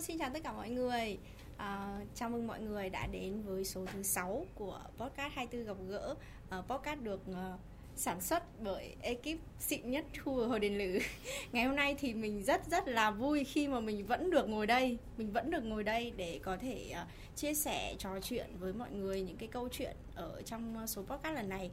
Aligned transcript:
xin 0.00 0.18
chào 0.18 0.30
tất 0.34 0.42
cả 0.42 0.52
mọi 0.52 0.70
người. 0.70 1.18
À, 1.56 2.00
chào 2.14 2.30
mừng 2.30 2.46
mọi 2.46 2.60
người 2.60 2.90
đã 2.90 3.06
đến 3.06 3.42
với 3.42 3.64
số 3.64 3.86
thứ 3.92 4.02
6 4.02 4.46
của 4.54 4.80
podcast 4.98 5.32
24 5.34 5.66
gặp 5.66 5.76
gỡ. 5.88 6.14
À, 6.50 6.60
podcast 6.60 7.00
được 7.00 7.20
uh, 7.30 7.60
sản 7.96 8.20
xuất 8.20 8.42
bởi 8.60 8.96
ekip 9.00 9.38
xịn 9.58 9.90
nhất 9.90 10.04
khu 10.24 10.48
Hồ 10.48 10.58
Đền 10.58 10.78
Lử. 10.78 10.98
Ngày 11.52 11.64
hôm 11.64 11.76
nay 11.76 11.96
thì 11.98 12.14
mình 12.14 12.42
rất 12.42 12.66
rất 12.70 12.88
là 12.88 13.10
vui 13.10 13.44
khi 13.44 13.68
mà 13.68 13.80
mình 13.80 14.06
vẫn 14.06 14.30
được 14.30 14.48
ngồi 14.48 14.66
đây, 14.66 14.98
mình 15.16 15.32
vẫn 15.32 15.50
được 15.50 15.64
ngồi 15.64 15.84
đây 15.84 16.12
để 16.16 16.40
có 16.42 16.56
thể 16.56 16.92
uh, 16.92 17.36
chia 17.36 17.54
sẻ 17.54 17.94
trò 17.98 18.20
chuyện 18.22 18.46
với 18.58 18.72
mọi 18.72 18.90
người 18.90 19.22
những 19.22 19.36
cái 19.36 19.48
câu 19.48 19.68
chuyện 19.72 19.96
ở 20.14 20.42
trong 20.42 20.78
à, 20.78 20.86
số 20.86 21.02
podcast 21.02 21.34
lần 21.34 21.48
này. 21.48 21.70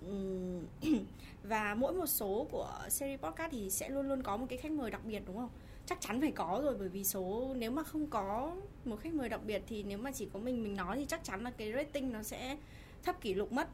và 1.42 1.74
mỗi 1.74 1.92
một 1.92 2.06
số 2.06 2.46
của 2.50 2.72
series 2.88 3.20
podcast 3.20 3.52
thì 3.52 3.70
sẽ 3.70 3.88
luôn 3.88 4.08
luôn 4.08 4.22
có 4.22 4.36
một 4.36 4.46
cái 4.48 4.58
khách 4.58 4.72
mời 4.72 4.90
đặc 4.90 5.04
biệt 5.04 5.22
đúng 5.26 5.36
không? 5.36 5.50
Chắc 5.88 6.00
chắn 6.00 6.20
phải 6.20 6.30
có 6.30 6.60
rồi 6.64 6.74
bởi 6.78 6.88
vì 6.88 7.04
số 7.04 7.54
nếu 7.56 7.70
mà 7.70 7.82
không 7.82 8.06
có 8.06 8.56
một 8.84 9.00
khách 9.00 9.14
mời 9.14 9.28
đặc 9.28 9.40
biệt 9.44 9.62
thì 9.66 9.82
nếu 9.82 9.98
mà 9.98 10.10
chỉ 10.12 10.28
có 10.32 10.38
mình 10.38 10.62
mình 10.62 10.76
nói 10.76 10.96
thì 10.96 11.06
chắc 11.08 11.24
chắn 11.24 11.44
là 11.44 11.50
cái 11.50 11.72
rating 11.72 12.12
nó 12.12 12.22
sẽ 12.22 12.56
thấp 13.02 13.20
kỷ 13.20 13.34
lục 13.34 13.52
mất. 13.52 13.68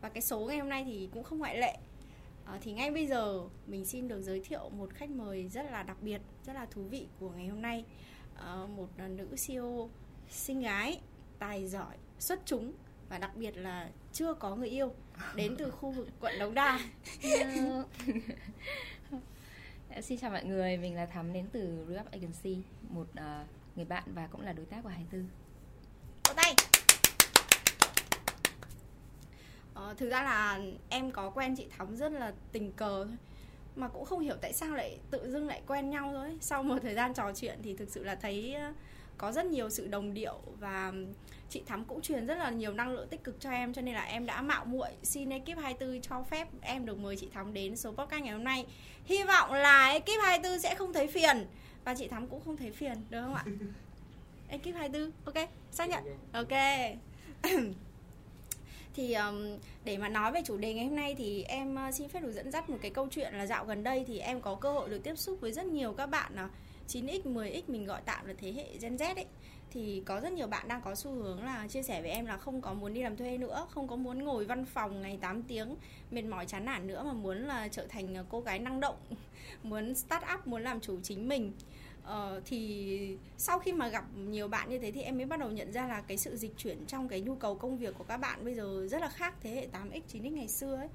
Và 0.00 0.08
cái 0.08 0.22
số 0.22 0.40
ngày 0.40 0.58
hôm 0.58 0.68
nay 0.68 0.84
thì 0.84 1.08
cũng 1.12 1.24
không 1.24 1.38
ngoại 1.38 1.58
lệ. 1.58 1.76
À, 2.44 2.58
thì 2.62 2.72
ngay 2.72 2.90
bây 2.90 3.06
giờ 3.06 3.42
mình 3.66 3.84
xin 3.84 4.08
được 4.08 4.22
giới 4.22 4.40
thiệu 4.40 4.70
một 4.70 4.90
khách 4.94 5.10
mời 5.10 5.48
rất 5.48 5.62
là 5.70 5.82
đặc 5.82 5.96
biệt 6.02 6.20
rất 6.46 6.52
là 6.52 6.66
thú 6.66 6.82
vị 6.82 7.06
của 7.20 7.30
ngày 7.30 7.46
hôm 7.46 7.62
nay. 7.62 7.84
À, 8.36 8.66
một 8.76 8.88
nữ 9.08 9.28
CEO 9.46 9.90
xinh 10.30 10.60
gái 10.60 11.00
tài 11.38 11.66
giỏi 11.66 11.96
xuất 12.18 12.40
chúng 12.44 12.72
và 13.08 13.18
đặc 13.18 13.36
biệt 13.36 13.56
là 13.56 13.90
chưa 14.12 14.34
có 14.34 14.56
người 14.56 14.68
yêu 14.68 14.92
đến 15.34 15.54
từ 15.58 15.70
khu 15.70 15.90
vực 15.90 16.08
quận 16.20 16.38
Đống 16.38 16.54
Đa. 16.54 16.80
Dạ, 19.96 20.02
xin 20.02 20.18
chào 20.18 20.30
mọi 20.30 20.44
người, 20.44 20.76
mình 20.76 20.94
là 20.94 21.06
Thắm 21.06 21.32
đến 21.32 21.46
từ 21.52 21.86
Reup 21.88 22.10
Agency, 22.10 22.58
một 22.88 23.06
uh, 23.10 23.46
người 23.76 23.84
bạn 23.84 24.02
và 24.14 24.28
cũng 24.32 24.40
là 24.40 24.52
đối 24.52 24.66
tác 24.66 24.82
của 24.82 24.88
24. 24.88 25.28
Vỗ 26.28 26.34
tay. 26.36 26.54
Ờ, 29.74 29.94
thực 29.98 30.10
ra 30.10 30.22
là 30.22 30.60
em 30.88 31.10
có 31.10 31.30
quen 31.30 31.56
chị 31.56 31.66
Thắm 31.78 31.96
rất 31.96 32.12
là 32.12 32.32
tình 32.52 32.72
cờ 32.72 33.04
thôi 33.04 33.16
mà 33.76 33.88
cũng 33.88 34.04
không 34.04 34.20
hiểu 34.20 34.36
tại 34.40 34.52
sao 34.52 34.74
lại 34.74 34.98
tự 35.10 35.30
dưng 35.30 35.46
lại 35.46 35.62
quen 35.66 35.90
nhau 35.90 36.10
thôi 36.12 36.38
sau 36.40 36.62
một 36.62 36.78
thời 36.82 36.94
gian 36.94 37.14
trò 37.14 37.32
chuyện 37.34 37.58
thì 37.62 37.76
thực 37.76 37.90
sự 37.90 38.04
là 38.04 38.14
thấy 38.14 38.54
ờ, 38.54 38.72
có 39.18 39.32
rất 39.32 39.46
nhiều 39.46 39.70
sự 39.70 39.86
đồng 39.86 40.14
điệu 40.14 40.40
và 40.60 40.92
chị 41.50 41.62
Thắm 41.66 41.84
cũng 41.84 42.02
truyền 42.02 42.26
rất 42.26 42.38
là 42.38 42.50
nhiều 42.50 42.72
năng 42.72 42.90
lượng 42.90 43.08
tích 43.08 43.24
cực 43.24 43.40
cho 43.40 43.50
em 43.50 43.72
cho 43.72 43.82
nên 43.82 43.94
là 43.94 44.02
em 44.02 44.26
đã 44.26 44.42
mạo 44.42 44.64
muội 44.64 44.88
xin 45.02 45.30
ekip 45.30 45.58
24 45.58 46.00
cho 46.00 46.22
phép 46.30 46.48
em 46.60 46.86
được 46.86 46.98
mời 46.98 47.16
chị 47.16 47.28
Thắm 47.34 47.54
đến 47.54 47.76
số 47.76 47.92
podcast 47.92 48.22
ngày 48.22 48.32
hôm 48.32 48.44
nay. 48.44 48.66
Hy 49.04 49.22
vọng 49.22 49.52
là 49.52 49.88
ekip 49.88 50.22
24 50.22 50.60
sẽ 50.60 50.74
không 50.74 50.92
thấy 50.92 51.06
phiền 51.06 51.46
và 51.84 51.94
chị 51.94 52.08
Thắm 52.08 52.26
cũng 52.26 52.40
không 52.44 52.56
thấy 52.56 52.70
phiền 52.70 52.94
được 53.10 53.22
không 53.22 53.34
ạ? 53.34 53.44
ekip 54.48 54.74
24 54.74 55.10
ok 55.24 55.48
xác 55.70 55.88
nhận 55.88 56.04
ok 56.32 56.48
thì 58.94 59.14
um, 59.14 59.58
để 59.84 59.96
mà 59.96 60.08
nói 60.08 60.32
về 60.32 60.40
chủ 60.44 60.56
đề 60.56 60.74
ngày 60.74 60.86
hôm 60.86 60.96
nay 60.96 61.14
thì 61.18 61.42
em 61.42 61.76
uh, 61.88 61.94
xin 61.94 62.08
phép 62.08 62.20
được 62.20 62.32
dẫn 62.32 62.50
dắt 62.50 62.70
một 62.70 62.78
cái 62.82 62.90
câu 62.90 63.08
chuyện 63.10 63.34
là 63.34 63.46
dạo 63.46 63.64
gần 63.64 63.82
đây 63.82 64.04
thì 64.08 64.18
em 64.18 64.40
có 64.40 64.54
cơ 64.54 64.72
hội 64.72 64.88
được 64.88 64.98
tiếp 65.04 65.14
xúc 65.18 65.38
với 65.40 65.52
rất 65.52 65.66
nhiều 65.66 65.92
các 65.92 66.06
bạn 66.06 66.32
là 66.34 66.48
9x 66.88 67.22
10x 67.22 67.62
mình 67.66 67.86
gọi 67.86 68.00
tạm 68.04 68.26
là 68.26 68.34
thế 68.38 68.52
hệ 68.52 68.78
Gen 68.80 68.96
Z 68.96 69.14
ấy 69.14 69.26
thì 69.70 70.02
có 70.06 70.20
rất 70.20 70.32
nhiều 70.32 70.46
bạn 70.46 70.68
đang 70.68 70.82
có 70.82 70.94
xu 70.94 71.10
hướng 71.10 71.44
là 71.44 71.66
chia 71.68 71.82
sẻ 71.82 72.02
với 72.02 72.10
em 72.10 72.26
là 72.26 72.36
không 72.36 72.60
có 72.60 72.72
muốn 72.72 72.94
đi 72.94 73.02
làm 73.02 73.16
thuê 73.16 73.38
nữa, 73.38 73.66
không 73.70 73.88
có 73.88 73.96
muốn 73.96 74.24
ngồi 74.24 74.44
văn 74.44 74.64
phòng 74.64 75.02
ngày 75.02 75.18
8 75.20 75.42
tiếng 75.42 75.76
mệt 76.10 76.22
mỏi 76.22 76.46
chán 76.46 76.64
nản 76.64 76.86
nữa 76.86 77.02
mà 77.06 77.12
muốn 77.12 77.38
là 77.46 77.68
trở 77.68 77.86
thành 77.86 78.14
ờ, 78.14 78.24
cô 78.28 78.40
gái 78.40 78.58
năng 78.58 78.80
động, 78.80 78.96
muốn 79.62 79.94
start 79.94 80.24
up, 80.34 80.46
muốn 80.46 80.62
làm 80.62 80.80
chủ 80.80 80.98
chính 81.02 81.28
mình. 81.28 81.52
Ờ, 82.02 82.40
thì 82.44 83.16
sau 83.38 83.58
khi 83.58 83.72
mà 83.72 83.88
gặp 83.88 84.04
nhiều 84.16 84.48
bạn 84.48 84.70
như 84.70 84.78
thế 84.78 84.92
thì 84.92 85.02
em 85.02 85.16
mới 85.16 85.26
bắt 85.26 85.40
đầu 85.40 85.50
nhận 85.50 85.72
ra 85.72 85.86
là 85.86 86.00
cái 86.00 86.16
sự 86.16 86.36
dịch 86.36 86.56
chuyển 86.56 86.86
trong 86.86 87.08
cái 87.08 87.20
nhu 87.20 87.34
cầu 87.34 87.54
công 87.54 87.78
việc 87.78 87.94
của 87.98 88.04
các 88.04 88.16
bạn 88.16 88.44
bây 88.44 88.54
giờ 88.54 88.86
rất 88.90 89.00
là 89.00 89.08
khác 89.08 89.34
thế 89.42 89.50
hệ 89.50 89.68
8x 89.72 90.00
9x 90.12 90.34
ngày 90.34 90.48
xưa 90.48 90.76
ấy 90.76 90.88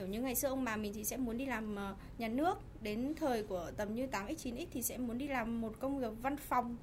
kiểu 0.00 0.08
như 0.08 0.20
ngày 0.20 0.34
xưa 0.34 0.48
ông 0.48 0.64
bà 0.64 0.76
mình 0.76 0.92
thì 0.94 1.04
sẽ 1.04 1.16
muốn 1.16 1.38
đi 1.38 1.46
làm 1.46 1.76
ờ, 1.76 1.94
nhà 2.18 2.28
nước. 2.28 2.54
Đến 2.82 3.14
thời 3.16 3.42
của 3.42 3.70
tầm 3.76 3.94
như 3.94 4.06
8x 4.06 4.34
9x 4.34 4.66
thì 4.70 4.82
sẽ 4.82 4.98
muốn 4.98 5.18
đi 5.18 5.28
làm 5.28 5.60
một 5.60 5.72
công 5.80 5.98
việc 5.98 6.12
văn 6.22 6.36
phòng. 6.36 6.76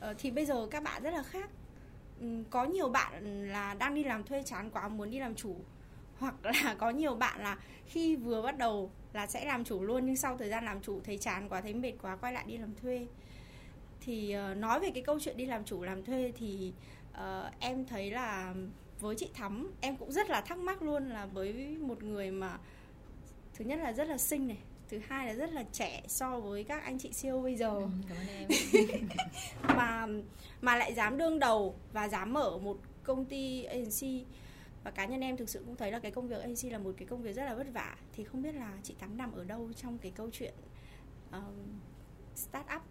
Ờ, 0.00 0.14
thì 0.18 0.30
bây 0.30 0.46
giờ 0.46 0.66
các 0.70 0.82
bạn 0.82 1.02
rất 1.02 1.10
là 1.10 1.22
khác. 1.22 1.50
Ừ, 2.20 2.26
có 2.50 2.64
nhiều 2.64 2.88
bạn 2.88 3.44
là 3.48 3.74
đang 3.74 3.94
đi 3.94 4.04
làm 4.04 4.24
thuê 4.24 4.42
chán 4.42 4.70
quá 4.70 4.88
muốn 4.88 5.10
đi 5.10 5.18
làm 5.18 5.34
chủ. 5.34 5.56
Hoặc 6.18 6.34
là 6.42 6.74
có 6.78 6.90
nhiều 6.90 7.14
bạn 7.14 7.40
là 7.40 7.58
khi 7.86 8.16
vừa 8.16 8.42
bắt 8.42 8.58
đầu 8.58 8.90
là 9.12 9.26
sẽ 9.26 9.44
làm 9.44 9.64
chủ 9.64 9.82
luôn 9.82 10.06
nhưng 10.06 10.16
sau 10.16 10.36
thời 10.38 10.48
gian 10.48 10.64
làm 10.64 10.80
chủ 10.80 11.00
thấy 11.04 11.18
chán 11.18 11.48
quá 11.48 11.60
thấy 11.60 11.74
mệt 11.74 11.92
quá 12.02 12.16
quay 12.16 12.32
lại 12.32 12.44
đi 12.46 12.56
làm 12.56 12.74
thuê. 12.74 13.06
Thì 14.00 14.32
ờ, 14.32 14.54
nói 14.54 14.80
về 14.80 14.90
cái 14.94 15.02
câu 15.02 15.20
chuyện 15.20 15.36
đi 15.36 15.46
làm 15.46 15.64
chủ 15.64 15.82
làm 15.82 16.04
thuê 16.04 16.32
thì 16.36 16.72
uh, 17.12 17.52
em 17.60 17.86
thấy 17.86 18.10
là 18.10 18.54
với 19.02 19.16
chị 19.16 19.28
Thắm 19.34 19.72
em 19.80 19.96
cũng 19.96 20.12
rất 20.12 20.30
là 20.30 20.40
thắc 20.40 20.58
mắc 20.58 20.82
luôn 20.82 21.10
là 21.10 21.26
với 21.26 21.76
một 21.80 22.02
người 22.02 22.30
mà 22.30 22.58
thứ 23.54 23.64
nhất 23.64 23.78
là 23.78 23.92
rất 23.92 24.08
là 24.08 24.18
xinh 24.18 24.48
này 24.48 24.58
thứ 24.88 25.00
hai 25.08 25.26
là 25.26 25.34
rất 25.34 25.52
là 25.52 25.64
trẻ 25.72 26.02
so 26.08 26.40
với 26.40 26.64
các 26.64 26.82
anh 26.84 26.98
chị 26.98 27.10
CEO 27.22 27.40
bây 27.40 27.56
giờ. 27.56 27.68
Ừ, 27.68 27.88
cảm 28.08 28.16
ơn 28.16 28.26
em. 28.28 28.48
Mà 29.76 30.06
mà 30.60 30.76
lại 30.76 30.94
dám 30.94 31.18
đương 31.18 31.38
đầu 31.38 31.74
và 31.92 32.08
dám 32.08 32.32
mở 32.32 32.58
một 32.58 32.78
công 33.02 33.24
ty 33.24 33.64
agency 33.64 34.24
và 34.84 34.90
cá 34.90 35.06
nhân 35.06 35.20
em 35.20 35.36
thực 35.36 35.48
sự 35.48 35.62
cũng 35.66 35.76
thấy 35.76 35.92
là 35.92 35.98
cái 35.98 36.10
công 36.10 36.28
việc 36.28 36.40
agency 36.40 36.70
là 36.70 36.78
một 36.78 36.92
cái 36.96 37.06
công 37.08 37.22
việc 37.22 37.32
rất 37.32 37.44
là 37.44 37.54
vất 37.54 37.66
vả. 37.72 37.96
Thì 38.12 38.24
không 38.24 38.42
biết 38.42 38.54
là 38.54 38.72
chị 38.82 38.94
Thắm 38.98 39.16
nằm 39.16 39.32
ở 39.32 39.44
đâu 39.44 39.70
trong 39.76 39.98
cái 39.98 40.12
câu 40.16 40.30
chuyện 40.32 40.54
um, 41.32 41.80
start 42.34 42.66
up 42.76 42.82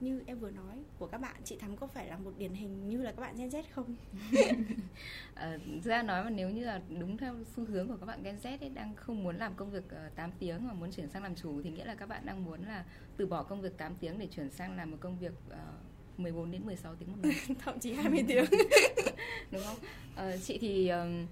như 0.00 0.22
em 0.26 0.38
vừa 0.38 0.50
nói 0.50 0.76
của 0.98 1.06
các 1.06 1.18
bạn 1.18 1.36
chị 1.44 1.56
thắm 1.56 1.76
có 1.76 1.86
phải 1.86 2.06
là 2.06 2.16
một 2.18 2.32
điển 2.38 2.54
hình 2.54 2.88
như 2.88 3.02
là 3.02 3.12
các 3.12 3.20
bạn 3.20 3.36
Gen 3.36 3.48
Z 3.48 3.62
không? 3.70 3.96
à, 5.34 5.58
ra 5.84 6.02
nói 6.02 6.24
mà 6.24 6.30
nếu 6.30 6.50
như 6.50 6.64
là 6.64 6.80
đúng 6.98 7.16
theo 7.16 7.34
xu 7.56 7.64
hướng 7.64 7.88
của 7.88 7.96
các 7.96 8.06
bạn 8.06 8.22
Gen 8.22 8.36
Z 8.42 8.58
ấy, 8.60 8.68
đang 8.68 8.94
không 8.96 9.24
muốn 9.24 9.36
làm 9.36 9.54
công 9.54 9.70
việc 9.70 9.84
uh, 9.84 9.90
ờ, 9.90 10.10
8 10.14 10.30
tiếng 10.38 10.66
mà 10.66 10.72
muốn 10.72 10.90
chuyển 10.92 11.08
sang 11.08 11.22
làm 11.22 11.34
chủ 11.34 11.62
thì 11.62 11.70
nghĩa 11.70 11.84
là 11.84 11.94
các 11.94 12.08
bạn 12.08 12.26
đang 12.26 12.44
muốn 12.44 12.62
là 12.62 12.84
từ 13.16 13.26
bỏ 13.26 13.42
công 13.42 13.60
việc 13.60 13.78
8 13.78 13.94
tiếng 14.00 14.18
để 14.18 14.26
chuyển 14.26 14.50
sang 14.50 14.76
làm 14.76 14.90
một 14.90 14.96
công 15.00 15.18
việc 15.18 15.32
uh, 15.50 16.20
14 16.20 16.50
đến 16.50 16.66
16 16.66 16.94
tiếng 16.94 17.12
một 17.12 17.18
ngày 17.22 17.36
thậm 17.64 17.78
chí 17.78 17.92
20 17.92 18.24
tiếng 18.28 18.44
đúng 19.50 19.62
không? 19.64 19.76
Uh, 20.28 20.42
chị 20.44 20.58
thì 20.60 20.88
um, 20.88 21.26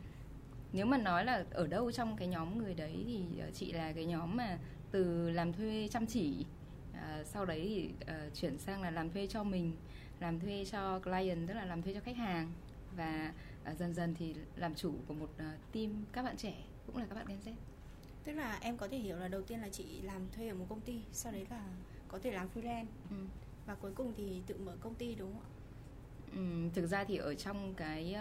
nếu 0.73 0.87
mà 0.87 0.99
nói 0.99 1.25
là 1.25 1.45
ở 1.51 1.67
đâu 1.67 1.93
trong 1.93 2.17
cái 2.17 2.29
nhóm 2.29 2.59
người 2.59 2.75
đấy 2.75 3.05
thì 3.07 3.43
uh, 3.49 3.55
chị 3.55 3.73
là 3.73 3.93
cái 3.93 4.05
nhóm 4.05 4.37
mà 4.37 4.59
từ 4.91 5.31
làm 5.31 5.53
thuê 5.53 5.89
chăm 5.93 6.07
chỉ 6.07 6.45
à, 7.01 7.25
sau 7.25 7.45
đấy 7.45 7.61
thì 7.69 7.91
uh, 8.13 8.35
chuyển 8.35 8.59
sang 8.59 8.83
là 8.83 8.91
làm 8.91 9.11
thuê 9.11 9.27
cho 9.27 9.45
mình 9.45 9.73
làm 10.21 10.41
thuê 10.41 10.65
cho 10.65 10.99
client 10.99 11.49
tức 11.49 11.55
là 11.55 11.65
làm 11.65 11.83
thuê 11.83 11.95
cho 11.95 12.01
khách 12.01 12.17
hàng. 12.17 12.53
Và 12.97 13.33
uh, 13.71 13.79
dần 13.79 13.95
dần 13.95 14.15
thì 14.19 14.35
làm 14.57 14.75
chủ 14.75 14.95
của 15.09 15.15
một 15.15 15.31
uh, 15.37 15.73
team 15.73 16.05
các 16.13 16.23
bạn 16.23 16.37
trẻ 16.37 16.55
cũng 16.87 16.97
là 16.97 17.07
các 17.09 17.15
bạn 17.15 17.27
Gen 17.29 17.39
Z. 17.45 17.53
Tức 18.25 18.33
là 18.33 18.59
em 18.63 18.77
có 18.77 18.89
thể 18.89 18.99
hiểu 18.99 19.17
là 19.17 19.29
đầu 19.29 19.43
tiên 19.43 19.61
là 19.61 19.69
chị 19.69 19.85
làm 20.03 20.23
thuê 20.37 20.49
ở 20.49 20.55
một 20.55 20.67
công 20.69 20.81
ty 20.81 21.01
sau 21.13 21.33
đấy 21.33 21.47
là 21.51 21.65
có 22.09 22.19
thể 22.19 22.33
làm 22.33 22.49
freelance. 22.55 22.87
Ừ. 23.11 23.17
và 23.67 23.75
cuối 23.75 23.93
cùng 23.95 24.13
thì 24.17 24.43
tự 24.47 24.57
mở 24.59 24.77
công 24.81 24.95
ty 24.95 25.15
đúng 25.15 25.33
không 25.33 25.43
ạ? 25.43 25.53
Ừ, 26.33 26.71
thực 26.75 26.87
ra 26.87 27.05
thì 27.05 27.17
ở 27.17 27.35
trong 27.35 27.75
cái 27.75 28.17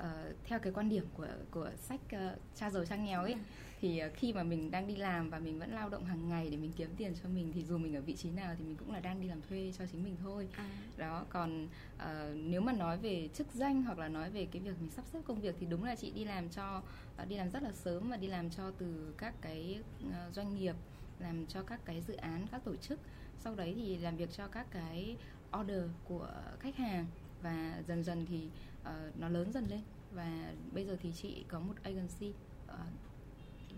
uh, 0.00 0.36
theo 0.44 0.58
cái 0.58 0.72
quan 0.72 0.88
điểm 0.88 1.04
của 1.16 1.28
của 1.50 1.70
sách 1.76 2.00
uh, 2.04 2.38
cha 2.54 2.70
giàu 2.70 2.84
cha 2.84 2.96
nghèo 2.96 3.22
ấy 3.22 3.32
ừ 3.32 3.38
thì 3.80 3.98
ờ, 3.98 4.10
khi 4.14 4.32
mà 4.32 4.42
mình 4.42 4.70
đang 4.70 4.86
đi 4.86 4.96
làm 4.96 5.30
và 5.30 5.38
mình 5.38 5.58
vẫn 5.58 5.72
lao 5.72 5.88
động 5.88 6.04
hàng 6.04 6.28
ngày 6.28 6.48
để 6.50 6.56
mình 6.56 6.72
kiếm 6.76 6.90
tiền 6.96 7.14
cho 7.22 7.28
mình 7.28 7.52
thì 7.54 7.64
dù 7.64 7.78
mình 7.78 7.96
ở 7.96 8.00
vị 8.00 8.16
trí 8.16 8.30
nào 8.30 8.54
thì 8.58 8.64
mình 8.64 8.76
cũng 8.76 8.92
là 8.92 9.00
đang 9.00 9.20
đi 9.20 9.28
làm 9.28 9.42
thuê 9.42 9.72
cho 9.78 9.84
chính 9.92 10.04
mình 10.04 10.16
thôi 10.22 10.48
à. 10.56 10.68
đó 10.96 11.24
còn 11.30 11.68
uh, 11.96 12.02
nếu 12.34 12.60
mà 12.60 12.72
nói 12.72 12.98
về 12.98 13.28
chức 13.34 13.46
danh 13.54 13.82
hoặc 13.82 13.98
là 13.98 14.08
nói 14.08 14.30
về 14.30 14.46
cái 14.52 14.62
việc 14.62 14.80
mình 14.80 14.90
sắp 14.90 15.04
xếp 15.12 15.18
công 15.26 15.40
việc 15.40 15.54
thì 15.60 15.66
đúng 15.66 15.84
là 15.84 15.94
chị 15.94 16.10
đi 16.10 16.24
làm 16.24 16.48
cho 16.48 16.82
uh, 17.22 17.28
đi 17.28 17.36
làm 17.36 17.50
rất 17.50 17.62
là 17.62 17.72
sớm 17.72 18.10
và 18.10 18.16
đi 18.16 18.26
làm 18.26 18.50
cho 18.50 18.70
từ 18.78 19.14
các 19.18 19.34
cái 19.40 19.82
uh, 20.08 20.34
doanh 20.34 20.54
nghiệp 20.54 20.74
làm 21.18 21.46
cho 21.46 21.62
các 21.62 21.80
cái 21.84 22.02
dự 22.08 22.14
án 22.14 22.46
các 22.52 22.64
tổ 22.64 22.76
chức 22.76 23.00
sau 23.38 23.54
đấy 23.54 23.74
thì 23.76 23.98
làm 23.98 24.16
việc 24.16 24.32
cho 24.32 24.46
các 24.46 24.66
cái 24.70 25.16
order 25.60 25.82
của 26.04 26.28
khách 26.60 26.76
hàng 26.76 27.06
và 27.42 27.82
dần 27.86 28.04
dần 28.04 28.26
thì 28.26 28.48
uh, 28.86 29.20
nó 29.20 29.28
lớn 29.28 29.52
dần 29.52 29.66
lên. 29.70 29.80
Và 30.12 30.52
bây 30.72 30.86
giờ 30.86 30.96
thì 31.02 31.12
chị 31.12 31.44
có 31.48 31.60
một 31.60 31.74
agency 31.82 32.28
uh, 32.64 32.70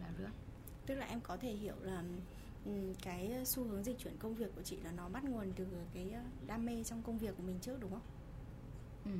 là 0.00 0.10
nữa 0.18 0.30
tức 0.88 0.94
là 0.94 1.06
em 1.06 1.20
có 1.20 1.36
thể 1.36 1.52
hiểu 1.52 1.74
là 1.82 2.02
cái 3.02 3.32
xu 3.44 3.64
hướng 3.64 3.84
dịch 3.84 3.98
chuyển 3.98 4.16
công 4.18 4.34
việc 4.34 4.54
của 4.56 4.62
chị 4.62 4.76
là 4.84 4.90
nó 4.96 5.08
bắt 5.08 5.24
nguồn 5.24 5.52
từ 5.56 5.66
cái 5.94 6.12
đam 6.46 6.66
mê 6.66 6.84
trong 6.84 7.02
công 7.02 7.18
việc 7.18 7.36
của 7.36 7.42
mình 7.42 7.58
trước 7.62 7.80
đúng 7.80 7.90
không? 7.90 8.02
Ừ, 9.04 9.10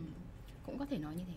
cũng 0.66 0.78
có 0.78 0.86
thể 0.86 0.98
nói 0.98 1.14
như 1.14 1.24
thế. 1.28 1.34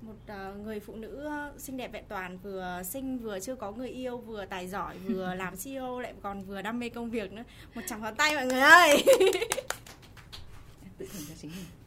Một 0.00 0.14
uh, 0.50 0.60
người 0.60 0.80
phụ 0.80 0.96
nữ 0.96 1.28
xinh 1.58 1.76
đẹp 1.76 1.92
vẹn 1.92 2.04
toàn 2.08 2.38
vừa 2.38 2.82
sinh 2.84 3.18
vừa 3.18 3.40
chưa 3.40 3.54
có 3.54 3.72
người 3.72 3.88
yêu 3.88 4.18
vừa 4.18 4.46
tài 4.46 4.68
giỏi 4.68 4.98
vừa 4.98 5.34
làm 5.38 5.56
CEO 5.56 6.00
lại 6.00 6.14
còn 6.22 6.44
vừa 6.44 6.62
đam 6.62 6.78
mê 6.78 6.88
công 6.88 7.10
việc 7.10 7.32
nữa. 7.32 7.44
Một 7.74 7.82
tràng 7.86 8.02
pháo 8.02 8.14
tay 8.14 8.34
mọi 8.34 8.46
người 8.46 8.60
ơi! 8.60 9.04
Tự 10.98 11.06
thưởng 11.12 11.22
cho 11.28 11.34
chính 11.40 11.50
mình 11.50 11.83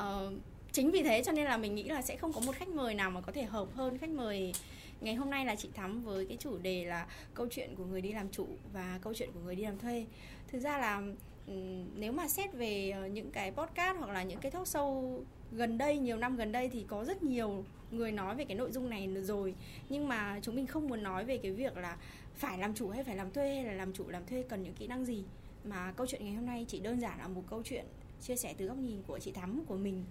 uh, 0.00 0.32
chính 0.72 0.90
vì 0.90 1.02
thế 1.02 1.22
cho 1.24 1.32
nên 1.32 1.44
là 1.44 1.56
mình 1.56 1.74
nghĩ 1.74 1.84
là 1.84 2.02
sẽ 2.02 2.16
không 2.16 2.32
có 2.32 2.40
một 2.40 2.56
khách 2.56 2.68
mời 2.68 2.94
nào 2.94 3.10
mà 3.10 3.20
có 3.20 3.32
thể 3.32 3.42
hợp 3.42 3.68
hơn 3.74 3.98
khách 3.98 4.10
mời 4.10 4.52
ngày 5.00 5.14
hôm 5.14 5.30
nay 5.30 5.44
là 5.44 5.54
chị 5.54 5.68
thắm 5.74 6.02
với 6.02 6.26
cái 6.26 6.36
chủ 6.36 6.58
đề 6.58 6.84
là 6.84 7.06
câu 7.34 7.46
chuyện 7.50 7.74
của 7.76 7.84
người 7.84 8.00
đi 8.00 8.12
làm 8.12 8.28
chủ 8.28 8.46
và 8.72 8.98
câu 9.02 9.14
chuyện 9.14 9.30
của 9.34 9.40
người 9.40 9.54
đi 9.54 9.62
làm 9.62 9.78
thuê. 9.78 10.06
Thực 10.48 10.58
ra 10.58 10.78
là 10.78 11.02
ừ, 11.46 11.52
nếu 11.96 12.12
mà 12.12 12.28
xét 12.28 12.52
về 12.52 12.90
ờ, 12.90 13.06
những 13.06 13.30
cái 13.30 13.52
podcast 13.52 13.98
hoặc 13.98 14.10
là 14.10 14.22
những 14.22 14.40
cái 14.40 14.50
talk 14.50 14.66
show 14.66 15.20
gần 15.52 15.78
đây 15.78 15.98
nhiều 15.98 16.16
năm 16.16 16.36
gần 16.36 16.52
đây 16.52 16.68
thì 16.68 16.84
có 16.88 17.04
rất 17.04 17.22
nhiều 17.22 17.64
người 17.90 18.12
nói 18.12 18.34
về 18.34 18.44
cái 18.44 18.56
nội 18.56 18.70
dung 18.72 18.90
này 18.90 19.08
rồi. 19.22 19.54
Nhưng 19.88 20.08
mà 20.08 20.38
chúng 20.42 20.56
mình 20.56 20.66
không 20.66 20.88
muốn 20.88 21.02
nói 21.02 21.24
về 21.24 21.38
cái 21.38 21.52
việc 21.52 21.76
là 21.76 21.96
phải 22.34 22.58
làm 22.58 22.74
chủ 22.74 22.88
hay 22.88 23.04
phải 23.04 23.16
làm 23.16 23.30
thuê 23.30 23.54
hay 23.54 23.64
là 23.64 23.72
làm 23.72 23.92
chủ 23.92 24.08
làm 24.08 24.26
thuê 24.26 24.44
cần 24.48 24.62
những 24.62 24.74
kỹ 24.74 24.86
năng 24.86 25.04
gì. 25.04 25.24
Mà 25.64 25.92
câu 25.96 26.06
chuyện 26.06 26.24
ngày 26.24 26.34
hôm 26.34 26.46
nay 26.46 26.64
chỉ 26.68 26.80
đơn 26.80 27.00
giản 27.00 27.18
là 27.18 27.28
một 27.28 27.42
câu 27.50 27.62
chuyện 27.64 27.84
chia 28.22 28.36
sẻ 28.36 28.54
từ 28.58 28.66
góc 28.66 28.76
nhìn 28.76 29.02
của 29.06 29.18
chị 29.18 29.32
Thắm 29.32 29.64
của 29.66 29.76
mình 29.76 30.04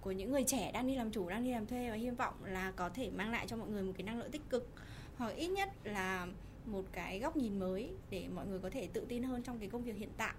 của 0.00 0.12
những 0.12 0.32
người 0.32 0.44
trẻ 0.44 0.72
đang 0.72 0.86
đi 0.86 0.96
làm 0.96 1.10
chủ 1.10 1.28
đang 1.28 1.44
đi 1.44 1.50
làm 1.50 1.66
thuê 1.66 1.90
và 1.90 1.96
hy 1.96 2.10
vọng 2.10 2.34
là 2.44 2.70
có 2.76 2.88
thể 2.88 3.10
mang 3.10 3.30
lại 3.30 3.46
cho 3.46 3.56
mọi 3.56 3.68
người 3.68 3.82
một 3.82 3.92
cái 3.96 4.02
năng 4.02 4.18
lượng 4.18 4.30
tích 4.30 4.50
cực 4.50 4.68
hoặc 5.16 5.36
ít 5.36 5.48
nhất 5.48 5.68
là 5.84 6.26
một 6.66 6.82
cái 6.92 7.20
góc 7.20 7.36
nhìn 7.36 7.58
mới 7.58 7.90
để 8.10 8.28
mọi 8.34 8.46
người 8.46 8.58
có 8.58 8.70
thể 8.70 8.88
tự 8.92 9.06
tin 9.08 9.22
hơn 9.22 9.42
trong 9.42 9.58
cái 9.58 9.68
công 9.68 9.84
việc 9.84 9.96
hiện 9.96 10.10
tại 10.16 10.34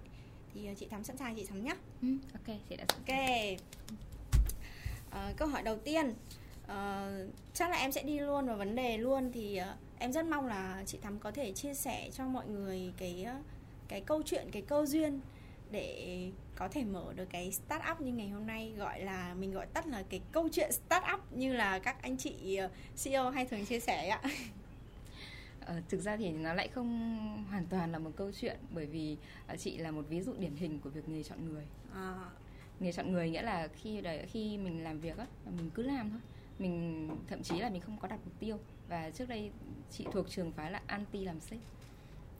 thì 0.54 0.66
ờ, 0.66 0.74
chị 0.74 0.86
Thắm 0.86 1.04
sẵn 1.04 1.16
sàng 1.16 1.36
chị 1.36 1.44
Thắm 1.44 1.64
nhé. 1.64 1.76
Ừ, 2.02 2.08
ok, 2.32 2.56
chị 2.68 2.76
đã 2.76 2.84
sẵn 2.88 2.98
Ok. 3.06 3.16
À, 5.10 5.32
câu 5.36 5.48
hỏi 5.48 5.62
đầu 5.62 5.78
tiên 5.78 6.14
à, 6.66 7.10
chắc 7.54 7.70
là 7.70 7.76
em 7.76 7.92
sẽ 7.92 8.02
đi 8.02 8.18
luôn 8.18 8.46
vào 8.46 8.56
vấn 8.56 8.76
đề 8.76 8.98
luôn 8.98 9.32
thì 9.32 9.60
uh, 9.60 9.98
em 9.98 10.12
rất 10.12 10.26
mong 10.26 10.46
là 10.46 10.82
chị 10.86 10.98
Thắm 11.02 11.18
có 11.18 11.30
thể 11.30 11.52
chia 11.52 11.74
sẻ 11.74 12.10
cho 12.12 12.26
mọi 12.26 12.46
người 12.46 12.92
cái 12.96 13.26
cái 13.88 14.00
câu 14.00 14.22
chuyện 14.22 14.48
cái 14.52 14.62
câu 14.62 14.86
duyên 14.86 15.20
để 15.70 16.30
có 16.56 16.68
thể 16.68 16.84
mở 16.84 17.12
được 17.16 17.26
cái 17.30 17.52
start 17.52 17.82
up 17.92 18.00
như 18.00 18.12
ngày 18.12 18.28
hôm 18.28 18.46
nay 18.46 18.72
gọi 18.78 19.00
là 19.00 19.34
mình 19.34 19.52
gọi 19.52 19.66
tắt 19.66 19.86
là 19.86 20.02
cái 20.10 20.20
câu 20.32 20.48
chuyện 20.52 20.72
start 20.72 21.04
up 21.14 21.32
như 21.32 21.52
là 21.52 21.78
các 21.78 22.02
anh 22.02 22.16
chị 22.16 22.60
CEO 23.04 23.30
hay 23.30 23.46
thường 23.46 23.66
chia 23.66 23.80
sẻ 23.80 24.08
ạ. 24.08 24.20
Ờ, 25.66 25.80
thực 25.88 26.00
ra 26.00 26.16
thì 26.16 26.30
nó 26.30 26.54
lại 26.54 26.68
không 26.68 27.18
hoàn 27.50 27.66
toàn 27.66 27.92
là 27.92 27.98
một 27.98 28.10
câu 28.16 28.32
chuyện 28.32 28.56
bởi 28.70 28.86
vì 28.86 29.16
uh, 29.52 29.58
chị 29.58 29.76
là 29.76 29.90
một 29.90 30.04
ví 30.08 30.20
dụ 30.20 30.34
điển 30.38 30.56
hình 30.56 30.80
của 30.80 30.90
việc 30.90 31.08
nghề 31.08 31.22
chọn 31.22 31.48
người. 31.48 31.64
À. 31.94 32.14
Nghề 32.80 32.92
chọn 32.92 33.12
người 33.12 33.30
nghĩa 33.30 33.42
là 33.42 33.68
khi 33.68 34.00
đấy, 34.00 34.26
khi 34.30 34.58
mình 34.58 34.84
làm 34.84 35.00
việc 35.00 35.18
á, 35.18 35.26
mình 35.56 35.70
cứ 35.74 35.82
làm 35.82 36.10
thôi. 36.10 36.20
Mình 36.58 37.08
thậm 37.28 37.42
chí 37.42 37.58
là 37.58 37.70
mình 37.70 37.80
không 37.80 37.98
có 37.98 38.08
đặt 38.08 38.20
mục 38.24 38.34
tiêu 38.40 38.58
và 38.88 39.10
trước 39.10 39.28
đây 39.28 39.50
chị 39.90 40.06
thuộc 40.12 40.30
trường 40.30 40.52
phái 40.52 40.70
là 40.70 40.80
anti 40.86 41.24
làm 41.24 41.40
sếp. 41.40 41.58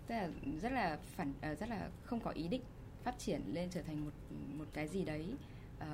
Tức 0.06 0.14
là 0.14 0.28
rất 0.62 0.72
là 0.72 0.98
phản 1.16 1.32
uh, 1.52 1.58
rất 1.58 1.68
là 1.68 1.88
không 2.04 2.20
có 2.20 2.30
ý 2.30 2.48
định 2.48 2.62
phát 3.06 3.18
triển 3.18 3.40
lên 3.52 3.68
trở 3.70 3.82
thành 3.82 4.04
một 4.04 4.10
một 4.58 4.64
cái 4.72 4.88
gì 4.88 5.04
đấy 5.04 5.26
uh, 5.78 5.84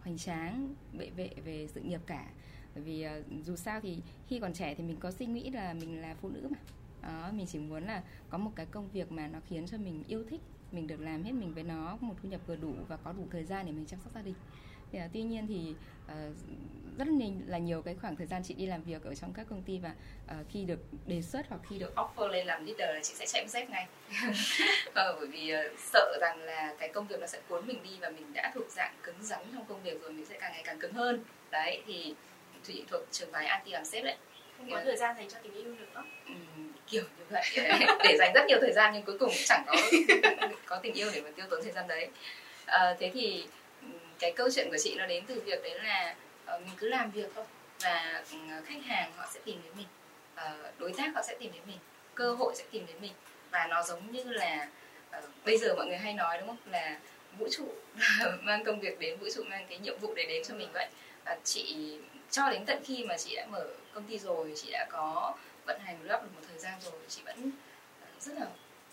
hoành 0.00 0.18
tráng 0.18 0.74
bệ 0.98 1.10
vệ 1.10 1.30
về 1.44 1.68
sự 1.74 1.80
nghiệp 1.80 2.00
cả. 2.06 2.28
Bởi 2.74 2.84
vì 2.84 3.06
uh, 3.06 3.44
dù 3.44 3.56
sao 3.56 3.80
thì 3.80 3.98
khi 4.28 4.40
còn 4.40 4.52
trẻ 4.52 4.74
thì 4.74 4.84
mình 4.84 4.96
có 5.00 5.10
suy 5.10 5.26
nghĩ 5.26 5.50
là 5.50 5.74
mình 5.74 6.00
là 6.00 6.14
phụ 6.20 6.28
nữ 6.28 6.48
mà. 6.50 6.58
Đó 7.02 7.32
mình 7.32 7.46
chỉ 7.46 7.58
muốn 7.58 7.84
là 7.84 8.02
có 8.30 8.38
một 8.38 8.50
cái 8.56 8.66
công 8.66 8.90
việc 8.90 9.12
mà 9.12 9.28
nó 9.28 9.40
khiến 9.46 9.66
cho 9.66 9.78
mình 9.78 10.04
yêu 10.08 10.24
thích 10.30 10.40
mình 10.72 10.86
được 10.86 11.00
làm 11.00 11.22
hết 11.22 11.32
mình 11.32 11.54
với 11.54 11.62
nó 11.62 11.96
một 12.00 12.14
thu 12.22 12.28
nhập 12.28 12.40
vừa 12.46 12.56
đủ 12.56 12.74
và 12.88 12.96
có 12.96 13.12
đủ 13.12 13.26
thời 13.30 13.44
gian 13.44 13.66
để 13.66 13.72
mình 13.72 13.86
chăm 13.86 14.00
sóc 14.04 14.14
gia 14.14 14.22
đình 14.22 14.34
thì, 14.96 15.04
uh, 15.04 15.10
tuy 15.12 15.22
nhiên 15.22 15.46
thì 15.46 15.74
uh, 16.06 16.36
rất 16.98 17.08
là 17.46 17.58
nhiều 17.58 17.82
cái 17.82 17.96
khoảng 18.00 18.16
thời 18.16 18.26
gian 18.26 18.42
chị 18.44 18.54
đi 18.54 18.66
làm 18.66 18.82
việc 18.82 19.04
ở 19.04 19.14
trong 19.14 19.32
các 19.32 19.46
công 19.50 19.62
ty 19.62 19.78
và 19.78 19.90
uh, 20.24 20.46
khi 20.50 20.64
được 20.64 20.78
đề 21.06 21.22
xuất 21.22 21.46
hoặc 21.48 21.60
khi 21.68 21.78
được 21.78 21.94
offer 21.96 22.28
lên 22.28 22.46
làm 22.46 22.66
leader 22.66 22.94
là 22.94 23.00
chị 23.02 23.14
sẽ 23.14 23.26
chạy 23.26 23.48
dép 23.48 23.70
ngay. 23.70 23.86
Uh, 24.28 24.36
bởi 24.94 25.26
vì 25.26 25.54
uh, 25.54 25.78
sợ 25.78 26.18
rằng 26.20 26.38
là 26.38 26.74
cái 26.78 26.88
công 26.88 27.06
việc 27.06 27.20
nó 27.20 27.26
sẽ 27.26 27.40
cuốn 27.48 27.66
mình 27.66 27.82
đi 27.82 27.90
và 28.00 28.10
mình 28.10 28.32
đã 28.32 28.52
thuộc 28.54 28.70
dạng 28.70 28.94
cứng 29.02 29.22
rắn 29.22 29.40
trong 29.52 29.64
công 29.68 29.82
việc 29.82 30.02
rồi 30.02 30.12
mình 30.12 30.26
sẽ 30.26 30.38
càng 30.40 30.52
ngày 30.52 30.62
càng 30.64 30.78
cứng 30.78 30.92
hơn. 30.92 31.24
Đấy 31.50 31.82
thì 31.86 32.14
chị 32.62 32.84
thuộc 32.90 33.00
trường 33.12 33.32
phái 33.32 33.46
anti 33.46 33.70
làm 33.70 33.84
sếp 33.84 34.04
đấy. 34.04 34.16
Không 34.56 34.70
có 34.70 34.80
thời 34.84 34.96
gian 34.96 35.16
dành 35.16 35.28
cho 35.28 35.38
tình 35.42 35.54
yêu 35.54 35.74
nữa. 35.74 36.02
Ừ, 36.26 36.32
kiểu 36.86 37.02
như 37.02 37.24
vậy. 37.30 37.42
Để 38.04 38.16
dành 38.18 38.32
rất 38.34 38.46
nhiều 38.48 38.58
thời 38.60 38.72
gian 38.72 38.94
nhưng 38.94 39.02
cuối 39.02 39.18
cùng 39.18 39.30
chẳng 39.44 39.62
có 39.66 39.76
có 40.66 40.76
tình 40.82 40.94
yêu 40.94 41.10
để 41.14 41.20
mà 41.20 41.30
tiêu 41.36 41.46
tốn 41.50 41.60
thời 41.62 41.72
gian 41.72 41.88
đấy. 41.88 42.08
À, 42.66 42.96
thế 42.98 43.10
thì 43.14 43.46
cái 44.18 44.32
câu 44.32 44.48
chuyện 44.54 44.68
của 44.70 44.76
chị 44.78 44.94
nó 44.98 45.06
đến 45.06 45.24
từ 45.26 45.40
việc 45.40 45.62
đấy 45.62 45.78
là 45.82 46.14
uh, 46.54 46.60
mình 46.60 46.74
cứ 46.76 46.88
làm 46.88 47.10
việc 47.10 47.30
thôi 47.34 47.44
và 47.82 48.24
ừ, 48.32 48.38
khách 48.66 48.84
hàng 48.84 49.12
họ 49.16 49.26
sẽ 49.34 49.40
tìm 49.44 49.60
đến 49.64 49.72
mình 49.76 49.86
uh, 50.34 50.78
đối 50.78 50.92
tác 50.92 51.12
họ 51.14 51.22
sẽ 51.22 51.36
tìm 51.38 51.52
đến 51.52 51.62
mình 51.66 51.78
cơ 52.14 52.32
hội 52.32 52.54
sẽ 52.56 52.64
tìm 52.70 52.86
đến 52.86 52.96
mình 53.00 53.12
và 53.50 53.66
nó 53.70 53.82
giống 53.82 54.12
như 54.12 54.24
là 54.24 54.68
uh, 55.18 55.24
bây 55.44 55.58
giờ 55.58 55.74
mọi 55.76 55.86
người 55.86 55.96
hay 55.96 56.14
nói 56.14 56.38
đúng 56.38 56.46
không? 56.46 56.72
Là 56.72 57.00
vũ 57.38 57.48
trụ 57.50 57.74
mang 58.42 58.64
công 58.64 58.80
việc 58.80 58.98
đến 58.98 59.18
vũ 59.18 59.26
trụ 59.34 59.42
mang 59.44 59.66
cái 59.68 59.78
nhiệm 59.78 59.98
vụ 59.98 60.14
để 60.14 60.26
đến 60.28 60.42
cho 60.44 60.54
mình 60.54 60.68
vậy. 60.72 60.88
Và 61.24 61.36
chị 61.44 61.98
cho 62.30 62.50
đến 62.50 62.64
tận 62.66 62.82
khi 62.84 63.04
mà 63.04 63.16
chị 63.18 63.36
đã 63.36 63.46
mở 63.46 63.66
công 63.92 64.04
ty 64.04 64.18
rồi 64.18 64.52
chị 64.56 64.70
đã 64.70 64.86
có 64.90 65.34
vận 65.66 65.80
hành 65.80 66.02
lắp 66.02 66.22
được 66.22 66.28
một 66.34 66.40
thời 66.48 66.58
gian 66.58 66.74
rồi 66.84 67.00
chị 67.08 67.22
vẫn 67.24 67.50
rất 68.20 68.32
là 68.38 68.46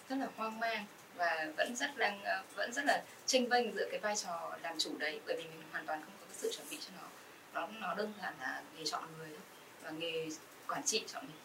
rất 0.10 0.16
là 0.20 0.28
hoang 0.36 0.60
mang 0.60 0.86
và 1.16 1.52
vẫn 1.58 1.76
rất 1.76 1.98
đang 1.98 2.24
ờ, 2.24 2.44
vẫn 2.56 2.74
rất 2.74 2.86
là 2.86 3.04
tranh 3.26 3.48
vênh 3.50 3.76
giữa 3.76 3.88
cái 3.92 4.00
vai 4.00 4.16
trò 4.16 4.58
làm 4.62 4.80
chủ 4.80 4.98
đấy, 4.98 5.22
bởi 5.26 5.36
vì 5.38 5.44
mình 5.44 5.64
hoàn 5.72 5.86
toàn 5.86 6.02
không 6.02 6.14
có 6.20 6.26
cái 6.26 6.36
sự 6.38 6.52
chuẩn 6.56 6.68
bị 6.70 6.78
cho 6.82 6.92
nó. 6.98 7.08
Nó 7.54 7.68
nó 7.80 7.96
đơn 7.96 8.14
giản 8.22 8.34
là 8.40 8.64
nghề 8.78 8.86
chọn 8.86 9.04
người 9.18 9.30
thôi, 9.30 9.42
và 9.84 9.92
nghề 9.92 10.30
quản 10.68 10.84
trị 10.84 11.04
chọn 11.08 11.26
mình. 11.28 11.36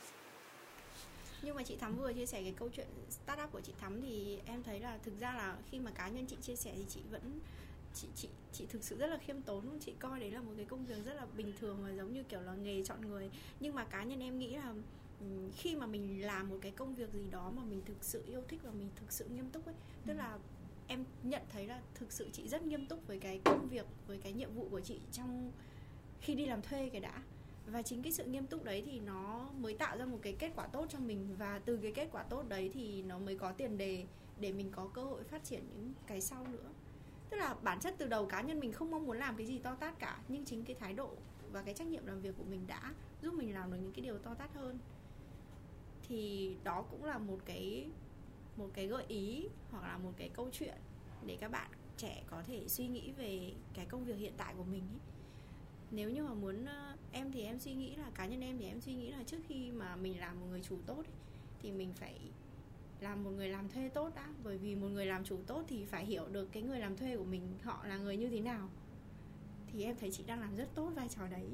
Nhưng 1.42 1.56
mà 1.56 1.62
chị 1.62 1.76
Thắm 1.76 1.96
vừa 1.96 2.12
chia 2.12 2.26
sẻ 2.26 2.42
cái 2.42 2.54
câu 2.58 2.68
chuyện 2.76 2.86
startup 3.10 3.52
của 3.52 3.60
chị 3.60 3.72
Thắm 3.80 4.02
thì 4.02 4.38
em 4.46 4.62
thấy 4.62 4.80
là 4.80 4.98
thực 5.04 5.20
ra 5.20 5.32
là 5.32 5.56
khi 5.70 5.78
mà 5.78 5.90
cá 5.90 6.08
nhân 6.08 6.26
chị 6.26 6.36
chia 6.42 6.56
sẻ 6.56 6.72
thì 6.76 6.84
chị 6.88 7.00
vẫn, 7.10 7.40
chị 7.94 8.08
chị 8.16 8.28
chị 8.52 8.66
thực 8.68 8.84
sự 8.84 8.96
rất 8.98 9.06
là 9.06 9.18
khiêm 9.26 9.42
tốn 9.42 9.78
chị 9.80 9.94
coi 9.98 10.20
đấy 10.20 10.30
là 10.30 10.40
một 10.40 10.52
cái 10.56 10.66
công 10.68 10.86
việc 10.86 11.04
rất 11.04 11.14
là 11.14 11.26
bình 11.36 11.52
thường 11.60 11.78
và 11.84 11.90
giống 11.90 12.12
như 12.12 12.22
kiểu 12.22 12.40
là 12.40 12.52
nghề 12.52 12.84
chọn 12.84 13.10
người. 13.10 13.30
Nhưng 13.60 13.74
mà 13.74 13.84
cá 13.84 14.02
nhân 14.02 14.20
em 14.20 14.38
nghĩ 14.38 14.56
là 14.56 14.72
khi 15.56 15.76
mà 15.76 15.86
mình 15.86 16.26
làm 16.26 16.48
một 16.48 16.56
cái 16.60 16.72
công 16.72 16.94
việc 16.94 17.12
gì 17.12 17.30
đó 17.30 17.52
mà 17.56 17.62
mình 17.64 17.82
thực 17.84 18.04
sự 18.04 18.24
yêu 18.26 18.42
thích 18.48 18.60
và 18.62 18.70
mình 18.70 18.88
thực 18.96 19.12
sự 19.12 19.24
nghiêm 19.24 19.50
túc 19.50 19.66
ấy 19.66 19.74
tức 20.06 20.14
là 20.14 20.38
em 20.88 21.04
nhận 21.22 21.42
thấy 21.52 21.66
là 21.66 21.80
thực 21.94 22.12
sự 22.12 22.28
chị 22.32 22.48
rất 22.48 22.62
nghiêm 22.62 22.86
túc 22.86 23.06
với 23.06 23.18
cái 23.18 23.40
công 23.44 23.68
việc 23.68 23.86
với 24.06 24.18
cái 24.18 24.32
nhiệm 24.32 24.54
vụ 24.54 24.68
của 24.70 24.80
chị 24.80 25.00
trong 25.12 25.52
khi 26.20 26.34
đi 26.34 26.46
làm 26.46 26.62
thuê 26.62 26.88
cái 26.88 27.00
đã. 27.00 27.22
Và 27.66 27.82
chính 27.82 28.02
cái 28.02 28.12
sự 28.12 28.24
nghiêm 28.24 28.46
túc 28.46 28.64
đấy 28.64 28.82
thì 28.86 29.00
nó 29.00 29.48
mới 29.58 29.74
tạo 29.74 29.98
ra 29.98 30.04
một 30.04 30.18
cái 30.22 30.36
kết 30.38 30.52
quả 30.56 30.66
tốt 30.66 30.86
cho 30.88 30.98
mình. 30.98 31.36
Và 31.38 31.60
từ 31.64 31.76
cái 31.76 31.92
kết 31.92 32.08
quả 32.12 32.22
tốt 32.22 32.48
đấy 32.48 32.70
thì 32.74 33.02
nó 33.02 33.18
mới 33.18 33.38
có 33.38 33.52
tiền 33.52 33.78
đề 33.78 34.04
để 34.40 34.52
mình 34.52 34.70
có 34.72 34.90
cơ 34.94 35.02
hội 35.02 35.24
phát 35.24 35.44
triển 35.44 35.62
những 35.74 35.92
cái 36.06 36.20
sau 36.20 36.46
nữa. 36.46 36.70
Tức 37.30 37.36
là 37.36 37.54
bản 37.62 37.80
chất 37.80 37.94
từ 37.98 38.06
đầu 38.06 38.26
cá 38.26 38.40
nhân 38.40 38.60
mình 38.60 38.72
không 38.72 38.90
mong 38.90 39.06
muốn 39.06 39.18
làm 39.18 39.36
cái 39.36 39.46
gì 39.46 39.58
to 39.58 39.74
tát 39.74 39.98
cả 39.98 40.18
nhưng 40.28 40.44
chính 40.44 40.64
cái 40.64 40.76
thái 40.80 40.92
độ 40.92 41.10
và 41.52 41.62
cái 41.62 41.74
trách 41.74 41.88
nhiệm 41.88 42.06
làm 42.06 42.20
việc 42.20 42.34
của 42.38 42.44
mình 42.44 42.66
đã 42.66 42.94
giúp 43.22 43.34
mình 43.34 43.54
làm 43.54 43.72
được 43.72 43.78
những 43.82 43.92
cái 43.92 44.02
điều 44.02 44.18
to 44.18 44.34
tát 44.34 44.54
hơn 44.54 44.78
thì 46.08 46.52
đó 46.64 46.84
cũng 46.90 47.04
là 47.04 47.18
một 47.18 47.38
cái 47.44 47.86
một 48.56 48.68
cái 48.74 48.86
gợi 48.86 49.04
ý 49.08 49.48
hoặc 49.70 49.82
là 49.82 49.98
một 49.98 50.12
cái 50.16 50.28
câu 50.28 50.48
chuyện 50.52 50.74
để 51.26 51.36
các 51.40 51.50
bạn 51.50 51.70
trẻ 51.96 52.22
có 52.26 52.42
thể 52.46 52.68
suy 52.68 52.86
nghĩ 52.86 53.12
về 53.12 53.52
cái 53.74 53.86
công 53.86 54.04
việc 54.04 54.16
hiện 54.16 54.32
tại 54.36 54.54
của 54.56 54.64
mình 54.64 54.82
ấy. 54.82 55.00
nếu 55.90 56.10
như 56.10 56.22
mà 56.22 56.34
muốn 56.34 56.66
ờ, 56.66 56.96
em 57.12 57.32
thì 57.32 57.42
em 57.42 57.58
suy 57.58 57.74
nghĩ 57.74 57.96
là 57.96 58.10
cá 58.14 58.26
nhân 58.26 58.40
em 58.40 58.58
thì 58.58 58.66
em 58.66 58.80
suy 58.80 58.94
nghĩ 58.94 59.10
là 59.10 59.22
trước 59.26 59.38
khi 59.48 59.70
mà 59.70 59.96
mình 59.96 60.20
làm 60.20 60.40
một 60.40 60.46
người 60.50 60.60
chủ 60.68 60.76
tốt 60.86 60.96
ấy, 60.96 61.14
thì 61.62 61.72
mình 61.72 61.92
phải 61.94 62.18
làm 63.00 63.24
một 63.24 63.30
người 63.30 63.48
làm 63.48 63.68
thuê 63.68 63.88
tốt 63.88 64.12
đã. 64.14 64.28
Bởi 64.44 64.58
vì 64.58 64.74
một 64.74 64.88
người 64.88 65.06
làm 65.06 65.24
chủ 65.24 65.38
tốt 65.46 65.64
thì 65.68 65.84
phải 65.84 66.06
hiểu 66.06 66.28
được 66.32 66.48
cái 66.52 66.62
người 66.62 66.80
làm 66.80 66.96
thuê 66.96 67.16
của 67.16 67.24
mình 67.24 67.42
họ 67.62 67.86
là 67.86 67.98
người 67.98 68.16
như 68.16 68.28
thế 68.28 68.40
nào. 68.40 68.68
Thì 69.72 69.84
em 69.84 69.96
thấy 70.00 70.10
chị 70.10 70.24
đang 70.26 70.40
làm 70.40 70.56
rất 70.56 70.68
tốt 70.74 70.90
vai 70.94 71.08
trò 71.08 71.26
đấy 71.26 71.48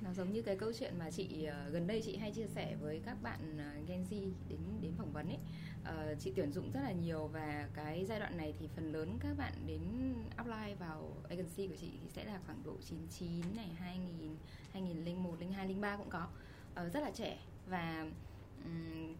nó 0.00 0.12
giống 0.12 0.32
như 0.32 0.42
cái 0.42 0.56
câu 0.56 0.72
chuyện 0.78 0.98
mà 0.98 1.10
chị 1.10 1.48
uh, 1.48 1.72
gần 1.72 1.86
đây 1.86 2.02
chị 2.04 2.16
hay 2.16 2.32
chia 2.32 2.46
sẻ 2.46 2.76
với 2.80 3.00
các 3.04 3.22
bạn 3.22 3.40
uh, 3.56 3.88
Gen 3.88 4.04
Z 4.10 4.30
đến 4.48 4.60
đến 4.80 4.92
phỏng 4.98 5.12
vấn 5.12 5.28
ấy. 5.28 5.38
Uh, 5.82 6.20
chị 6.20 6.32
tuyển 6.36 6.52
dụng 6.52 6.70
rất 6.72 6.80
là 6.80 6.92
nhiều 6.92 7.26
và 7.26 7.68
cái 7.74 8.04
giai 8.08 8.20
đoạn 8.20 8.36
này 8.36 8.54
thì 8.60 8.68
phần 8.74 8.92
lớn 8.92 9.18
các 9.20 9.36
bạn 9.38 9.52
đến 9.66 9.80
apply 10.36 10.74
vào 10.78 11.16
agency 11.28 11.66
của 11.66 11.76
chị 11.80 11.90
thì 12.02 12.08
sẽ 12.08 12.24
là 12.24 12.40
khoảng 12.46 12.62
độ 12.64 12.76
99 12.84 13.56
này 13.56 13.68
2000 13.78 14.36
2001 14.72 15.36
02 15.52 15.74
03 15.80 15.96
cũng 15.96 16.10
có. 16.10 16.28
Uh, 16.72 16.92
rất 16.92 17.00
là 17.00 17.10
trẻ 17.10 17.38
và 17.66 18.06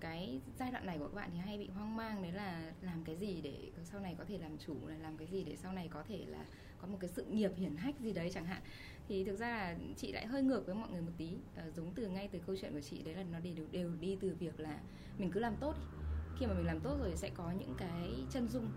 cái 0.00 0.40
giai 0.58 0.70
đoạn 0.70 0.86
này 0.86 0.98
của 0.98 1.08
các 1.08 1.14
bạn 1.14 1.30
thì 1.32 1.38
hay 1.38 1.58
bị 1.58 1.68
hoang 1.68 1.96
mang 1.96 2.22
đấy 2.22 2.32
là 2.32 2.72
làm 2.82 3.04
cái 3.04 3.16
gì 3.16 3.40
để 3.40 3.70
sau 3.84 4.00
này 4.00 4.14
có 4.18 4.24
thể 4.24 4.38
làm 4.38 4.58
chủ 4.58 4.74
là 4.86 4.96
làm 4.98 5.16
cái 5.16 5.26
gì 5.26 5.44
để 5.44 5.56
sau 5.56 5.72
này 5.72 5.88
có 5.92 6.02
thể 6.08 6.24
là 6.26 6.44
có 6.78 6.88
một 6.88 6.98
cái 7.00 7.10
sự 7.10 7.24
nghiệp 7.24 7.52
hiển 7.56 7.76
hách 7.76 8.00
gì 8.00 8.12
đấy 8.12 8.30
chẳng 8.34 8.44
hạn. 8.46 8.62
Thì 9.08 9.24
thực 9.24 9.36
ra 9.36 9.48
là 9.56 9.78
chị 9.96 10.12
lại 10.12 10.26
hơi 10.26 10.42
ngược 10.42 10.66
với 10.66 10.74
mọi 10.74 10.90
người 10.90 11.00
một 11.02 11.12
tí. 11.16 11.38
À, 11.54 11.70
giống 11.70 11.94
từ 11.94 12.08
ngay 12.08 12.28
từ 12.32 12.38
câu 12.46 12.56
chuyện 12.60 12.72
của 12.72 12.80
chị 12.80 13.02
đấy 13.02 13.14
là 13.14 13.22
nó 13.24 13.40
đều 13.40 13.54
đều 13.72 13.94
đi 14.00 14.16
từ 14.20 14.34
việc 14.34 14.60
là 14.60 14.80
mình 15.18 15.30
cứ 15.30 15.40
làm 15.40 15.56
tốt 15.56 15.76
đi. 15.80 15.86
khi 16.34 16.46
mà 16.46 16.54
mình 16.54 16.66
làm 16.66 16.80
tốt 16.80 16.98
rồi 16.98 17.16
sẽ 17.16 17.30
có 17.30 17.50
những 17.52 17.74
cái 17.76 18.26
chân 18.30 18.48
dung 18.48 18.72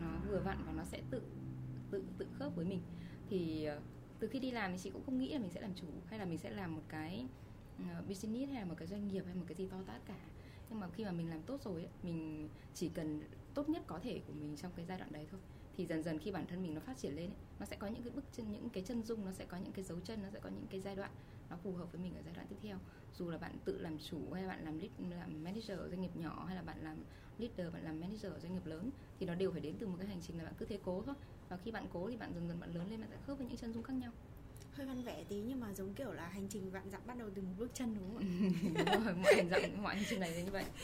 nó 0.00 0.20
vừa 0.20 0.40
vặn 0.40 0.64
và 0.66 0.72
nó 0.72 0.84
sẽ 0.84 1.02
tự 1.10 1.22
tự 1.90 2.04
tự 2.18 2.26
khớp 2.32 2.54
với 2.56 2.64
mình. 2.66 2.82
Thì 3.26 3.64
ờ, 3.64 3.80
từ 4.18 4.28
khi 4.28 4.40
đi 4.40 4.50
làm 4.50 4.72
thì 4.72 4.78
chị 4.78 4.90
cũng 4.90 5.02
không 5.04 5.18
nghĩ 5.18 5.32
là 5.32 5.38
mình 5.38 5.50
sẽ 5.50 5.60
làm 5.60 5.74
chủ 5.74 5.86
hay 6.06 6.18
là 6.18 6.24
mình 6.24 6.38
sẽ 6.38 6.50
làm 6.50 6.76
một 6.76 6.82
cái 6.88 7.28
ờ, 7.78 8.02
business 8.08 8.52
hay 8.52 8.60
là 8.60 8.64
một 8.66 8.74
cái 8.78 8.88
doanh 8.88 9.08
nghiệp 9.08 9.22
hay 9.26 9.34
một 9.34 9.44
cái 9.48 9.54
gì 9.54 9.68
to 9.68 9.82
tát 9.86 10.06
cả. 10.06 10.18
Nhưng 10.70 10.80
mà 10.80 10.88
khi 10.90 11.04
mà 11.04 11.12
mình 11.12 11.30
làm 11.30 11.42
tốt 11.42 11.60
rồi 11.62 11.82
ấy, 11.82 11.90
mình 12.02 12.48
chỉ 12.74 12.88
cần 12.88 13.22
tốt 13.54 13.68
nhất 13.68 13.82
có 13.86 13.98
thể 13.98 14.20
của 14.26 14.32
mình 14.32 14.56
trong 14.56 14.72
cái 14.76 14.84
giai 14.86 14.98
đoạn 14.98 15.12
đấy 15.12 15.26
thôi 15.30 15.40
thì 15.76 15.86
dần 15.86 16.02
dần 16.02 16.18
khi 16.18 16.30
bản 16.30 16.46
thân 16.46 16.62
mình 16.62 16.74
nó 16.74 16.80
phát 16.80 16.98
triển 16.98 17.16
lên 17.16 17.30
ấy, 17.30 17.36
nó 17.58 17.66
sẽ 17.66 17.76
có 17.76 17.86
những 17.86 18.02
cái 18.02 18.12
bước 18.12 18.24
chân 18.32 18.52
những 18.52 18.70
cái 18.70 18.84
chân 18.86 19.02
dung 19.02 19.24
nó 19.24 19.32
sẽ 19.32 19.44
có 19.44 19.56
những 19.56 19.72
cái 19.72 19.84
dấu 19.84 20.00
chân 20.00 20.22
nó 20.22 20.28
sẽ 20.32 20.40
có 20.40 20.50
những 20.50 20.66
cái 20.70 20.80
giai 20.80 20.96
đoạn 20.96 21.10
nó 21.50 21.56
phù 21.62 21.72
hợp 21.72 21.92
với 21.92 22.00
mình 22.00 22.14
ở 22.14 22.22
giai 22.24 22.34
đoạn 22.34 22.46
tiếp 22.50 22.56
theo 22.62 22.78
dù 23.18 23.30
là 23.30 23.38
bạn 23.38 23.52
tự 23.64 23.78
làm 23.78 23.98
chủ 23.98 24.32
hay 24.32 24.46
bạn 24.46 24.64
làm 24.64 24.78
lead 24.78 24.90
làm 24.98 25.44
manager 25.44 25.78
ở 25.78 25.88
doanh 25.88 26.00
nghiệp 26.00 26.16
nhỏ 26.16 26.44
hay 26.46 26.56
là 26.56 26.62
bạn 26.62 26.78
làm 26.82 26.96
leader 27.38 27.72
bạn 27.72 27.84
làm 27.84 28.00
manager 28.00 28.32
ở 28.32 28.38
doanh 28.38 28.54
nghiệp 28.54 28.66
lớn 28.66 28.90
thì 29.20 29.26
nó 29.26 29.34
đều 29.34 29.52
phải 29.52 29.60
đến 29.60 29.74
từ 29.78 29.86
một 29.86 29.96
cái 29.98 30.06
hành 30.06 30.20
trình 30.26 30.38
là 30.38 30.44
bạn 30.44 30.54
cứ 30.58 30.66
thế 30.66 30.78
cố 30.82 31.02
thôi 31.06 31.14
và 31.48 31.56
khi 31.56 31.70
bạn 31.70 31.86
cố 31.92 32.10
thì 32.10 32.16
bạn 32.16 32.34
dần 32.34 32.48
dần 32.48 32.60
bạn 32.60 32.74
lớn 32.74 32.90
lên 32.90 33.00
bạn 33.00 33.10
sẽ 33.10 33.16
khớp 33.26 33.38
với 33.38 33.46
những 33.46 33.56
chân 33.56 33.72
dung 33.72 33.82
khác 33.82 33.94
nhau 33.94 34.12
hơi 34.72 34.86
văn 34.86 35.02
vẻ 35.02 35.24
tí 35.28 35.36
nhưng 35.40 35.60
mà 35.60 35.74
giống 35.74 35.94
kiểu 35.94 36.12
là 36.12 36.28
hành 36.28 36.48
trình 36.48 36.70
vạn 36.70 36.90
dặm 36.90 37.00
bắt 37.06 37.18
đầu 37.18 37.30
từ 37.34 37.42
một 37.42 37.52
bước 37.58 37.70
chân 37.74 37.94
đúng 37.94 38.06
không 38.06 38.18
ạ? 38.18 38.24
đúng 38.94 39.04
rồi, 39.04 39.14
mọi 39.14 39.34
hành 39.34 39.48
dặm 39.48 39.82
mọi 39.82 39.94
hành 39.94 40.04
trình 40.10 40.20
này 40.20 40.42
như 40.44 40.52
vậy. 40.52 40.64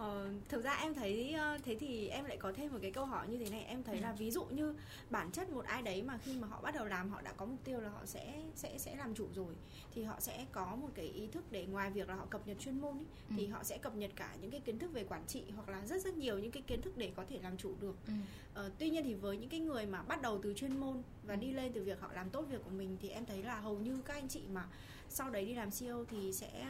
Ờ, 0.00 0.28
thực 0.48 0.64
ra 0.64 0.74
em 0.74 0.94
thấy 0.94 1.32
ờ, 1.32 1.58
thế 1.64 1.76
thì 1.80 2.08
em 2.08 2.24
lại 2.24 2.36
có 2.36 2.52
thêm 2.56 2.72
một 2.72 2.78
cái 2.82 2.90
câu 2.90 3.06
hỏi 3.06 3.28
như 3.28 3.38
thế 3.38 3.50
này 3.50 3.64
em 3.64 3.82
thấy 3.82 3.96
ừ. 3.96 4.02
là 4.02 4.12
ví 4.12 4.30
dụ 4.30 4.44
như 4.44 4.74
bản 5.10 5.30
chất 5.30 5.50
một 5.50 5.64
ai 5.64 5.82
đấy 5.82 6.02
mà 6.02 6.18
khi 6.18 6.36
mà 6.40 6.48
họ 6.48 6.60
bắt 6.62 6.74
đầu 6.74 6.86
làm 6.86 7.10
họ 7.10 7.20
đã 7.20 7.32
có 7.32 7.46
mục 7.46 7.58
tiêu 7.64 7.80
là 7.80 7.88
họ 7.88 8.06
sẽ 8.06 8.42
sẽ 8.54 8.78
sẽ 8.78 8.96
làm 8.96 9.14
chủ 9.14 9.26
rồi 9.34 9.54
thì 9.94 10.02
họ 10.02 10.20
sẽ 10.20 10.46
có 10.52 10.76
một 10.76 10.88
cái 10.94 11.06
ý 11.06 11.26
thức 11.26 11.44
để 11.50 11.66
ngoài 11.66 11.90
việc 11.90 12.08
là 12.08 12.14
họ 12.14 12.26
cập 12.30 12.46
nhật 12.46 12.56
chuyên 12.60 12.80
môn 12.80 12.98
ý, 12.98 13.04
ừ. 13.28 13.34
thì 13.38 13.46
họ 13.46 13.64
sẽ 13.64 13.78
cập 13.78 13.96
nhật 13.96 14.10
cả 14.16 14.36
những 14.40 14.50
cái 14.50 14.60
kiến 14.60 14.78
thức 14.78 14.92
về 14.92 15.04
quản 15.04 15.22
trị 15.26 15.44
hoặc 15.56 15.68
là 15.68 15.86
rất 15.86 16.02
rất 16.02 16.14
nhiều 16.14 16.38
những 16.38 16.50
cái 16.50 16.62
kiến 16.66 16.82
thức 16.82 16.96
để 16.96 17.12
có 17.16 17.24
thể 17.28 17.38
làm 17.42 17.56
chủ 17.56 17.74
được 17.80 17.96
ừ. 18.06 18.12
ờ, 18.54 18.70
tuy 18.78 18.90
nhiên 18.90 19.04
thì 19.04 19.14
với 19.14 19.36
những 19.36 19.50
cái 19.50 19.60
người 19.60 19.86
mà 19.86 20.02
bắt 20.02 20.22
đầu 20.22 20.38
từ 20.42 20.54
chuyên 20.54 20.80
môn 20.80 21.02
và 21.22 21.34
ừ. 21.34 21.40
đi 21.40 21.52
lên 21.52 21.72
từ 21.72 21.82
việc 21.82 22.00
họ 22.00 22.10
làm 22.14 22.30
tốt 22.30 22.44
việc 22.50 22.64
của 22.64 22.70
mình 22.70 22.96
thì 23.02 23.08
em 23.08 23.26
thấy 23.26 23.42
là 23.42 23.60
hầu 23.60 23.78
như 23.78 23.98
các 24.04 24.14
anh 24.14 24.28
chị 24.28 24.42
mà 24.52 24.68
sau 25.08 25.30
đấy 25.30 25.44
đi 25.44 25.54
làm 25.54 25.70
CEO 25.70 26.04
thì 26.04 26.32
sẽ 26.32 26.66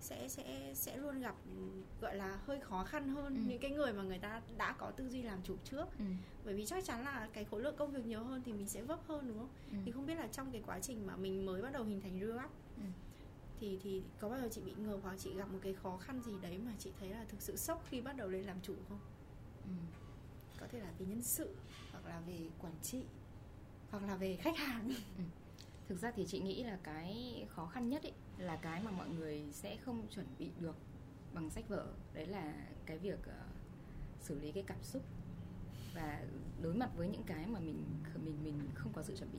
sẽ 0.00 0.28
sẽ 0.28 0.72
sẽ 0.74 0.96
luôn 0.96 1.20
gặp 1.20 1.34
gọi 2.00 2.16
là 2.16 2.38
hơi 2.46 2.60
khó 2.60 2.84
khăn 2.84 3.08
hơn 3.08 3.34
ừ. 3.34 3.40
những 3.46 3.58
cái 3.58 3.70
người 3.70 3.92
mà 3.92 4.02
người 4.02 4.18
ta 4.18 4.42
đã 4.56 4.72
có 4.72 4.90
tư 4.90 5.08
duy 5.08 5.22
làm 5.22 5.38
chủ 5.44 5.56
trước 5.64 5.86
ừ. 5.98 6.04
bởi 6.44 6.54
vì 6.54 6.66
chắc 6.66 6.84
chắn 6.84 7.04
là 7.04 7.28
cái 7.32 7.44
khối 7.44 7.62
lượng 7.62 7.76
công 7.76 7.92
việc 7.92 8.06
nhiều 8.06 8.24
hơn 8.24 8.42
thì 8.44 8.52
mình 8.52 8.68
sẽ 8.68 8.82
vấp 8.82 9.00
hơn 9.08 9.28
đúng 9.28 9.38
không 9.38 9.48
ừ. 9.72 9.76
thì 9.84 9.92
không 9.92 10.06
biết 10.06 10.14
là 10.14 10.28
trong 10.32 10.52
cái 10.52 10.62
quá 10.66 10.78
trình 10.82 11.06
mà 11.06 11.16
mình 11.16 11.46
mới 11.46 11.62
bắt 11.62 11.72
đầu 11.72 11.84
hình 11.84 12.00
thành 12.00 12.30
up 12.44 12.50
ừ. 12.76 12.82
thì 13.60 13.78
thì 13.82 14.02
có 14.20 14.28
bao 14.28 14.40
giờ 14.40 14.48
chị 14.50 14.60
bị 14.60 14.72
ngờ 14.76 14.98
hoặc 15.02 15.16
chị 15.18 15.34
gặp 15.34 15.48
một 15.52 15.58
cái 15.62 15.74
khó 15.74 15.96
khăn 15.96 16.22
gì 16.22 16.32
đấy 16.42 16.58
mà 16.58 16.72
chị 16.78 16.90
thấy 17.00 17.08
là 17.08 17.24
thực 17.28 17.42
sự 17.42 17.56
sốc 17.56 17.86
khi 17.88 18.00
bắt 18.00 18.16
đầu 18.16 18.28
lên 18.28 18.44
làm 18.44 18.56
chủ 18.62 18.74
không 18.88 19.00
ừ. 19.64 19.70
có 20.60 20.66
thể 20.72 20.78
là 20.78 20.90
về 20.98 21.06
nhân 21.06 21.22
sự 21.22 21.54
hoặc 21.92 22.06
là 22.06 22.20
về 22.20 22.38
quản 22.58 22.74
trị 22.82 23.02
hoặc 23.90 24.02
là 24.02 24.16
về 24.16 24.36
khách 24.36 24.56
hàng 24.56 24.88
ừ 25.18 25.24
thực 25.90 25.98
ra 25.98 26.10
thì 26.16 26.24
chị 26.26 26.40
nghĩ 26.40 26.62
là 26.62 26.78
cái 26.82 27.46
khó 27.48 27.66
khăn 27.66 27.88
nhất 27.88 28.02
ấy 28.02 28.12
là 28.38 28.56
cái 28.56 28.82
mà 28.82 28.90
mọi 28.90 29.08
người 29.08 29.44
sẽ 29.52 29.76
không 29.76 30.06
chuẩn 30.10 30.26
bị 30.38 30.50
được 30.60 30.76
bằng 31.34 31.50
sách 31.50 31.68
vở. 31.68 31.86
Đấy 32.14 32.26
là 32.26 32.54
cái 32.86 32.98
việc 32.98 33.18
uh, 33.18 33.34
xử 34.20 34.40
lý 34.40 34.52
cái 34.52 34.64
cảm 34.66 34.82
xúc 34.82 35.02
và 35.94 36.22
đối 36.62 36.74
mặt 36.74 36.90
với 36.96 37.08
những 37.08 37.22
cái 37.26 37.46
mà 37.46 37.60
mình 37.60 37.84
mình 38.24 38.44
mình 38.44 38.60
không 38.74 38.92
có 38.92 39.02
sự 39.02 39.16
chuẩn 39.16 39.32
bị. 39.32 39.38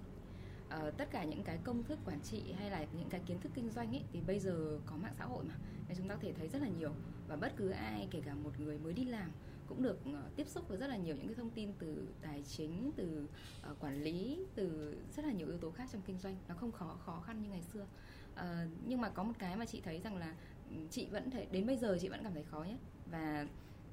Uh, 0.67 0.97
tất 0.97 1.11
cả 1.11 1.23
những 1.23 1.43
cái 1.43 1.59
công 1.63 1.83
thức 1.83 1.99
quản 2.05 2.21
trị 2.21 2.51
hay 2.51 2.71
là 2.71 2.85
những 2.97 3.09
cái 3.09 3.21
kiến 3.25 3.39
thức 3.39 3.51
kinh 3.55 3.69
doanh 3.69 3.95
ấy 3.95 4.03
thì 4.11 4.21
bây 4.27 4.39
giờ 4.39 4.79
có 4.85 4.95
mạng 4.95 5.15
xã 5.17 5.25
hội 5.25 5.43
mà 5.43 5.55
nên 5.87 5.97
chúng 5.97 6.07
ta 6.07 6.15
có 6.15 6.21
thể 6.21 6.33
thấy 6.33 6.47
rất 6.47 6.61
là 6.61 6.69
nhiều. 6.79 6.91
Và 7.27 7.35
bất 7.35 7.53
cứ 7.57 7.69
ai 7.69 8.07
kể 8.11 8.21
cả 8.25 8.33
một 8.33 8.59
người 8.59 8.79
mới 8.79 8.93
đi 8.93 9.05
làm 9.05 9.31
cũng 9.71 9.83
được 9.83 9.97
ờ, 10.05 10.29
tiếp 10.35 10.47
xúc 10.47 10.67
với 10.67 10.77
rất 10.77 10.87
là 10.87 10.97
nhiều 10.97 11.15
những 11.15 11.27
cái 11.27 11.35
thông 11.35 11.49
tin 11.49 11.73
từ 11.79 12.07
tài 12.21 12.43
chính 12.47 12.91
từ 12.95 13.27
uh, 13.71 13.79
quản 13.79 14.03
lý 14.03 14.45
từ 14.55 14.95
rất 15.15 15.25
là 15.25 15.31
nhiều 15.31 15.47
yếu 15.47 15.57
tố 15.57 15.71
khác 15.71 15.89
trong 15.93 16.01
kinh 16.05 16.19
doanh. 16.19 16.37
Nó 16.47 16.55
không 16.55 16.71
khó 16.71 16.97
khó 17.05 17.23
khăn 17.25 17.41
như 17.41 17.49
ngày 17.49 17.61
xưa. 17.73 17.85
Uh, 18.33 18.39
nhưng 18.85 19.01
mà 19.01 19.09
có 19.09 19.23
một 19.23 19.33
cái 19.39 19.55
mà 19.55 19.65
chị 19.65 19.81
thấy 19.81 19.99
rằng 19.99 20.17
là 20.17 20.35
ừ, 20.69 20.75
chị 20.89 21.07
vẫn 21.11 21.31
thể 21.31 21.47
đến 21.51 21.67
bây 21.67 21.77
giờ 21.77 21.97
chị 22.01 22.07
vẫn 22.09 22.23
cảm 22.23 22.33
thấy 22.33 22.43
khó 22.43 22.63
nhất 22.63 22.79
và 23.11 23.47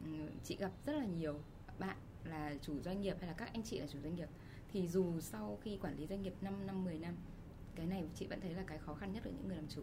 um, 0.04 0.28
chị 0.44 0.56
gặp 0.56 0.70
rất 0.86 0.92
là 0.92 1.04
nhiều 1.04 1.40
bạn 1.78 1.96
là 2.24 2.54
chủ 2.62 2.80
doanh 2.80 3.00
nghiệp 3.00 3.16
hay 3.20 3.28
là 3.28 3.34
các 3.34 3.52
anh 3.52 3.62
chị 3.62 3.78
là 3.78 3.86
chủ 3.86 3.98
doanh 4.02 4.14
nghiệp. 4.14 4.28
Thì 4.72 4.88
dù 4.88 5.20
sau 5.20 5.58
khi 5.62 5.76
quản 5.76 5.96
lý 5.96 6.06
doanh 6.06 6.22
nghiệp 6.22 6.34
5 6.40 6.66
năm 6.66 6.84
10 6.84 6.98
năm 6.98 7.14
cái 7.74 7.86
này 7.86 8.04
chị 8.14 8.26
vẫn 8.26 8.40
thấy 8.40 8.54
là 8.54 8.62
cái 8.66 8.78
khó 8.78 8.94
khăn 8.94 9.12
nhất 9.12 9.24
của 9.24 9.30
những 9.30 9.48
người 9.48 9.56
làm 9.56 9.68
chủ. 9.68 9.82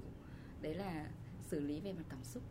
Đấy 0.62 0.76
là 0.76 1.10
xử 1.48 1.60
lý 1.60 1.80
về 1.80 1.94
mặt 1.94 2.06
cảm 2.10 2.24
xúc 2.24 2.44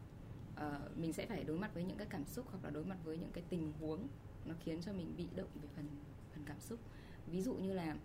uh, 0.57 0.97
mình 0.99 1.13
sẽ 1.13 1.27
phải 1.27 1.45
đối 1.45 1.59
mặt 1.59 1.71
với 1.75 1.85
những 1.85 1.97
cái 1.97 2.07
cảm 2.11 2.25
xúc 2.27 2.47
hoặc 2.51 2.65
là 2.65 2.71
đối 2.71 2.85
mặt 2.85 2.97
với 3.05 3.19
những 3.19 3.31
cái 3.33 3.45
tình 3.49 3.73
huống 3.81 4.09
nó 4.45 4.55
khiến 4.65 4.83
cho 4.83 4.93
mình 4.93 5.15
bị 5.17 5.27
động 5.37 5.49
về 5.63 5.69
phần 5.77 5.87
phần 6.35 6.45
cảm 6.47 6.61
xúc. 6.61 6.79
Ví 7.27 7.43
dụ 7.43 7.55
như 7.55 7.73
là 7.73 7.97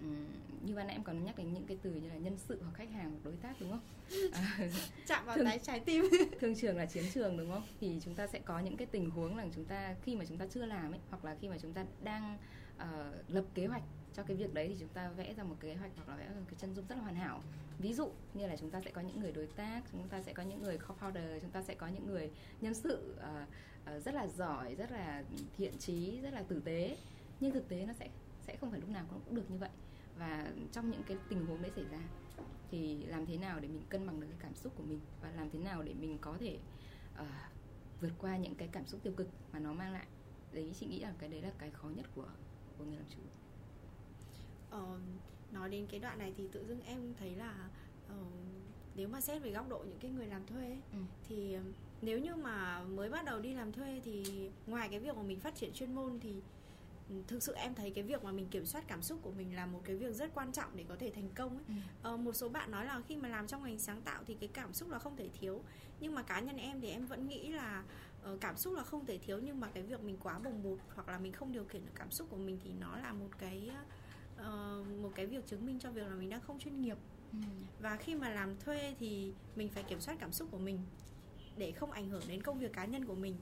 um, 0.00 0.26
như 0.64 0.74
ban 0.74 0.86
nãy 0.86 0.96
em 0.96 1.04
còn 1.04 1.24
nhắc 1.24 1.38
đến 1.38 1.52
những 1.52 1.66
cái 1.66 1.78
từ 1.82 1.94
như 1.94 2.08
là 2.08 2.16
nhân 2.16 2.36
sự 2.38 2.60
hoặc 2.62 2.74
khách 2.74 2.90
hàng 2.90 3.10
hoặc 3.10 3.20
đối 3.24 3.36
tác 3.36 3.60
đúng 3.60 3.70
không? 3.70 3.80
À, 4.32 4.58
chạm 5.06 5.26
vào 5.26 5.36
thương, 5.36 5.46
trái 5.62 5.80
tim. 5.80 6.04
thương 6.40 6.54
trường 6.54 6.76
là 6.76 6.86
chiến 6.86 7.04
trường 7.14 7.36
đúng 7.36 7.50
không? 7.50 7.62
Thì 7.80 8.00
chúng 8.04 8.14
ta 8.14 8.26
sẽ 8.26 8.38
có 8.38 8.60
những 8.60 8.76
cái 8.76 8.86
tình 8.86 9.10
huống 9.10 9.36
là 9.36 9.46
chúng 9.54 9.64
ta 9.64 9.94
khi 10.02 10.16
mà 10.16 10.24
chúng 10.24 10.38
ta 10.38 10.46
chưa 10.46 10.66
làm 10.66 10.92
ấy 10.92 11.00
hoặc 11.10 11.24
là 11.24 11.36
khi 11.40 11.48
mà 11.48 11.56
chúng 11.58 11.72
ta 11.72 11.84
đang 12.02 12.38
uh, 12.76 12.84
lập 13.28 13.44
kế 13.54 13.66
hoạch 13.66 13.82
cho 14.18 14.24
cái 14.24 14.36
việc 14.36 14.54
đấy 14.54 14.68
thì 14.68 14.76
chúng 14.80 14.88
ta 14.88 15.08
vẽ 15.08 15.34
ra 15.34 15.44
một 15.44 15.56
kế 15.60 15.74
hoạch 15.74 15.90
hoặc 15.96 16.08
là 16.08 16.16
vẽ 16.16 16.26
ra 16.26 16.34
một 16.34 16.46
cái 16.46 16.54
chân 16.58 16.74
dung 16.74 16.86
rất 16.88 16.94
là 16.94 17.02
hoàn 17.02 17.14
hảo. 17.14 17.42
Ví 17.78 17.92
dụ 17.92 18.10
như 18.34 18.46
là 18.46 18.56
chúng 18.56 18.70
ta 18.70 18.80
sẽ 18.80 18.90
có 18.90 19.00
những 19.00 19.20
người 19.20 19.32
đối 19.32 19.46
tác 19.46 19.82
chúng 19.92 20.08
ta 20.08 20.22
sẽ 20.22 20.32
có 20.32 20.42
những 20.42 20.62
người 20.62 20.78
co-founder 20.78 21.40
chúng 21.40 21.50
ta 21.50 21.62
sẽ 21.62 21.74
có 21.74 21.86
những 21.86 22.06
người 22.06 22.30
nhân 22.60 22.74
sự 22.74 23.16
uh, 23.16 23.48
uh, 23.96 24.02
rất 24.04 24.14
là 24.14 24.26
giỏi 24.26 24.74
rất 24.74 24.92
là 24.92 25.24
thiện 25.56 25.78
trí 25.78 26.20
rất 26.20 26.32
là 26.32 26.42
tử 26.42 26.60
tế. 26.64 26.96
Nhưng 27.40 27.52
thực 27.52 27.68
tế 27.68 27.86
nó 27.86 27.92
sẽ 27.92 28.08
sẽ 28.46 28.56
không 28.56 28.70
phải 28.70 28.80
lúc 28.80 28.90
nào 28.90 29.06
cũng 29.10 29.34
được 29.34 29.50
như 29.50 29.58
vậy. 29.58 29.70
Và 30.18 30.52
trong 30.72 30.90
những 30.90 31.02
cái 31.06 31.16
tình 31.28 31.46
huống 31.46 31.62
đấy 31.62 31.70
xảy 31.76 31.84
ra 31.84 32.00
thì 32.70 33.04
làm 33.04 33.26
thế 33.26 33.36
nào 33.36 33.60
để 33.60 33.68
mình 33.68 33.82
cân 33.88 34.06
bằng 34.06 34.20
được 34.20 34.26
cái 34.30 34.38
cảm 34.40 34.54
xúc 34.54 34.72
của 34.76 34.82
mình? 34.82 35.00
Và 35.22 35.30
làm 35.30 35.50
thế 35.50 35.58
nào 35.58 35.82
để 35.82 35.94
mình 35.94 36.18
có 36.20 36.36
thể 36.40 36.58
uh, 37.20 37.26
vượt 38.00 38.12
qua 38.18 38.36
những 38.36 38.54
cái 38.54 38.68
cảm 38.72 38.86
xúc 38.86 39.00
tiêu 39.02 39.12
cực 39.16 39.28
mà 39.52 39.58
nó 39.58 39.72
mang 39.72 39.92
lại? 39.92 40.06
Đấy 40.52 40.72
chị 40.80 40.86
nghĩ 40.86 41.00
là 41.00 41.12
cái 41.18 41.28
đấy 41.28 41.42
là 41.42 41.50
cái 41.58 41.70
khó 41.70 41.88
nhất 41.88 42.06
của 42.14 42.28
của 42.78 42.84
người 42.84 42.96
làm 42.96 43.06
chủ 43.08 43.20
uh, 44.76 45.00
nói 45.52 45.68
đến 45.68 45.86
cái 45.90 46.00
đoạn 46.00 46.18
này 46.18 46.34
thì 46.36 46.48
tự 46.52 46.64
dưng 46.68 46.80
em 46.80 47.14
thấy 47.18 47.36
là 47.36 47.68
uh, 48.06 48.26
nếu 48.94 49.08
mà 49.08 49.20
xét 49.20 49.42
về 49.42 49.50
góc 49.50 49.68
độ 49.68 49.78
những 49.78 49.98
cái 50.00 50.10
người 50.10 50.26
làm 50.26 50.46
thuê 50.46 50.64
ấy, 50.64 50.80
ừ. 50.92 50.98
thì 51.28 51.56
uh, 51.56 51.74
nếu 52.02 52.18
như 52.18 52.36
mà 52.36 52.84
mới 52.84 53.10
bắt 53.10 53.24
đầu 53.24 53.40
đi 53.40 53.54
làm 53.54 53.72
thuê 53.72 54.00
thì 54.04 54.50
ngoài 54.66 54.88
cái 54.88 55.00
việc 55.00 55.16
mà 55.16 55.22
mình 55.22 55.40
phát 55.40 55.54
triển 55.54 55.72
chuyên 55.72 55.94
môn 55.94 56.20
thì 56.20 56.34
ừ, 57.08 57.14
thực 57.26 57.42
sự 57.42 57.54
em 57.54 57.74
thấy 57.74 57.90
cái 57.90 58.04
việc 58.04 58.24
mà 58.24 58.32
mình 58.32 58.46
kiểm 58.50 58.66
soát 58.66 58.84
cảm 58.88 59.02
xúc 59.02 59.18
của 59.22 59.30
mình 59.30 59.56
là 59.56 59.66
một 59.66 59.80
cái 59.84 59.96
việc 59.96 60.14
rất 60.14 60.34
quan 60.34 60.52
trọng 60.52 60.76
để 60.76 60.84
có 60.88 60.96
thể 60.98 61.10
thành 61.10 61.28
công 61.34 61.50
ấy. 61.50 61.64
Ừ. 61.68 61.74
Ờ, 62.02 62.16
một 62.16 62.32
số 62.32 62.48
bạn 62.48 62.70
nói 62.70 62.84
là 62.84 63.00
khi 63.08 63.16
mà 63.16 63.28
làm 63.28 63.46
trong 63.46 63.64
ngành 63.64 63.78
sáng 63.78 64.02
tạo 64.02 64.22
thì 64.26 64.34
cái 64.34 64.48
cảm 64.52 64.72
xúc 64.74 64.88
là 64.88 64.98
không 64.98 65.16
thể 65.16 65.28
thiếu 65.40 65.62
nhưng 66.00 66.14
mà 66.14 66.22
cá 66.22 66.40
nhân 66.40 66.56
em 66.56 66.80
thì 66.80 66.90
em 66.90 67.06
vẫn 67.06 67.28
nghĩ 67.28 67.48
là 67.48 67.84
uh, 68.32 68.40
cảm 68.40 68.56
xúc 68.56 68.74
là 68.74 68.82
không 68.82 69.06
thể 69.06 69.18
thiếu 69.18 69.38
nhưng 69.42 69.60
mà 69.60 69.68
cái 69.74 69.82
việc 69.82 70.02
mình 70.02 70.16
quá 70.22 70.38
bồng 70.38 70.62
bột 70.62 70.78
hoặc 70.94 71.08
là 71.08 71.18
mình 71.18 71.32
không 71.32 71.52
điều 71.52 71.64
khiển 71.64 71.86
được 71.86 71.92
cảm 71.94 72.10
xúc 72.10 72.26
của 72.30 72.36
mình 72.36 72.58
thì 72.64 72.70
nó 72.80 72.96
là 72.96 73.12
một 73.12 73.28
cái 73.38 73.70
uh, 74.40 74.86
một 75.02 75.10
cái 75.14 75.26
việc 75.26 75.46
chứng 75.46 75.66
minh 75.66 75.78
cho 75.78 75.90
việc 75.90 76.06
là 76.08 76.14
mình 76.14 76.30
đang 76.30 76.40
không 76.40 76.58
chuyên 76.58 76.80
nghiệp. 76.80 76.96
Ừ. 77.32 77.38
và 77.80 77.96
khi 77.96 78.14
mà 78.14 78.28
làm 78.28 78.56
thuê 78.60 78.94
thì 78.98 79.32
mình 79.56 79.68
phải 79.68 79.82
kiểm 79.82 80.00
soát 80.00 80.16
cảm 80.20 80.32
xúc 80.32 80.48
của 80.50 80.58
mình 80.58 80.78
để 81.56 81.72
không 81.72 81.90
ảnh 81.90 82.08
hưởng 82.08 82.22
đến 82.28 82.42
công 82.42 82.58
việc 82.58 82.72
cá 82.72 82.84
nhân 82.84 83.04
của 83.04 83.14
mình. 83.14 83.36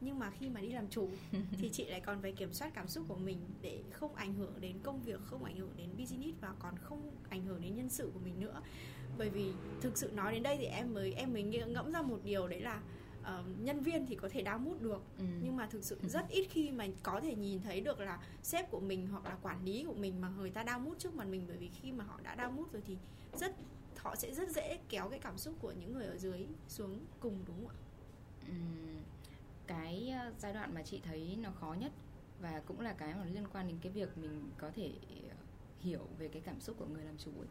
Nhưng 0.00 0.18
mà 0.18 0.30
khi 0.30 0.48
mà 0.48 0.60
đi 0.60 0.68
làm 0.68 0.88
chủ 0.88 1.08
thì 1.58 1.68
chị 1.72 1.84
lại 1.84 2.00
còn 2.00 2.22
phải 2.22 2.32
kiểm 2.32 2.52
soát 2.52 2.74
cảm 2.74 2.88
xúc 2.88 3.04
của 3.08 3.16
mình 3.16 3.38
để 3.62 3.82
không 3.92 4.14
ảnh 4.14 4.34
hưởng 4.34 4.52
đến 4.60 4.76
công 4.82 5.02
việc 5.02 5.20
không 5.24 5.44
ảnh 5.44 5.56
hưởng 5.56 5.72
đến 5.76 5.88
business 5.98 6.40
và 6.40 6.52
còn 6.58 6.74
không 6.78 7.10
ảnh 7.28 7.44
hưởng 7.44 7.60
đến 7.60 7.76
nhân 7.76 7.90
sự 7.90 8.10
của 8.14 8.20
mình 8.24 8.40
nữa. 8.40 8.62
Bởi 9.18 9.30
vì 9.30 9.52
thực 9.80 9.98
sự 9.98 10.10
nói 10.14 10.32
đến 10.32 10.42
đây 10.42 10.56
thì 10.56 10.64
em 10.64 10.94
mới 10.94 11.12
em 11.12 11.32
mới 11.32 11.42
ngẫm 11.42 11.92
ra 11.92 12.02
một 12.02 12.18
điều 12.24 12.48
đấy 12.48 12.60
là 12.60 12.82
uh, 13.26 13.60
nhân 13.60 13.80
viên 13.80 14.06
thì 14.06 14.14
có 14.16 14.28
thể 14.28 14.42
đau 14.42 14.58
mút 14.58 14.82
được 14.82 15.02
ừ. 15.18 15.24
nhưng 15.42 15.56
mà 15.56 15.66
thực 15.66 15.84
sự 15.84 15.98
rất 16.02 16.28
ít 16.28 16.46
khi 16.50 16.70
mà 16.70 16.86
có 17.02 17.20
thể 17.20 17.34
nhìn 17.34 17.62
thấy 17.62 17.80
được 17.80 18.00
là 18.00 18.18
sếp 18.42 18.70
của 18.70 18.80
mình 18.80 19.06
hoặc 19.06 19.24
là 19.24 19.36
quản 19.42 19.64
lý 19.64 19.84
của 19.84 19.94
mình 19.94 20.20
mà 20.20 20.28
người 20.28 20.50
ta 20.50 20.62
đau 20.62 20.78
mút 20.78 20.98
trước 20.98 21.14
mặt 21.14 21.28
mình 21.28 21.44
bởi 21.48 21.56
vì 21.56 21.68
khi 21.68 21.92
mà 21.92 22.04
họ 22.04 22.20
đã 22.22 22.34
đau 22.34 22.50
mút 22.50 22.72
rồi 22.72 22.82
thì 22.86 22.96
rất 23.32 23.52
họ 23.96 24.16
sẽ 24.16 24.34
rất 24.34 24.50
dễ 24.50 24.78
kéo 24.88 25.08
cái 25.08 25.18
cảm 25.18 25.38
xúc 25.38 25.54
của 25.60 25.72
những 25.72 25.92
người 25.92 26.06
ở 26.06 26.16
dưới 26.16 26.46
xuống 26.68 26.98
cùng 27.20 27.44
đúng 27.46 27.66
không 27.66 27.68
ạ? 27.68 27.82
Ừ. 28.48 28.54
Cái 29.66 30.08
ờ, 30.20 30.32
giai 30.38 30.52
đoạn 30.52 30.74
mà 30.74 30.82
chị 30.82 31.00
thấy 31.04 31.38
nó 31.42 31.50
khó 31.50 31.76
nhất 31.80 31.92
và 32.40 32.62
cũng 32.66 32.80
là 32.80 32.92
cái 32.92 33.14
mà 33.14 33.24
liên 33.24 33.46
quan 33.52 33.68
đến 33.68 33.76
cái 33.80 33.92
việc 33.92 34.18
mình 34.18 34.50
có 34.58 34.70
thể 34.70 34.92
ờ, 35.30 35.36
hiểu 35.80 36.06
về 36.18 36.28
cái 36.28 36.42
cảm 36.42 36.60
xúc 36.60 36.76
của 36.78 36.86
người 36.86 37.04
làm 37.04 37.18
chủ 37.18 37.30
ấy 37.38 37.48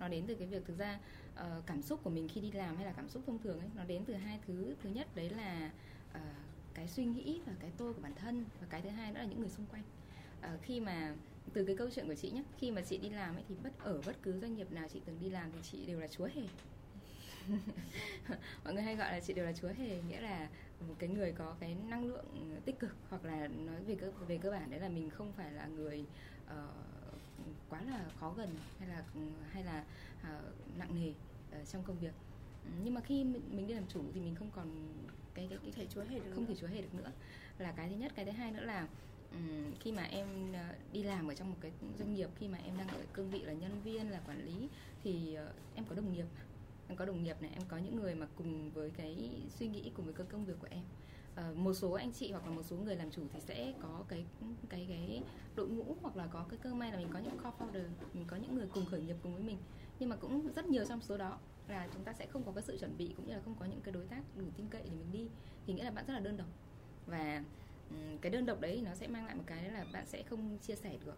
nó 0.00 0.08
đến 0.08 0.24
từ 0.26 0.34
cái 0.34 0.46
việc 0.46 0.64
thực 0.66 0.78
ra 0.78 0.98
uh, 1.34 1.66
cảm 1.66 1.82
xúc 1.82 2.00
của 2.02 2.10
mình 2.10 2.28
khi 2.28 2.40
đi 2.40 2.52
làm 2.52 2.76
hay 2.76 2.86
là 2.86 2.92
cảm 2.92 3.08
xúc 3.08 3.22
thông 3.26 3.38
thường 3.38 3.58
ấy 3.58 3.68
nó 3.76 3.84
đến 3.84 4.04
từ 4.04 4.14
hai 4.14 4.38
thứ. 4.46 4.74
Thứ 4.82 4.90
nhất 4.90 5.08
đấy 5.14 5.30
là 5.30 5.70
uh, 6.14 6.20
cái 6.74 6.88
suy 6.88 7.04
nghĩ 7.04 7.40
và 7.46 7.52
cái 7.60 7.70
tôi 7.76 7.94
của 7.94 8.00
bản 8.02 8.14
thân 8.14 8.44
và 8.60 8.66
cái 8.70 8.82
thứ 8.82 8.88
hai 8.88 9.12
đó 9.12 9.20
là 9.20 9.26
những 9.26 9.40
người 9.40 9.48
xung 9.48 9.66
quanh. 9.66 9.82
Uh, 10.40 10.62
khi 10.62 10.80
mà 10.80 11.14
từ 11.52 11.64
cái 11.64 11.76
câu 11.76 11.90
chuyện 11.90 12.06
của 12.06 12.14
chị 12.14 12.30
nhé 12.30 12.42
khi 12.58 12.70
mà 12.70 12.82
chị 12.82 12.98
đi 12.98 13.10
làm 13.10 13.36
ấy 13.36 13.44
thì 13.48 13.54
bất 13.62 13.78
ở 13.78 14.00
bất 14.06 14.16
cứ 14.22 14.40
doanh 14.40 14.56
nghiệp 14.56 14.72
nào 14.72 14.88
chị 14.92 15.00
từng 15.04 15.18
đi 15.20 15.30
làm 15.30 15.52
thì 15.52 15.58
chị 15.62 15.86
đều 15.86 16.00
là 16.00 16.08
chúa 16.08 16.28
hề. 16.34 16.42
Mọi 18.64 18.74
người 18.74 18.82
hay 18.82 18.96
gọi 18.96 19.12
là 19.12 19.20
chị 19.20 19.32
đều 19.32 19.44
là 19.44 19.52
chúa 19.52 19.68
hề 19.68 20.02
nghĩa 20.08 20.20
là 20.20 20.48
một 20.88 20.94
cái 20.98 21.08
người 21.08 21.32
có 21.32 21.54
cái 21.60 21.76
năng 21.88 22.04
lượng 22.04 22.60
tích 22.64 22.78
cực 22.78 22.96
hoặc 23.08 23.24
là 23.24 23.48
nói 23.48 23.84
về 23.86 23.94
cơ 23.94 24.10
về 24.28 24.38
cơ 24.38 24.50
bản 24.50 24.70
đấy 24.70 24.80
là 24.80 24.88
mình 24.88 25.10
không 25.10 25.32
phải 25.32 25.52
là 25.52 25.66
người 25.66 26.04
uh, 26.46 26.97
quá 27.68 27.82
là 27.82 28.04
khó 28.20 28.34
gần 28.36 28.54
hay 28.78 28.88
là 28.88 29.04
hay 29.50 29.64
là 29.64 29.84
uh, 30.20 30.78
nặng 30.78 30.94
nề 30.94 31.10
uh, 31.10 31.68
trong 31.68 31.82
công 31.82 31.98
việc. 31.98 32.12
Nhưng 32.84 32.94
mà 32.94 33.00
khi 33.00 33.24
mình 33.24 33.66
đi 33.66 33.74
làm 33.74 33.86
chủ 33.88 34.02
thì 34.14 34.20
mình 34.20 34.34
không 34.34 34.50
còn 34.50 34.88
cái 35.34 35.46
cái, 35.50 35.58
cái 35.62 35.72
thể 35.72 35.86
chúa 35.86 36.02
hề 36.02 36.18
được 36.18 36.30
không 36.34 36.44
nữa. 36.44 36.48
thể 36.48 36.60
chúa 36.60 36.66
hề 36.66 36.82
được 36.82 36.94
nữa. 36.94 37.12
Là 37.58 37.72
cái 37.72 37.88
thứ 37.88 37.96
nhất. 37.96 38.12
Cái 38.16 38.24
thứ 38.24 38.30
hai 38.30 38.52
nữa 38.52 38.64
là 38.64 38.88
um, 39.32 39.72
khi 39.80 39.92
mà 39.92 40.02
em 40.02 40.52
đi 40.92 41.02
làm 41.02 41.28
ở 41.28 41.34
trong 41.34 41.50
một 41.50 41.56
cái 41.60 41.72
doanh 41.98 42.14
nghiệp 42.14 42.28
khi 42.38 42.48
mà 42.48 42.58
em 42.58 42.76
đang 42.78 42.88
ở 42.88 43.02
cương 43.12 43.30
vị 43.30 43.40
là 43.40 43.52
nhân 43.52 43.82
viên 43.84 44.10
là 44.10 44.20
quản 44.26 44.44
lý 44.44 44.68
thì 45.04 45.36
uh, 45.48 45.54
em 45.74 45.84
có 45.88 45.94
đồng 45.94 46.12
nghiệp. 46.12 46.26
Em 46.88 46.96
có 46.96 47.04
đồng 47.04 47.22
nghiệp 47.22 47.36
này 47.42 47.50
em 47.54 47.62
có 47.68 47.78
những 47.78 47.96
người 47.96 48.14
mà 48.14 48.26
cùng 48.36 48.70
với 48.70 48.90
cái 48.90 49.30
suy 49.58 49.68
nghĩ 49.68 49.90
cùng 49.94 50.04
với 50.04 50.14
cái 50.14 50.26
công 50.30 50.44
việc 50.44 50.54
của 50.60 50.68
em 50.70 50.84
uh, 51.38 51.56
một 51.56 51.72
số 51.72 51.92
anh 51.92 52.12
chị 52.12 52.32
hoặc 52.32 52.44
là 52.44 52.50
một 52.50 52.62
số 52.62 52.76
người 52.76 52.96
làm 52.96 53.10
chủ 53.10 53.22
thì 53.32 53.40
sẽ 53.40 53.72
có 53.82 54.04
cái 54.08 54.24
cái 54.68 54.86
cái 54.88 55.22
đội 55.54 55.68
ngũ 55.68 55.96
hoặc 56.02 56.16
là 56.16 56.26
có 56.26 56.46
cái 56.48 56.58
cơ 56.62 56.74
may 56.74 56.92
là 56.92 56.98
mình 56.98 57.08
có 57.12 57.18
những 57.18 57.38
co-founder 57.42 57.84
mình 58.14 58.24
có 58.26 58.36
những 58.36 58.54
người 58.54 58.66
cùng 58.74 58.84
khởi 58.84 59.00
nghiệp 59.00 59.16
cùng 59.22 59.34
với 59.34 59.42
mình. 59.42 59.58
Nhưng 59.98 60.08
mà 60.08 60.16
cũng 60.16 60.52
rất 60.52 60.66
nhiều 60.66 60.84
trong 60.84 61.00
số 61.00 61.16
đó 61.16 61.38
là 61.68 61.88
chúng 61.94 62.04
ta 62.04 62.12
sẽ 62.12 62.26
không 62.26 62.42
có 62.42 62.52
cái 62.52 62.62
sự 62.62 62.78
chuẩn 62.78 62.98
bị 62.98 63.14
cũng 63.16 63.26
như 63.26 63.34
là 63.34 63.40
không 63.44 63.54
có 63.60 63.66
những 63.66 63.80
cái 63.80 63.92
đối 63.92 64.06
tác 64.06 64.22
đủ 64.36 64.44
tin 64.56 64.66
cậy 64.70 64.82
để 64.84 64.90
mình 64.90 65.12
đi. 65.12 65.28
Thì 65.66 65.74
nghĩa 65.74 65.84
là 65.84 65.90
bạn 65.90 66.04
rất 66.06 66.14
là 66.14 66.20
đơn 66.20 66.36
độc. 66.36 66.48
Và 67.06 67.44
cái 68.20 68.32
đơn 68.32 68.46
độc 68.46 68.60
đấy 68.60 68.82
nó 68.84 68.94
sẽ 68.94 69.06
mang 69.06 69.26
lại 69.26 69.34
một 69.34 69.44
cái 69.46 69.70
là 69.70 69.86
bạn 69.92 70.06
sẽ 70.06 70.22
không 70.22 70.58
chia 70.58 70.74
sẻ 70.74 70.96
được. 71.04 71.16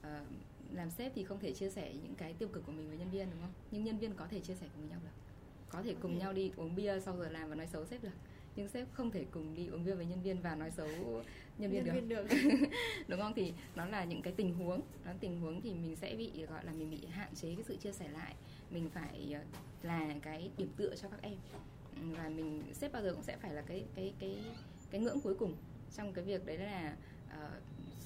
Uh, 0.00 0.26
làm 0.72 0.90
sếp 0.90 1.12
thì 1.14 1.24
không 1.24 1.38
thể 1.38 1.52
chia 1.52 1.70
sẻ 1.70 1.94
những 2.02 2.14
cái 2.14 2.32
tiêu 2.32 2.48
cực 2.52 2.66
của 2.66 2.72
mình 2.72 2.88
với 2.88 2.98
nhân 2.98 3.10
viên 3.10 3.30
đúng 3.30 3.40
không? 3.40 3.52
Nhưng 3.70 3.84
nhân 3.84 3.98
viên 3.98 4.14
có 4.14 4.26
thể 4.26 4.40
chia 4.40 4.54
sẻ 4.54 4.66
cùng 4.76 4.88
nhau 4.88 5.00
được. 5.02 5.10
Có 5.68 5.82
thể 5.82 5.94
cùng 6.00 6.18
nhau 6.18 6.32
đi 6.32 6.52
uống 6.56 6.74
bia 6.74 7.00
sau 7.00 7.16
giờ 7.16 7.28
làm 7.28 7.48
và 7.48 7.54
nói 7.54 7.66
xấu 7.66 7.86
sếp 7.86 8.02
được 8.02 8.10
nhưng 8.56 8.68
sếp 8.68 8.92
không 8.92 9.10
thể 9.10 9.24
cùng 9.30 9.54
đi 9.54 9.66
uống 9.66 9.84
bia 9.84 9.94
với 9.94 10.06
nhân 10.06 10.22
viên 10.22 10.42
và 10.42 10.54
nói 10.54 10.70
xấu 10.70 10.88
nhân 11.58 11.70
viên 11.70 11.84
nhân 11.84 12.08
được, 12.08 12.26
viên 12.28 12.38
được. 12.40 12.68
đúng 13.08 13.20
không? 13.20 13.32
Thì 13.36 13.52
nó 13.74 13.86
là 13.86 14.04
những 14.04 14.22
cái 14.22 14.32
tình 14.36 14.54
huống. 14.54 14.80
Nó 15.04 15.12
tình 15.20 15.40
huống 15.40 15.60
thì 15.60 15.74
mình 15.74 15.96
sẽ 15.96 16.14
bị 16.16 16.46
gọi 16.46 16.64
là 16.64 16.72
mình 16.72 16.90
bị 16.90 17.06
hạn 17.06 17.34
chế 17.34 17.54
cái 17.54 17.64
sự 17.64 17.76
chia 17.76 17.92
sẻ 17.92 18.08
lại. 18.08 18.34
Mình 18.70 18.90
phải 18.90 19.32
ờ, 19.34 19.40
là 19.82 20.14
cái 20.22 20.50
điểm 20.56 20.68
tựa 20.76 20.94
cho 20.96 21.08
các 21.08 21.22
em. 21.22 21.36
Và 22.16 22.28
mình 22.28 22.62
sếp 22.72 22.92
bao 22.92 23.02
giờ 23.02 23.12
cũng 23.12 23.22
sẽ 23.22 23.36
phải 23.36 23.54
là 23.54 23.62
cái 23.62 23.84
cái 23.94 24.14
cái 24.18 24.44
cái 24.90 25.00
ngưỡng 25.00 25.20
cuối 25.20 25.34
cùng 25.34 25.54
trong 25.96 26.12
cái 26.12 26.24
việc 26.24 26.46
đấy 26.46 26.58
là 26.58 26.96
uh, 27.28 27.62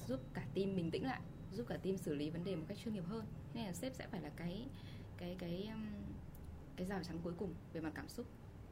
giúp 0.07 0.19
cả 0.33 0.45
team 0.55 0.75
bình 0.75 0.91
tĩnh 0.91 1.05
lại 1.05 1.21
giúp 1.53 1.65
cả 1.69 1.77
team 1.77 1.97
xử 1.97 2.15
lý 2.15 2.29
vấn 2.29 2.43
đề 2.43 2.55
một 2.55 2.65
cách 2.67 2.77
chuyên 2.83 2.93
nghiệp 2.93 3.03
hơn. 3.07 3.25
Nên 3.53 3.65
là 3.65 3.73
sếp 3.73 3.95
sẽ 3.95 4.07
phải 4.07 4.21
là 4.21 4.29
cái 4.35 4.65
cái 5.17 5.35
cái 5.39 5.69
um, 5.73 5.85
cái 6.75 6.87
rào 6.87 7.03
chắn 7.03 7.17
cuối 7.23 7.33
cùng 7.37 7.53
về 7.73 7.81
mặt 7.81 7.91
cảm 7.95 8.09
xúc. 8.09 8.25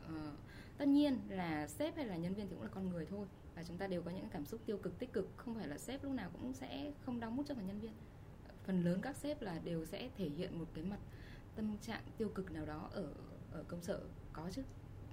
Uh, 0.05 0.33
tất 0.77 0.87
nhiên 0.87 1.19
là 1.29 1.67
sếp 1.67 1.95
hay 1.95 2.05
là 2.05 2.17
nhân 2.17 2.33
viên 2.33 2.47
thì 2.49 2.55
cũng 2.55 2.63
là 2.63 2.69
con 2.73 2.89
người 2.89 3.05
thôi 3.05 3.27
và 3.55 3.63
chúng 3.63 3.77
ta 3.77 3.87
đều 3.87 4.01
có 4.01 4.11
những 4.11 4.27
cảm 4.31 4.45
xúc 4.45 4.61
tiêu 4.65 4.77
cực 4.77 4.99
tích 4.99 5.13
cực. 5.13 5.29
Không 5.37 5.55
phải 5.55 5.67
là 5.67 5.77
sếp 5.77 6.03
lúc 6.03 6.13
nào 6.13 6.29
cũng 6.33 6.53
sẽ 6.53 6.91
không 7.05 7.19
đau 7.19 7.31
mút 7.31 7.43
cho 7.47 7.55
cả 7.55 7.61
nhân 7.61 7.79
viên. 7.79 7.93
Phần 8.63 8.83
lớn 8.83 8.99
các 9.01 9.15
sếp 9.15 9.41
là 9.41 9.59
đều 9.63 9.85
sẽ 9.85 10.09
thể 10.17 10.29
hiện 10.29 10.59
một 10.59 10.65
cái 10.73 10.83
mặt 10.83 10.99
tâm 11.55 11.77
trạng 11.77 12.01
tiêu 12.17 12.29
cực 12.35 12.51
nào 12.51 12.65
đó 12.65 12.89
ở 12.93 13.13
ở 13.51 13.63
công 13.67 13.81
sở. 13.81 14.01
Có 14.33 14.49
chứ. 14.51 14.63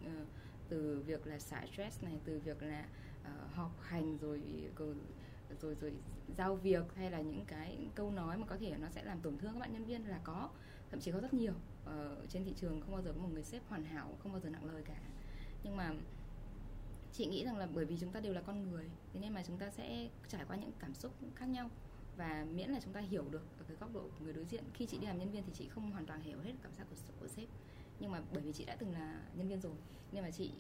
Ờ, 0.05 0.25
từ 0.69 1.03
việc 1.07 1.27
là 1.27 1.39
xả 1.39 1.67
stress 1.73 2.03
này 2.03 2.21
từ 2.25 2.39
việc 2.39 2.63
là 2.63 2.85
uh, 3.23 3.53
họp 3.55 3.81
hành 3.81 4.19
rồi 4.19 4.43
ờ, 4.77 5.57
rồi 5.61 5.77
rồi 5.81 5.93
giao 6.37 6.57
việc 6.57 6.85
hay 6.97 7.11
là 7.11 7.21
những 7.21 7.45
cái 7.47 7.89
câu 7.95 8.11
nói 8.11 8.39
mà 8.39 8.47
có 8.47 8.57
thể 8.57 8.77
nó 8.79 8.89
sẽ 8.91 9.05
làm 9.05 9.21
tổn 9.21 9.39
thương 9.39 9.53
các 9.53 9.59
bạn 9.59 9.73
nhân 9.73 9.85
viên 9.85 10.09
là 10.09 10.21
có 10.25 10.51
thậm 10.91 11.01
chí 11.01 11.13
có 11.13 11.21
rất 11.21 11.35
nhiều. 11.35 11.53
Ở 11.85 12.09
ờ, 12.09 12.27
trên 12.29 12.45
thị 12.45 12.53
trường 12.57 12.81
không 12.81 12.93
bao 12.93 13.03
giờ 13.03 13.13
có 13.13 13.23
một 13.23 13.29
người 13.33 13.43
sếp 13.43 13.69
hoàn 13.69 13.85
hảo 13.85 14.17
không 14.23 14.33
bao 14.33 14.41
giờ 14.41 14.51
nặng 14.51 14.65
lời 14.65 14.83
cả 14.85 15.01
nhưng 15.65 15.77
mà 15.77 15.95
chị 17.13 17.27
nghĩ 17.27 17.45
rằng 17.45 17.57
là 17.57 17.69
bởi 17.75 17.85
vì 17.85 17.97
chúng 18.01 18.13
ta 18.13 18.21
đều 18.21 18.35
là 18.35 18.41
con 18.41 18.71
người 18.71 18.85
thế 19.13 19.21
nên 19.21 19.35
mà 19.35 19.43
chúng 19.47 19.59
ta 19.59 19.71
sẽ 19.71 20.09
trải 20.29 20.45
qua 20.49 20.57
những 20.57 20.73
cảm 20.79 20.95
xúc 20.95 21.13
khác 21.35 21.47
nhau. 21.47 21.71
Và 22.17 22.47
miễn 22.55 22.71
là 22.71 22.81
chúng 22.81 22.93
ta 22.93 23.01
hiểu 23.01 23.25
được 23.31 23.43
ở 23.59 23.65
cái 23.69 23.77
góc 23.77 23.95
độ 23.95 24.01
của 24.01 24.25
người 24.25 24.33
đối 24.33 24.45
diện. 24.45 24.65
Khi 24.75 24.87
chị 24.87 24.99
đi 24.99 25.07
làm 25.07 25.19
nhân 25.19 25.31
viên 25.31 25.45
thì 25.45 25.53
chị 25.55 25.69
không 25.69 25.91
hoàn 25.91 26.07
toàn 26.07 26.21
hiểu 26.21 26.41
hết 26.41 26.53
cảm 26.63 26.75
giác 26.75 26.87
của, 26.91 26.97
của 27.21 27.29
sếp. 27.29 27.49
Nhưng 28.01 28.11
mà 28.11 28.23
bởi 28.33 28.43
vì 28.43 28.53
chị 28.53 28.65
đã 28.65 28.77
từng 28.77 28.93
là 28.93 29.23
nhân 29.37 29.49
viên 29.49 29.61
rồi 29.61 29.75
nên 30.13 30.25
mà 30.25 30.31
chị 30.31 30.51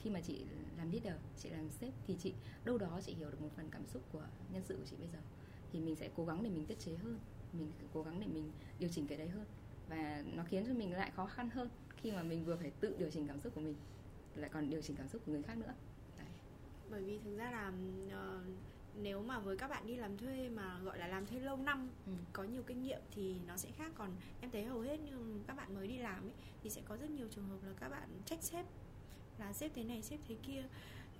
khi 0.00 0.10
mà 0.10 0.20
chị 0.20 0.44
làm 0.78 0.90
leader 0.90 1.14
chị 1.38 1.48
làm 1.50 1.70
sếp 1.70 1.92
thì 2.06 2.16
chị 2.22 2.34
đâu 2.64 2.78
đó 2.78 3.00
chị 3.06 3.14
hiểu 3.14 3.30
được 3.30 3.40
một 3.42 3.48
phần 3.56 3.68
cảm 3.70 3.86
xúc 3.86 4.02
của 4.12 4.26
nhân 4.52 4.62
sự 4.68 4.76
của 4.76 4.86
chị 4.90 4.96
bây 4.98 5.08
giờ. 5.08 5.18
Thì 5.72 5.80
mình 5.80 5.96
sẽ 5.96 6.10
cố 6.16 6.24
gắng 6.24 6.42
để 6.42 6.50
mình 6.50 6.66
tiết 6.66 6.78
chế 6.78 6.96
hơn 6.96 7.18
mình 7.52 7.72
cố 7.94 8.02
gắng 8.02 8.20
để 8.20 8.26
mình 8.26 8.52
điều 8.78 8.90
chỉnh 8.92 9.06
cái 9.06 9.18
đấy 9.18 9.28
hơn. 9.28 9.44
Và 9.88 10.24
nó 10.34 10.44
khiến 10.44 10.64
cho 10.66 10.74
mình 10.74 10.92
lại 10.92 11.10
khó 11.10 11.26
khăn 11.26 11.50
hơn 11.50 11.68
khi 11.96 12.12
mà 12.12 12.22
mình 12.22 12.44
vừa 12.44 12.56
phải 12.56 12.70
tự 12.80 12.96
điều 12.98 13.10
chỉnh 13.10 13.26
cảm 13.28 13.40
xúc 13.40 13.54
của 13.54 13.60
mình 13.60 13.76
lại 14.34 14.50
còn 14.52 14.70
điều 14.70 14.82
chỉnh 14.82 14.96
cảm 14.96 15.08
xúc 15.08 15.22
của 15.26 15.32
người 15.32 15.42
khác 15.42 15.58
nữa 15.58 15.74
đấy. 16.18 16.26
bởi 16.90 17.02
vì 17.02 17.18
thực 17.24 17.36
ra 17.36 17.50
là 17.50 17.72
uh, 18.06 18.44
nếu 19.02 19.22
mà 19.22 19.38
với 19.38 19.56
các 19.56 19.68
bạn 19.68 19.86
đi 19.86 19.96
làm 19.96 20.16
thuê 20.16 20.48
mà 20.48 20.78
gọi 20.78 20.98
là 20.98 21.06
làm 21.06 21.26
thuê 21.26 21.40
lâu 21.40 21.56
năm 21.56 21.88
ừ. 22.06 22.12
có 22.32 22.42
nhiều 22.42 22.62
kinh 22.62 22.82
nghiệm 22.82 23.00
thì 23.10 23.36
nó 23.46 23.56
sẽ 23.56 23.70
khác 23.70 23.92
còn 23.94 24.10
em 24.40 24.50
thấy 24.50 24.64
hầu 24.64 24.80
hết 24.80 25.00
như 25.00 25.42
các 25.46 25.56
bạn 25.56 25.74
mới 25.74 25.86
đi 25.88 25.98
làm 25.98 26.24
ấy 26.24 26.34
thì 26.62 26.70
sẽ 26.70 26.82
có 26.88 26.96
rất 26.96 27.10
nhiều 27.10 27.28
trường 27.30 27.48
hợp 27.48 27.58
là 27.62 27.72
các 27.80 27.88
bạn 27.88 28.08
trách 28.26 28.42
sếp 28.42 28.66
là 29.38 29.52
xếp 29.52 29.70
thế 29.74 29.84
này 29.84 30.02
xếp 30.02 30.18
thế 30.28 30.36
kia 30.42 30.64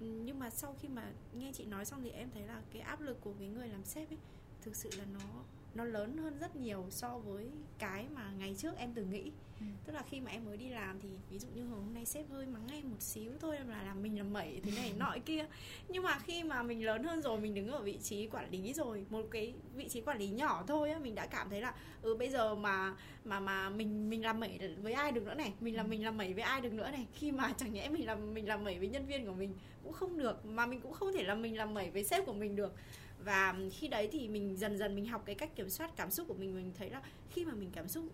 nhưng 0.00 0.38
mà 0.38 0.50
sau 0.50 0.76
khi 0.80 0.88
mà 0.88 1.12
nghe 1.32 1.52
chị 1.54 1.64
nói 1.64 1.84
xong 1.84 2.02
thì 2.02 2.10
em 2.10 2.30
thấy 2.34 2.42
là 2.42 2.62
cái 2.72 2.82
áp 2.82 3.00
lực 3.00 3.20
của 3.20 3.32
cái 3.38 3.48
người 3.48 3.68
làm 3.68 3.84
sếp 3.84 4.10
ấy 4.10 4.18
thực 4.62 4.76
sự 4.76 4.90
là 4.98 5.04
nó 5.04 5.44
nó 5.74 5.84
lớn 5.84 6.16
hơn 6.16 6.38
rất 6.38 6.56
nhiều 6.56 6.86
so 6.90 7.18
với 7.18 7.50
cái 7.78 8.06
mà 8.14 8.30
ngày 8.38 8.54
trước 8.58 8.76
em 8.76 8.92
từng 8.94 9.10
nghĩ 9.10 9.30
ừ. 9.60 9.66
tức 9.84 9.92
là 9.92 10.02
khi 10.10 10.20
mà 10.20 10.30
em 10.30 10.44
mới 10.44 10.56
đi 10.56 10.68
làm 10.68 11.00
thì 11.00 11.08
ví 11.30 11.38
dụ 11.38 11.48
như 11.54 11.64
hôm 11.64 11.94
nay 11.94 12.04
sếp 12.04 12.30
hơi 12.30 12.46
mắng 12.46 12.68
em 12.72 12.90
một 12.90 13.02
xíu 13.02 13.32
thôi 13.40 13.56
là 13.68 13.82
làm 13.82 14.02
mình 14.02 14.18
làm 14.18 14.32
mẩy 14.32 14.60
thế 14.64 14.72
này 14.76 14.92
nọ 14.98 15.16
kia 15.24 15.46
nhưng 15.88 16.02
mà 16.02 16.18
khi 16.18 16.42
mà 16.42 16.62
mình 16.62 16.84
lớn 16.84 17.04
hơn 17.04 17.22
rồi 17.22 17.40
mình 17.40 17.54
đứng 17.54 17.68
ở 17.68 17.82
vị 17.82 17.98
trí 18.02 18.26
quản 18.26 18.50
lý 18.50 18.72
rồi 18.72 19.06
một 19.10 19.22
cái 19.30 19.54
vị 19.74 19.88
trí 19.88 20.00
quản 20.00 20.18
lý 20.18 20.28
nhỏ 20.28 20.64
thôi 20.68 20.90
á 20.90 20.98
mình 20.98 21.14
đã 21.14 21.26
cảm 21.26 21.50
thấy 21.50 21.60
là 21.60 21.74
ừ 22.02 22.14
bây 22.14 22.30
giờ 22.30 22.54
mà 22.54 22.94
mà 23.24 23.40
mà 23.40 23.70
mình 23.70 24.10
mình 24.10 24.24
làm 24.24 24.40
mẩy 24.40 24.58
với 24.82 24.92
ai 24.92 25.12
được 25.12 25.24
nữa 25.24 25.34
này 25.34 25.52
mình 25.60 25.76
làm 25.76 25.86
ừ. 25.86 25.90
mình 25.90 26.04
làm 26.04 26.16
mẩy 26.16 26.34
với 26.34 26.42
ai 26.42 26.60
được 26.60 26.72
nữa 26.72 26.90
này 26.92 27.06
khi 27.14 27.32
mà 27.32 27.52
chẳng 27.56 27.72
nhẽ 27.72 27.88
mình 27.88 28.06
làm 28.06 28.34
mình 28.34 28.48
làm 28.48 28.64
mẩy 28.64 28.78
với 28.78 28.88
nhân 28.88 29.06
viên 29.06 29.26
của 29.26 29.32
mình 29.32 29.54
cũng 29.82 29.92
không 29.92 30.18
được 30.18 30.46
mà 30.46 30.66
mình 30.66 30.80
cũng 30.80 30.92
không 30.92 31.12
thể 31.12 31.22
làm 31.22 31.42
mình 31.42 31.56
làm 31.56 31.74
mẩy 31.74 31.90
với 31.90 32.04
sếp 32.04 32.26
của 32.26 32.32
mình 32.32 32.56
được 32.56 32.74
và 33.24 33.56
khi 33.72 33.88
đấy 33.88 34.08
thì 34.12 34.28
mình 34.28 34.56
dần 34.56 34.78
dần 34.78 34.94
mình 34.94 35.06
học 35.06 35.22
cái 35.26 35.34
cách 35.34 35.56
kiểm 35.56 35.70
soát 35.70 35.90
cảm 35.96 36.10
xúc 36.10 36.28
của 36.28 36.34
mình 36.34 36.54
mình 36.54 36.72
thấy 36.78 36.90
là 36.90 37.02
khi 37.30 37.44
mà 37.44 37.54
mình 37.54 37.70
cảm 37.72 37.88
xúc 37.88 38.04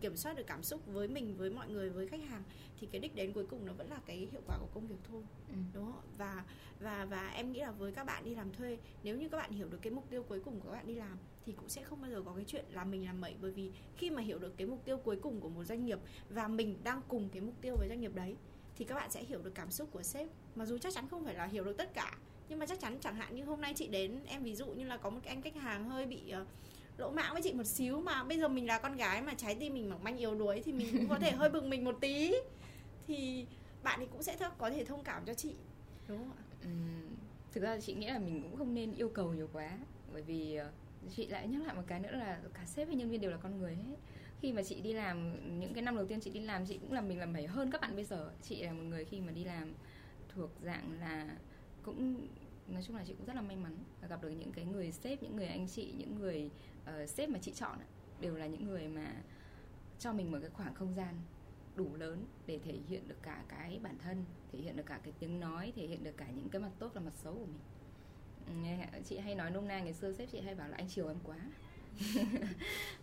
kiểm 0.00 0.16
soát 0.16 0.36
được 0.36 0.46
cảm 0.46 0.62
xúc 0.62 0.80
với 0.86 1.08
mình 1.08 1.36
với 1.36 1.50
mọi 1.50 1.68
người 1.68 1.90
với 1.90 2.08
khách 2.08 2.22
hàng 2.28 2.42
thì 2.80 2.88
cái 2.92 3.00
đích 3.00 3.14
đến 3.14 3.32
cuối 3.32 3.46
cùng 3.46 3.66
nó 3.66 3.72
vẫn 3.72 3.90
là 3.90 4.00
cái 4.06 4.28
hiệu 4.32 4.40
quả 4.46 4.58
của 4.60 4.68
công 4.74 4.86
việc 4.86 4.96
thôi 5.10 5.22
ừ. 5.48 5.54
đúng 5.74 5.84
không? 5.84 6.02
Và 6.18 6.44
và 6.80 7.04
và 7.04 7.28
em 7.28 7.52
nghĩ 7.52 7.60
là 7.60 7.70
với 7.70 7.92
các 7.92 8.04
bạn 8.04 8.24
đi 8.24 8.34
làm 8.34 8.52
thuê 8.52 8.78
nếu 9.02 9.16
như 9.16 9.28
các 9.28 9.36
bạn 9.36 9.50
hiểu 9.50 9.68
được 9.68 9.78
cái 9.82 9.92
mục 9.92 10.10
tiêu 10.10 10.22
cuối 10.22 10.40
cùng 10.40 10.60
của 10.60 10.68
các 10.68 10.74
bạn 10.74 10.86
đi 10.86 10.94
làm 10.94 11.18
thì 11.46 11.52
cũng 11.52 11.68
sẽ 11.68 11.82
không 11.82 12.00
bao 12.00 12.10
giờ 12.10 12.22
có 12.24 12.32
cái 12.36 12.44
chuyện 12.44 12.64
là 12.70 12.84
mình 12.84 13.04
làm 13.04 13.20
mẩy. 13.20 13.34
Bởi 13.40 13.50
vì 13.50 13.70
khi 13.96 14.10
mà 14.10 14.22
hiểu 14.22 14.38
được 14.38 14.56
cái 14.56 14.66
mục 14.66 14.84
tiêu 14.84 14.96
cuối 14.96 15.16
cùng 15.16 15.40
của 15.40 15.48
một 15.48 15.64
doanh 15.64 15.84
nghiệp 15.84 15.98
và 16.30 16.48
mình 16.48 16.78
đang 16.84 17.00
cùng 17.08 17.28
cái 17.28 17.40
mục 17.40 17.54
tiêu 17.60 17.76
với 17.78 17.88
doanh 17.88 18.00
nghiệp 18.00 18.14
đấy 18.14 18.36
thì 18.76 18.84
các 18.84 18.94
bạn 18.94 19.10
sẽ 19.10 19.24
hiểu 19.24 19.42
được 19.42 19.54
cảm 19.54 19.70
xúc 19.70 19.88
của 19.92 20.02
sếp. 20.02 20.28
Mặc 20.54 20.64
dù 20.64 20.78
chắc 20.78 20.94
chắn 20.94 21.08
không 21.08 21.24
phải 21.24 21.34
là 21.34 21.46
hiểu 21.46 21.64
được 21.64 21.76
tất 21.78 21.94
cả 21.94 22.18
nhưng 22.52 22.58
mà 22.58 22.66
chắc 22.66 22.80
chắn 22.80 22.98
chẳng 23.00 23.16
hạn 23.16 23.34
như 23.34 23.44
hôm 23.44 23.60
nay 23.60 23.74
chị 23.76 23.88
đến 23.88 24.20
em 24.26 24.42
ví 24.42 24.54
dụ 24.54 24.66
như 24.66 24.84
là 24.84 24.96
có 24.96 25.10
một 25.10 25.20
cái 25.22 25.34
anh 25.34 25.42
khách 25.42 25.56
hàng 25.56 25.88
hơi 25.88 26.06
bị 26.06 26.32
uh, 26.42 26.46
lỗ 26.98 27.10
mãng 27.10 27.32
với 27.32 27.42
chị 27.42 27.52
một 27.52 27.66
xíu 27.66 28.00
mà 28.00 28.24
bây 28.24 28.38
giờ 28.38 28.48
mình 28.48 28.66
là 28.66 28.78
con 28.78 28.96
gái 28.96 29.22
mà 29.22 29.34
trái 29.34 29.54
tim 29.54 29.74
mình 29.74 29.90
mỏng 29.90 30.04
manh 30.04 30.16
yếu 30.16 30.34
đuối 30.34 30.62
thì 30.64 30.72
mình 30.72 30.88
cũng 30.92 31.08
có 31.08 31.18
thể 31.18 31.30
hơi 31.36 31.50
bực 31.50 31.64
mình 31.64 31.84
một 31.84 31.98
tí. 32.00 32.34
Thì 33.06 33.46
bạn 33.82 34.00
ấy 34.00 34.08
cũng 34.12 34.22
sẽ 34.22 34.36
có 34.58 34.70
thể 34.70 34.84
thông 34.84 35.04
cảm 35.04 35.24
cho 35.24 35.34
chị 35.34 35.54
đúng 36.08 36.18
không 36.18 36.30
ạ? 36.30 36.42
Ừ, 36.62 36.68
thực 37.52 37.60
ra 37.60 37.80
chị 37.80 37.94
nghĩ 37.94 38.06
là 38.06 38.18
mình 38.18 38.42
cũng 38.42 38.56
không 38.56 38.74
nên 38.74 38.94
yêu 38.94 39.08
cầu 39.08 39.32
nhiều 39.32 39.48
quá. 39.52 39.78
Bởi 40.12 40.22
vì 40.22 40.56
ờ, 40.56 40.70
chị 41.16 41.26
lại 41.26 41.48
nhắc 41.48 41.62
lại 41.66 41.74
một 41.74 41.84
cái 41.86 42.00
nữa 42.00 42.12
là 42.12 42.40
cả 42.54 42.64
sếp 42.66 42.88
và 42.88 42.94
nhân 42.94 43.10
viên 43.10 43.20
đều 43.20 43.30
là 43.30 43.36
con 43.36 43.58
người 43.58 43.74
hết. 43.74 43.96
Khi 44.40 44.52
mà 44.52 44.62
chị 44.62 44.80
đi 44.80 44.92
làm 44.92 45.32
những 45.60 45.74
cái 45.74 45.82
năm 45.82 45.96
đầu 45.96 46.06
tiên 46.06 46.20
chị 46.20 46.30
đi 46.30 46.40
làm 46.40 46.66
chị 46.66 46.78
cũng 46.78 46.92
làm 46.92 47.08
mình 47.08 47.18
làm 47.18 47.32
mẩy 47.32 47.46
hơn 47.46 47.70
các 47.70 47.80
bạn 47.80 47.94
bây 47.96 48.04
giờ. 48.04 48.30
Chị 48.42 48.62
là 48.62 48.72
một 48.72 48.82
người 48.82 49.04
khi 49.04 49.20
mà 49.20 49.32
đi 49.32 49.44
làm 49.44 49.74
thuộc 50.28 50.50
dạng 50.62 51.00
là 51.00 51.28
cũng 51.82 52.26
nói 52.72 52.82
chung 52.82 52.96
là 52.96 53.04
chị 53.06 53.14
cũng 53.14 53.26
rất 53.26 53.36
là 53.36 53.42
may 53.42 53.56
mắn 53.56 53.76
và 54.00 54.08
gặp 54.08 54.22
được 54.22 54.30
những 54.30 54.52
cái 54.52 54.64
người 54.64 54.92
sếp 54.92 55.22
những 55.22 55.36
người 55.36 55.46
anh 55.46 55.68
chị 55.68 55.94
những 55.98 56.14
người 56.14 56.50
uh, 56.82 57.08
sếp 57.08 57.28
mà 57.28 57.38
chị 57.42 57.52
chọn 57.52 57.78
đều 58.20 58.36
là 58.36 58.46
những 58.46 58.64
người 58.64 58.88
mà 58.88 59.22
cho 59.98 60.12
mình 60.12 60.30
một 60.30 60.38
cái 60.40 60.50
khoảng 60.50 60.74
không 60.74 60.94
gian 60.94 61.14
đủ 61.76 61.94
lớn 61.94 62.26
để 62.46 62.58
thể 62.58 62.78
hiện 62.88 63.08
được 63.08 63.22
cả 63.22 63.44
cái 63.48 63.80
bản 63.82 63.98
thân 63.98 64.24
thể 64.52 64.58
hiện 64.58 64.76
được 64.76 64.86
cả 64.86 65.00
cái 65.02 65.12
tiếng 65.18 65.40
nói 65.40 65.72
thể 65.76 65.86
hiện 65.86 66.04
được 66.04 66.16
cả 66.16 66.26
những 66.34 66.48
cái 66.48 66.62
mặt 66.62 66.70
tốt 66.78 66.90
và 66.94 67.00
mặt 67.00 67.12
xấu 67.14 67.34
của 67.34 67.46
mình. 67.46 67.60
Chị 69.04 69.18
hay 69.18 69.34
nói 69.34 69.50
nôm 69.50 69.68
na 69.68 69.80
ngày 69.80 69.92
xưa 69.92 70.12
sếp 70.12 70.30
chị 70.30 70.40
hay 70.40 70.54
bảo 70.54 70.68
là 70.68 70.76
anh 70.76 70.88
chiều 70.88 71.08
em 71.08 71.16
quá. 71.24 71.38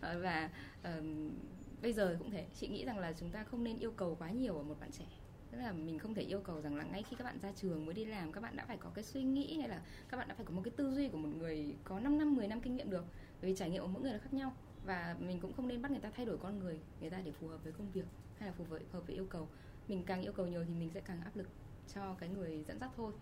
Và 0.00 0.50
uh, 0.80 1.04
bây 1.82 1.92
giờ 1.92 2.16
cũng 2.18 2.30
thế. 2.30 2.46
Chị 2.60 2.68
nghĩ 2.68 2.84
rằng 2.84 2.98
là 2.98 3.12
chúng 3.12 3.30
ta 3.30 3.44
không 3.44 3.64
nên 3.64 3.78
yêu 3.78 3.92
cầu 3.92 4.16
quá 4.18 4.30
nhiều 4.30 4.56
ở 4.56 4.62
một 4.62 4.80
bạn 4.80 4.90
trẻ 4.92 5.04
tức 5.50 5.58
là 5.58 5.72
mình 5.72 5.98
không 5.98 6.14
thể 6.14 6.22
yêu 6.22 6.40
cầu 6.40 6.60
rằng 6.60 6.76
là 6.76 6.84
ngay 6.84 7.02
khi 7.02 7.16
các 7.16 7.24
bạn 7.24 7.38
ra 7.42 7.52
trường 7.56 7.86
mới 7.86 7.94
đi 7.94 8.04
làm 8.04 8.32
các 8.32 8.40
bạn 8.40 8.56
đã 8.56 8.64
phải 8.66 8.76
có 8.76 8.90
cái 8.94 9.04
suy 9.04 9.22
nghĩ 9.22 9.58
hay 9.58 9.68
là 9.68 9.82
các 10.08 10.16
bạn 10.16 10.28
đã 10.28 10.34
phải 10.34 10.46
có 10.46 10.52
một 10.52 10.62
cái 10.64 10.72
tư 10.76 10.94
duy 10.94 11.08
của 11.08 11.18
một 11.18 11.28
người 11.38 11.74
có 11.84 12.00
5 12.00 12.18
năm 12.18 12.36
10 12.36 12.48
năm 12.48 12.60
kinh 12.60 12.76
nghiệm 12.76 12.90
được. 12.90 13.04
Bởi 13.40 13.50
vì 13.50 13.56
trải 13.56 13.70
nghiệm 13.70 13.82
của 13.82 13.88
mỗi 13.88 14.02
người 14.02 14.12
là 14.12 14.18
khác 14.18 14.34
nhau 14.34 14.52
và 14.84 15.16
mình 15.20 15.40
cũng 15.40 15.52
không 15.52 15.68
nên 15.68 15.82
bắt 15.82 15.90
người 15.90 16.00
ta 16.00 16.10
thay 16.16 16.26
đổi 16.26 16.38
con 16.38 16.58
người 16.58 16.80
người 17.00 17.10
ta 17.10 17.20
để 17.24 17.32
phù 17.32 17.48
hợp 17.48 17.64
với 17.64 17.72
công 17.72 17.90
việc 17.90 18.04
hay 18.38 18.48
là 18.48 18.54
phù 18.58 18.64
hợp, 18.64 18.78
hợp 18.92 19.06
với 19.06 19.16
yêu 19.16 19.26
cầu. 19.30 19.48
Mình 19.88 20.02
càng 20.06 20.22
yêu 20.22 20.32
cầu 20.32 20.46
nhiều 20.46 20.64
thì 20.64 20.74
mình 20.74 20.90
sẽ 20.94 21.00
càng 21.00 21.20
áp 21.20 21.36
lực 21.36 21.48
cho 21.94 22.14
cái 22.14 22.28
người 22.28 22.64
dẫn 22.64 22.78
dắt 22.78 22.90
thôi. 22.96 23.12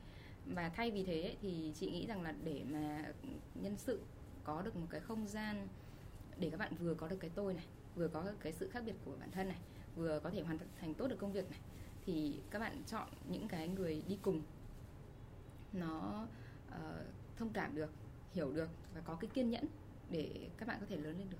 Và 0.46 0.68
thay 0.68 0.90
vì 0.90 1.04
thế 1.04 1.36
thì 1.42 1.72
chị 1.74 1.90
nghĩ 1.90 2.06
rằng 2.06 2.22
là 2.22 2.34
để 2.44 2.64
mà 2.70 3.12
nhân 3.54 3.76
sự 3.76 4.00
có 4.44 4.62
được 4.62 4.76
một 4.76 4.86
cái 4.90 5.00
không 5.00 5.26
gian 5.26 5.68
để 6.38 6.50
các 6.50 6.56
bạn 6.56 6.74
vừa 6.74 6.94
có 6.94 7.08
được 7.08 7.16
cái 7.20 7.30
tôi 7.34 7.54
này 7.54 7.64
vừa 7.94 8.08
có 8.08 8.24
cái 8.40 8.52
sự 8.52 8.68
khác 8.68 8.82
biệt 8.86 8.94
của 9.04 9.16
bản 9.20 9.30
thân 9.30 9.48
này 9.48 9.58
vừa 9.96 10.20
có 10.20 10.30
thể 10.30 10.42
hoàn 10.42 10.58
thành 10.80 10.94
tốt 10.94 11.08
được 11.08 11.18
công 11.18 11.32
việc 11.32 11.50
này 11.50 11.60
thì 12.08 12.32
các 12.50 12.58
bạn 12.58 12.82
chọn 12.86 13.08
những 13.30 13.48
cái 13.48 13.68
người 13.68 14.02
đi 14.08 14.18
cùng. 14.22 14.42
Nó 15.72 16.26
uh, 16.68 16.74
thông 17.36 17.50
cảm 17.52 17.74
được 17.74 17.90
hiểu 18.32 18.52
được 18.52 18.68
và 18.94 19.00
có 19.00 19.14
cái 19.20 19.30
kiên 19.34 19.50
nhẫn 19.50 19.64
để 20.10 20.48
các 20.58 20.68
bạn 20.68 20.76
có 20.80 20.86
thể 20.88 20.96
lớn 20.96 21.18
lên 21.18 21.30
được. 21.30 21.38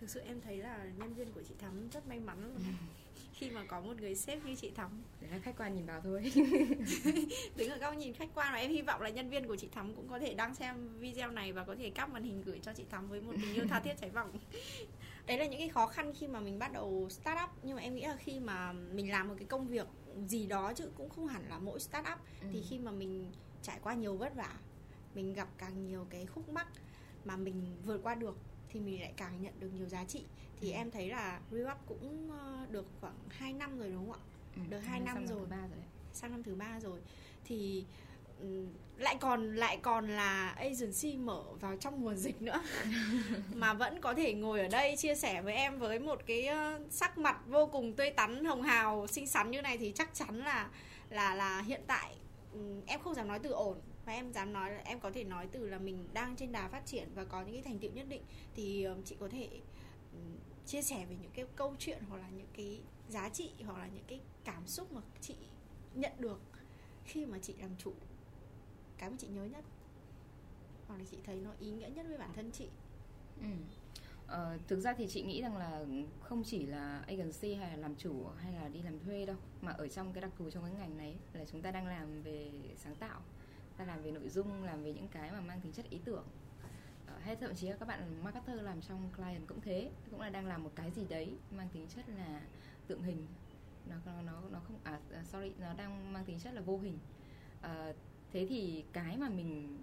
Thực 0.00 0.10
sự 0.10 0.20
em 0.20 0.40
thấy 0.40 0.56
là 0.56 0.84
nhân 0.98 1.14
viên 1.14 1.32
của 1.32 1.42
chị 1.48 1.54
thắm 1.58 1.88
rất 1.90 2.08
may 2.08 2.20
mắn. 2.20 2.56
Khi 3.34 3.50
mà 3.50 3.64
có 3.64 3.80
một 3.80 4.00
người 4.00 4.14
sếp 4.14 4.44
như 4.44 4.54
chị 4.54 4.70
Thắm. 4.70 4.90
Đấy 5.20 5.30
là 5.30 5.38
khách 5.38 5.56
quan 5.58 5.74
nhìn 5.74 5.86
vào 5.86 6.00
thôi. 6.00 6.32
Đứng 7.56 7.70
ở 7.70 7.78
góc 7.78 7.94
nhìn 7.94 8.12
khách 8.12 8.28
quan 8.34 8.52
và 8.52 8.58
em 8.58 8.70
hy 8.70 8.82
vọng 8.82 9.00
là 9.00 9.08
nhân 9.08 9.30
viên 9.30 9.46
của 9.46 9.56
chị 9.56 9.68
Thắm 9.72 9.94
cũng 9.94 10.08
có 10.08 10.18
thể 10.18 10.34
đang 10.34 10.54
xem 10.54 10.98
video 10.98 11.30
này 11.30 11.52
và 11.52 11.64
có 11.64 11.74
thể 11.74 11.90
cắp 11.90 12.10
màn 12.10 12.22
hình 12.22 12.42
gửi 12.42 12.60
cho 12.62 12.72
chị 12.72 12.84
Thắm 12.90 13.08
với 13.08 13.20
một 13.20 13.32
tình 13.42 13.54
yêu 13.54 13.64
tha 13.68 13.80
thiết 13.80 13.94
cháy 14.00 14.10
bỏng 14.10 14.38
đấy 15.26 15.38
là 15.38 15.46
những 15.46 15.60
cái 15.60 15.68
khó 15.68 15.86
khăn 15.86 16.12
khi 16.14 16.28
mà 16.28 16.40
mình 16.40 16.58
bắt 16.58 16.72
đầu 16.72 17.08
start 17.10 17.38
up 17.44 17.50
nhưng 17.62 17.76
mà 17.76 17.82
em 17.82 17.94
nghĩ 17.94 18.02
là 18.02 18.16
khi 18.16 18.40
mà 18.40 18.72
mình 18.72 19.10
làm 19.10 19.28
một 19.28 19.34
cái 19.38 19.46
công 19.46 19.66
việc 19.66 19.86
gì 20.26 20.46
đó 20.46 20.72
chứ 20.76 20.90
cũng 20.96 21.08
không 21.10 21.26
hẳn 21.26 21.48
là 21.48 21.58
mỗi 21.58 21.80
start 21.80 22.06
up 22.12 22.18
ừ. 22.40 22.46
thì 22.52 22.62
khi 22.70 22.78
mà 22.78 22.90
mình 22.90 23.32
trải 23.62 23.78
qua 23.82 23.94
nhiều 23.94 24.16
vất 24.16 24.34
vả 24.34 24.54
mình 25.14 25.32
gặp 25.32 25.48
càng 25.58 25.86
nhiều 25.86 26.06
cái 26.10 26.26
khúc 26.26 26.48
mắc 26.48 26.68
mà 27.24 27.36
mình 27.36 27.76
vượt 27.84 28.00
qua 28.02 28.14
được 28.14 28.36
thì 28.68 28.80
mình 28.80 29.00
lại 29.00 29.12
càng 29.16 29.42
nhận 29.42 29.60
được 29.60 29.70
nhiều 29.74 29.88
giá 29.88 30.04
trị 30.04 30.24
thì 30.60 30.72
ừ. 30.72 30.76
em 30.76 30.90
thấy 30.90 31.08
là 31.08 31.40
Rewap 31.50 31.76
cũng 31.86 32.30
ờ, 32.30 32.66
được 32.70 32.86
khoảng 33.00 33.16
2 33.28 33.52
năm 33.52 33.78
rồi 33.78 33.90
đúng 33.90 34.12
không 34.12 34.20
ạ? 34.20 34.24
Ừ, 34.56 34.62
được 34.70 34.80
2 34.80 35.00
năm, 35.00 35.26
rồi. 35.26 35.38
rồi. 35.50 35.68
Sang 36.12 36.30
năm 36.30 36.42
thứ 36.42 36.54
ba 36.54 36.80
rồi 36.80 37.00
thì 37.44 37.84
lại 39.02 39.16
còn 39.20 39.56
lại 39.56 39.78
còn 39.82 40.08
là 40.08 40.48
agency 40.48 41.16
mở 41.16 41.42
vào 41.60 41.76
trong 41.76 42.00
mùa 42.00 42.14
dịch 42.14 42.42
nữa. 42.42 42.62
Mà 43.54 43.74
vẫn 43.74 44.00
có 44.00 44.14
thể 44.14 44.34
ngồi 44.34 44.60
ở 44.60 44.68
đây 44.68 44.96
chia 44.96 45.14
sẻ 45.14 45.42
với 45.42 45.54
em 45.54 45.78
với 45.78 45.98
một 45.98 46.20
cái 46.26 46.48
sắc 46.90 47.18
mặt 47.18 47.38
vô 47.46 47.66
cùng 47.66 47.92
tươi 47.92 48.10
tắn 48.10 48.44
hồng 48.44 48.62
hào 48.62 49.06
xinh 49.06 49.26
xắn 49.26 49.50
như 49.50 49.62
này 49.62 49.78
thì 49.78 49.92
chắc 49.94 50.14
chắn 50.14 50.38
là 50.38 50.68
là 51.10 51.34
là 51.34 51.62
hiện 51.62 51.80
tại 51.86 52.14
ừ, 52.52 52.58
em 52.86 53.00
không 53.00 53.14
dám 53.14 53.28
nói 53.28 53.38
từ 53.38 53.50
ổn. 53.50 53.80
Và 54.06 54.12
em 54.12 54.32
dám 54.32 54.52
nói 54.52 54.70
là 54.70 54.80
em 54.84 55.00
có 55.00 55.10
thể 55.10 55.24
nói 55.24 55.46
từ 55.52 55.68
là 55.68 55.78
mình 55.78 56.08
đang 56.12 56.36
trên 56.36 56.52
đà 56.52 56.68
phát 56.68 56.86
triển 56.86 57.08
và 57.14 57.24
có 57.24 57.42
những 57.42 57.54
cái 57.54 57.62
thành 57.62 57.78
tựu 57.78 57.90
nhất 57.90 58.06
định. 58.08 58.22
Thì 58.54 58.86
chị 59.04 59.16
có 59.20 59.28
thể 59.28 59.48
chia 60.66 60.82
sẻ 60.82 61.06
về 61.10 61.16
những 61.22 61.30
cái 61.34 61.44
câu 61.56 61.74
chuyện 61.78 62.02
hoặc 62.08 62.16
là 62.16 62.28
những 62.36 62.46
cái 62.56 62.80
giá 63.08 63.28
trị 63.28 63.50
hoặc 63.66 63.78
là 63.78 63.86
những 63.86 64.04
cái 64.08 64.20
cảm 64.44 64.66
xúc 64.66 64.92
mà 64.92 65.00
chị 65.20 65.34
nhận 65.94 66.12
được 66.18 66.40
khi 67.04 67.26
mà 67.26 67.38
chị 67.42 67.54
làm 67.60 67.70
chủ 67.78 67.92
cái 69.02 69.10
mà 69.10 69.16
chị 69.18 69.26
nhớ 69.26 69.44
nhất. 69.44 69.64
Hoặc 70.88 70.98
là 70.98 71.04
chị 71.10 71.16
thấy 71.24 71.40
nó 71.40 71.50
ý 71.60 71.70
nghĩa 71.70 71.88
nhất 71.88 72.06
với 72.08 72.18
bản 72.18 72.30
thân 72.34 72.50
chị. 72.52 72.68
Ừ. 73.40 73.46
ờ, 74.26 74.58
thực 74.68 74.80
ra 74.80 74.94
thì 74.94 75.06
chị 75.08 75.22
nghĩ 75.22 75.42
rằng 75.42 75.56
là 75.56 75.84
không 76.20 76.42
chỉ 76.44 76.66
là 76.66 77.04
agency 77.06 77.54
hay 77.54 77.70
là 77.70 77.76
làm 77.76 77.96
chủ 77.96 78.26
hay 78.38 78.52
là 78.52 78.68
đi 78.68 78.82
làm 78.82 78.98
thuê 78.98 79.26
đâu 79.26 79.36
mà 79.60 79.72
ở 79.72 79.88
trong 79.88 80.12
cái 80.12 80.22
đặc 80.22 80.30
thù 80.38 80.50
trong 80.50 80.64
cái 80.64 80.72
ngành 80.72 80.96
này 80.96 81.16
là 81.32 81.44
chúng 81.52 81.62
ta 81.62 81.70
đang 81.70 81.86
làm 81.86 82.22
về 82.22 82.50
sáng 82.76 82.94
tạo 82.94 83.20
ta 83.76 83.84
làm 83.84 84.02
về 84.02 84.10
nội 84.10 84.28
dung 84.28 84.64
làm 84.64 84.84
về 84.84 84.92
những 84.92 85.08
cái 85.08 85.32
mà 85.32 85.40
mang 85.40 85.60
tính 85.60 85.72
chất 85.72 85.90
ý 85.90 86.00
tưởng. 86.04 86.24
Ờ, 87.06 87.18
hay 87.18 87.36
thậm 87.36 87.54
chí 87.54 87.68
là 87.68 87.76
các 87.76 87.88
bạn 87.88 88.24
marketer 88.24 88.60
làm 88.62 88.80
trong 88.80 89.10
client 89.16 89.46
cũng 89.46 89.60
thế 89.60 89.90
cũng 90.10 90.20
là 90.20 90.30
đang 90.30 90.46
làm 90.46 90.64
một 90.64 90.70
cái 90.74 90.90
gì 90.90 91.06
đấy 91.08 91.32
mang 91.50 91.68
tính 91.72 91.86
chất 91.88 92.08
là 92.08 92.42
tượng 92.86 93.02
hình. 93.02 93.26
Nó 93.88 93.96
nó 94.22 94.40
nó 94.50 94.60
không 94.60 94.78
à, 94.84 95.00
à 95.12 95.24
sorry 95.24 95.52
nó 95.58 95.74
đang 95.74 96.12
mang 96.12 96.24
tính 96.24 96.38
chất 96.38 96.54
là 96.54 96.60
vô 96.60 96.78
hình. 96.78 96.98
À, 97.62 97.92
thế 98.32 98.46
thì 98.48 98.84
cái 98.92 99.16
mà 99.16 99.28
mình 99.28 99.78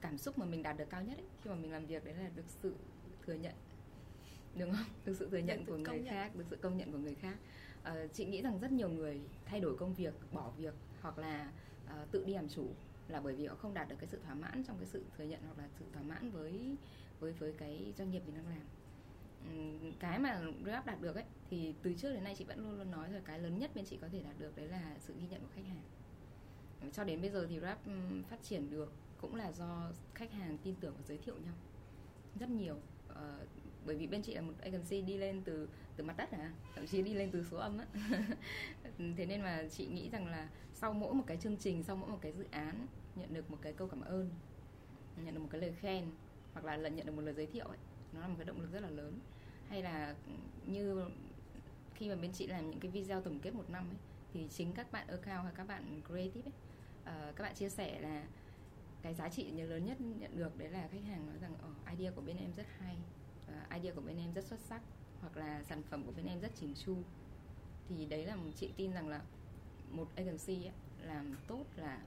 cảm 0.00 0.18
xúc 0.18 0.38
mà 0.38 0.46
mình 0.46 0.62
đạt 0.62 0.76
được 0.76 0.90
cao 0.90 1.02
nhất 1.02 1.18
ấy, 1.18 1.26
khi 1.42 1.50
mà 1.50 1.56
mình 1.56 1.72
làm 1.72 1.86
việc 1.86 2.04
đấy 2.04 2.14
là 2.14 2.30
được 2.36 2.44
sự 2.62 2.74
thừa 3.26 3.34
nhận 3.34 3.54
đúng 4.58 4.72
không? 4.72 4.86
Được 5.04 5.14
sự 5.18 5.28
thừa 5.30 5.38
nhận 5.38 5.66
của 5.66 5.76
người 5.76 5.98
nhận. 5.98 6.04
khác 6.04 6.36
được 6.36 6.44
sự 6.50 6.56
công 6.56 6.76
nhận 6.76 6.92
của 6.92 6.98
người 6.98 7.14
khác. 7.14 7.36
À, 7.82 8.06
chị 8.12 8.24
nghĩ 8.24 8.42
rằng 8.42 8.58
rất 8.60 8.72
nhiều 8.72 8.88
người 8.88 9.20
thay 9.44 9.60
đổi 9.60 9.76
công 9.76 9.94
việc 9.94 10.14
bỏ 10.32 10.50
việc 10.56 10.74
hoặc 11.00 11.18
là 11.18 11.52
uh, 11.84 12.10
tự 12.10 12.24
đi 12.24 12.34
làm 12.34 12.48
chủ 12.48 12.66
là 13.08 13.20
bởi 13.20 13.34
vì 13.34 13.46
họ 13.46 13.54
không 13.54 13.74
đạt 13.74 13.88
được 13.88 13.96
cái 13.98 14.08
sự 14.08 14.18
thỏa 14.24 14.34
mãn 14.34 14.64
trong 14.64 14.76
cái 14.78 14.86
sự 14.86 15.04
thừa 15.16 15.24
nhận 15.24 15.40
hoặc 15.46 15.58
là 15.58 15.68
sự 15.78 15.84
thỏa 15.92 16.02
mãn 16.02 16.30
với 16.30 16.76
với 17.20 17.32
với 17.32 17.52
cái 17.58 17.92
doanh 17.98 18.10
nghiệp 18.10 18.22
mình 18.26 18.34
đang 18.34 18.48
làm. 18.48 18.66
Cái 20.00 20.18
mà 20.18 20.42
Grab 20.64 20.86
đạt 20.86 21.00
được 21.00 21.14
ấy 21.14 21.24
thì 21.50 21.74
từ 21.82 21.94
trước 21.94 22.12
đến 22.12 22.24
nay 22.24 22.34
chị 22.38 22.44
vẫn 22.44 22.58
luôn 22.58 22.78
luôn 22.78 22.90
nói 22.90 23.10
là 23.10 23.20
cái 23.24 23.38
lớn 23.38 23.58
nhất 23.58 23.70
bên 23.74 23.84
chị 23.84 23.98
có 24.00 24.08
thể 24.12 24.22
đạt 24.22 24.38
được 24.38 24.56
đấy 24.56 24.68
là 24.68 24.96
sự 25.00 25.14
ghi 25.20 25.26
nhận 25.26 25.40
của 25.40 25.50
khách 25.54 25.66
hàng 25.68 25.82
cho 26.90 27.04
đến 27.04 27.20
bây 27.20 27.30
giờ 27.30 27.46
thì 27.50 27.60
rap 27.60 27.86
ừ, 27.86 27.92
phát 28.30 28.42
triển 28.42 28.70
được 28.70 28.92
cũng 29.20 29.34
là 29.34 29.52
do 29.52 29.90
khách 30.14 30.32
hàng 30.32 30.58
tin 30.64 30.74
tưởng 30.80 30.94
và 30.96 31.02
giới 31.08 31.18
thiệu 31.18 31.34
nhau 31.44 31.54
rất 32.40 32.50
nhiều. 32.50 32.76
Uh, 33.10 33.16
bởi 33.86 33.96
vì 33.96 34.06
bên 34.06 34.22
chị 34.22 34.34
là 34.34 34.40
một 34.40 34.52
agency 34.62 35.02
đi 35.02 35.16
lên 35.16 35.42
từ 35.44 35.68
từ 35.96 36.04
mặt 36.04 36.16
đất 36.16 36.30
à 36.30 36.52
thậm 36.74 36.86
chí 36.86 37.02
đi 37.02 37.14
lên 37.14 37.30
từ 37.32 37.44
số 37.50 37.56
âm 37.56 37.78
á. 37.78 37.86
Thế 39.16 39.26
nên 39.26 39.42
mà 39.42 39.64
chị 39.70 39.86
nghĩ 39.86 40.08
rằng 40.10 40.26
là 40.26 40.48
sau 40.74 40.92
mỗi 40.92 41.14
một 41.14 41.24
cái 41.26 41.36
chương 41.36 41.56
trình 41.56 41.82
sau 41.82 41.96
mỗi 41.96 42.10
một 42.10 42.18
cái 42.20 42.32
dự 42.32 42.44
án 42.50 42.86
nhận 43.16 43.34
được 43.34 43.50
một 43.50 43.58
cái 43.62 43.72
câu 43.72 43.88
cảm 43.88 44.00
ơn 44.00 44.30
nhận 45.16 45.34
được 45.34 45.40
một 45.40 45.48
cái 45.50 45.60
lời 45.60 45.72
khen 45.80 46.04
hoặc 46.52 46.64
là 46.64 46.76
lần 46.76 46.96
nhận 46.96 47.06
được 47.06 47.12
một 47.12 47.22
lời 47.22 47.34
giới 47.34 47.46
thiệu 47.46 47.66
ấy 47.66 47.78
nó 48.12 48.20
là 48.20 48.28
một 48.28 48.34
cái 48.38 48.44
động 48.44 48.60
lực 48.60 48.72
rất 48.72 48.80
là 48.80 48.90
lớn. 48.90 49.18
Hay 49.68 49.82
là 49.82 50.14
ừ, 50.26 50.32
như 50.66 51.04
khi 51.94 52.08
mà 52.08 52.14
bên 52.14 52.32
chị 52.32 52.46
làm 52.46 52.70
những 52.70 52.80
cái 52.80 52.90
video 52.90 53.20
tổng 53.20 53.38
kết 53.40 53.54
một 53.54 53.70
năm 53.70 53.88
ấy 53.90 53.96
thì 54.32 54.48
chính 54.50 54.72
các 54.72 54.92
bạn 54.92 55.06
account 55.06 55.44
hay 55.44 55.52
các 55.56 55.66
bạn 55.66 56.00
creative 56.06 56.50
ấy 56.50 56.52
uh, 57.06 57.36
các 57.36 57.44
bạn 57.44 57.54
chia 57.54 57.68
sẻ 57.68 58.00
là 58.00 58.26
cái 59.02 59.14
giá 59.14 59.28
trị 59.28 59.50
lớn 59.50 59.84
nhất 59.84 60.00
nhận 60.00 60.38
được 60.38 60.58
đấy 60.58 60.68
là 60.70 60.88
khách 60.92 61.04
hàng 61.08 61.26
nói 61.26 61.38
rằng 61.38 61.54
oh, 61.54 61.98
idea 61.98 62.12
của 62.12 62.22
bên 62.22 62.36
em 62.36 62.52
rất 62.56 62.66
hay 62.78 62.96
uh, 63.48 63.74
idea 63.74 63.94
của 63.94 64.00
bên 64.00 64.16
em 64.16 64.32
rất 64.32 64.44
xuất 64.44 64.60
sắc 64.60 64.82
hoặc 65.20 65.36
là 65.36 65.62
sản 65.62 65.82
phẩm 65.90 66.02
của 66.06 66.12
bên 66.16 66.26
em 66.26 66.40
rất 66.40 66.50
chỉnh 66.54 66.74
chu. 66.74 66.96
Thì 67.88 68.06
đấy 68.06 68.26
là 68.26 68.36
một 68.36 68.50
chị 68.56 68.72
tin 68.76 68.92
rằng 68.92 69.08
là 69.08 69.22
một 69.90 70.08
agency 70.16 70.64
ấy, 70.64 70.72
làm 71.02 71.36
tốt 71.46 71.64
là 71.76 72.02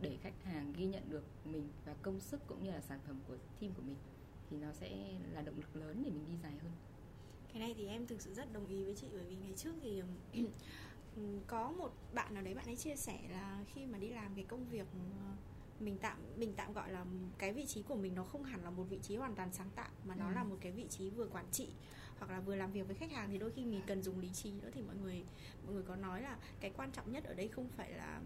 để 0.00 0.16
khách 0.22 0.44
hàng 0.44 0.72
ghi 0.76 0.86
nhận 0.86 1.10
được 1.10 1.24
mình 1.44 1.68
và 1.84 1.94
công 2.02 2.20
sức 2.20 2.40
cũng 2.46 2.64
như 2.64 2.70
là 2.70 2.80
sản 2.80 2.98
phẩm 3.06 3.20
của 3.28 3.36
team 3.60 3.72
của 3.74 3.82
mình 3.82 3.96
thì 4.50 4.56
nó 4.56 4.72
sẽ 4.72 4.90
là 5.32 5.42
động 5.42 5.56
lực 5.56 5.76
lớn 5.76 6.02
để 6.04 6.10
mình 6.10 6.24
đi 6.28 6.36
dài 6.42 6.52
hơn. 6.62 6.72
Cái 7.52 7.60
này 7.60 7.74
thì 7.76 7.86
em 7.86 8.06
thực 8.06 8.20
sự 8.20 8.34
rất 8.34 8.52
đồng 8.52 8.66
ý 8.66 8.84
với 8.84 8.94
chị 8.94 9.06
bởi 9.12 9.24
vì 9.24 9.36
ngày 9.36 9.52
trước 9.56 9.72
thì 9.82 10.02
có 11.46 11.70
một 11.70 11.90
bạn 12.12 12.34
nào 12.34 12.42
đấy 12.42 12.54
bạn 12.54 12.66
ấy 12.66 12.76
chia 12.76 12.96
sẻ 12.96 13.18
là 13.30 13.64
khi 13.74 13.86
mà 13.86 13.98
đi 13.98 14.08
làm 14.08 14.34
cái 14.34 14.44
công 14.44 14.68
việc 14.68 14.86
ờ, 14.92 15.32
mình 15.80 15.96
tạm 16.02 16.18
mình 16.36 16.52
tạm 16.56 16.72
gọi 16.72 16.92
là 16.92 17.04
cái 17.38 17.52
vị 17.52 17.66
trí 17.66 17.82
của 17.82 17.96
mình 17.96 18.14
nó 18.14 18.24
không 18.24 18.44
hẳn 18.44 18.64
là 18.64 18.70
một 18.70 18.84
vị 18.84 18.98
trí 19.02 19.16
hoàn 19.16 19.34
toàn 19.34 19.52
sáng 19.52 19.70
tạo 19.74 19.90
mà 20.04 20.14
nó 20.14 20.28
ừ. 20.28 20.32
là 20.34 20.44
một 20.44 20.56
cái 20.60 20.72
vị 20.72 20.86
trí 20.90 21.10
vừa 21.10 21.26
quản 21.26 21.46
trị 21.52 21.68
hoặc 22.18 22.30
là 22.30 22.40
vừa 22.40 22.56
làm 22.56 22.72
việc 22.72 22.86
với 22.86 22.96
khách 22.96 23.12
hàng 23.12 23.28
thì 23.30 23.38
đôi 23.38 23.50
khi 23.50 23.64
mình 23.64 23.80
cần 23.86 24.02
dùng 24.02 24.20
lý 24.20 24.28
trí 24.32 24.52
nữa 24.52 24.70
thì 24.72 24.82
mọi 24.82 24.96
người 25.02 25.24
mọi 25.64 25.74
người 25.74 25.82
có 25.82 25.96
nói 25.96 26.22
là 26.22 26.36
cái 26.60 26.70
quan 26.76 26.90
trọng 26.92 27.12
nhất 27.12 27.24
ở 27.24 27.34
đây 27.34 27.48
không 27.48 27.68
phải 27.76 27.92
là 27.92 28.20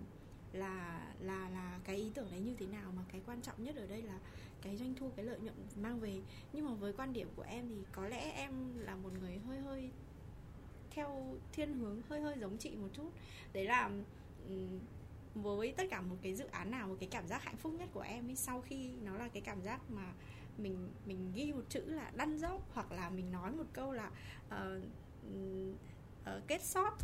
là 0.52 1.06
là 1.20 1.48
là 1.48 1.80
cái 1.84 1.96
ý 1.96 2.10
tưởng 2.14 2.30
đấy 2.30 2.40
như 2.40 2.54
thế 2.58 2.66
nào 2.66 2.92
mà 2.96 3.02
cái 3.08 3.20
quan 3.26 3.42
trọng 3.42 3.64
nhất 3.64 3.76
ở 3.76 3.86
đây 3.86 4.02
là 4.02 4.18
cái 4.62 4.76
doanh 4.76 4.94
thu 4.94 5.10
cái 5.16 5.24
lợi 5.24 5.40
nhuận 5.40 5.54
mang 5.76 6.00
về 6.00 6.20
nhưng 6.52 6.66
mà 6.66 6.74
với 6.74 6.92
quan 6.92 7.12
điểm 7.12 7.28
của 7.36 7.42
em 7.42 7.68
thì 7.68 7.76
có 7.92 8.08
lẽ 8.08 8.32
em 8.36 8.52
là 8.78 8.96
một 8.96 9.12
người 9.20 9.38
hơi 9.38 9.60
hơi 9.60 9.90
theo 10.96 11.34
thiên 11.52 11.78
hướng 11.78 12.02
hơi 12.08 12.20
hơi 12.20 12.36
giống 12.38 12.56
chị 12.58 12.76
một 12.76 12.88
chút. 12.92 13.10
Đấy 13.52 13.64
là 13.64 13.90
với 15.34 15.74
tất 15.76 15.84
cả 15.90 16.00
một 16.00 16.16
cái 16.22 16.34
dự 16.34 16.46
án 16.46 16.70
nào 16.70 16.88
một 16.88 16.96
cái 17.00 17.08
cảm 17.12 17.26
giác 17.26 17.44
hạnh 17.44 17.56
phúc 17.56 17.72
nhất 17.78 17.88
của 17.92 18.00
em 18.00 18.28
ấy 18.28 18.36
sau 18.36 18.60
khi 18.60 18.92
nó 19.02 19.16
là 19.16 19.28
cái 19.28 19.42
cảm 19.42 19.62
giác 19.62 19.90
mà 19.90 20.12
mình 20.58 20.88
mình 21.06 21.32
ghi 21.34 21.52
một 21.52 21.64
chữ 21.68 21.84
là 21.86 22.10
đăn 22.16 22.38
dốc 22.38 22.62
hoặc 22.74 22.92
là 22.92 23.10
mình 23.10 23.32
nói 23.32 23.52
một 23.52 23.64
câu 23.72 23.92
là 23.92 24.10
uh, 24.48 24.82
uh, 26.22 26.46
kết 26.46 26.62
sót. 26.62 26.98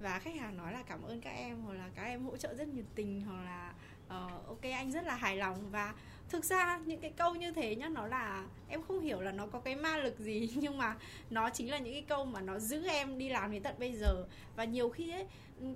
Và 0.00 0.18
khách 0.18 0.34
hàng 0.34 0.56
nói 0.56 0.72
là 0.72 0.82
cảm 0.82 1.02
ơn 1.02 1.20
các 1.20 1.30
em 1.30 1.62
hoặc 1.62 1.72
là 1.72 1.90
các 1.94 2.02
em 2.02 2.24
hỗ 2.24 2.36
trợ 2.36 2.54
rất 2.54 2.68
nhiệt 2.68 2.84
tình 2.94 3.20
hoặc 3.20 3.44
là 3.44 3.74
uh, 4.06 4.46
ok 4.46 4.62
anh 4.62 4.92
rất 4.92 5.04
là 5.04 5.16
hài 5.16 5.36
lòng 5.36 5.70
và 5.70 5.94
thực 6.28 6.44
ra 6.44 6.80
những 6.86 7.00
cái 7.00 7.12
câu 7.16 7.34
như 7.34 7.52
thế 7.52 7.76
nhá 7.76 7.88
nó 7.88 8.06
là 8.06 8.46
em 8.68 8.82
không 8.82 9.00
hiểu 9.00 9.20
là 9.20 9.32
nó 9.32 9.46
có 9.46 9.60
cái 9.60 9.76
ma 9.76 9.96
lực 9.96 10.18
gì 10.18 10.50
nhưng 10.54 10.78
mà 10.78 10.96
nó 11.30 11.50
chính 11.50 11.70
là 11.70 11.78
những 11.78 11.92
cái 11.92 12.04
câu 12.08 12.24
mà 12.24 12.40
nó 12.40 12.58
giữ 12.58 12.86
em 12.86 13.18
đi 13.18 13.28
làm 13.28 13.52
đến 13.52 13.62
tận 13.62 13.74
bây 13.78 13.92
giờ. 13.92 14.26
Và 14.56 14.64
nhiều 14.64 14.90
khi 14.90 15.10
ấy 15.10 15.26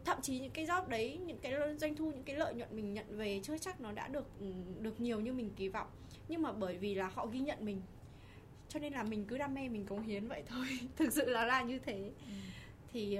thậm 0.05 0.21
chí 0.23 0.39
những 0.39 0.51
cái 0.51 0.67
job 0.67 0.89
đấy 0.89 1.19
những 1.27 1.39
cái 1.39 1.55
doanh 1.77 1.97
thu 1.97 2.05
những 2.05 2.23
cái 2.23 2.37
lợi 2.37 2.55
nhuận 2.55 2.77
mình 2.77 2.95
nhận 2.95 3.17
về 3.17 3.41
chưa 3.43 3.59
chắc 3.59 3.81
nó 3.81 3.93
đã 3.93 4.09
được 4.09 4.27
được 4.79 5.01
nhiều 5.01 5.21
như 5.21 5.33
mình 5.33 5.51
kỳ 5.57 5.69
vọng. 5.69 5.89
Nhưng 6.29 6.43
mà 6.43 6.53
bởi 6.53 6.79
vì 6.79 6.95
là 6.95 7.09
họ 7.09 7.27
ghi 7.27 7.41
nhận 7.41 7.65
mình 7.65 7.83
cho 8.69 8.81
nên 8.81 8.93
là 8.93 9.03
mình 9.03 9.25
cứ 9.25 9.39
đam 9.39 9.55
mê 9.55 9.69
mình 9.69 9.87
cống 9.87 10.03
hiến 10.03 10.29
vậy 10.29 10.43
thôi. 10.47 10.67
Thực 10.97 11.13
sự 11.13 11.31
là 11.31 11.45
là 11.45 11.63
như 11.63 11.79
thế. 11.79 12.11
Ừ. 12.27 12.33
thì 12.93 13.19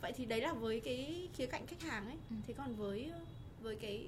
vậy 0.00 0.12
thì 0.16 0.24
đấy 0.24 0.40
là 0.40 0.52
với 0.52 0.80
cái 0.80 1.28
khía 1.34 1.46
cạnh 1.46 1.66
khách 1.66 1.82
hàng 1.82 2.06
ấy. 2.06 2.16
Ừ. 2.30 2.36
thế 2.46 2.54
còn 2.54 2.74
với 2.74 3.12
với 3.62 3.76
cái 3.76 4.06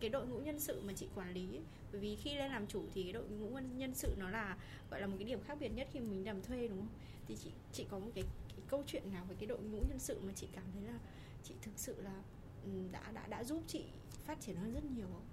cái 0.00 0.10
đội 0.10 0.26
ngũ 0.26 0.38
nhân 0.38 0.60
sự 0.60 0.80
mà 0.86 0.92
chị 0.92 1.08
quản 1.14 1.32
lý 1.32 1.48
ấy, 1.56 1.62
bởi 1.92 2.00
vì 2.00 2.16
khi 2.16 2.34
lên 2.34 2.50
làm 2.50 2.66
chủ 2.66 2.82
thì 2.94 3.02
cái 3.02 3.12
đội 3.12 3.28
ngũ 3.28 3.58
nhân 3.76 3.94
sự 3.94 4.14
nó 4.18 4.30
là 4.30 4.56
gọi 4.90 5.00
là 5.00 5.06
một 5.06 5.16
cái 5.18 5.24
điểm 5.28 5.40
khác 5.44 5.56
biệt 5.60 5.68
nhất 5.68 5.88
khi 5.92 6.00
mình 6.00 6.26
làm 6.26 6.42
thuê 6.42 6.68
đúng 6.68 6.78
không? 6.78 6.88
Thì 7.28 7.36
chị 7.36 7.50
chị 7.72 7.86
có 7.90 7.98
một 7.98 8.10
cái, 8.14 8.24
cái 8.48 8.58
câu 8.68 8.82
chuyện 8.86 9.12
nào 9.12 9.24
với 9.28 9.36
cái 9.36 9.46
đội 9.46 9.58
ngũ 9.62 9.78
nhân 9.88 9.98
sự 9.98 10.20
mà 10.22 10.32
chị 10.36 10.48
cảm 10.52 10.64
thấy 10.72 10.82
là 10.82 10.98
chị 11.44 11.54
thực 11.62 11.78
sự 11.78 12.02
là 12.02 12.22
ừ, 12.64 12.70
đã 12.92 13.12
đã 13.14 13.26
đã 13.26 13.44
giúp 13.44 13.62
chị 13.66 13.84
phát 14.24 14.40
triển 14.40 14.56
hơn 14.56 14.74
rất 14.74 14.84
nhiều 14.84 15.06
không? 15.12 15.24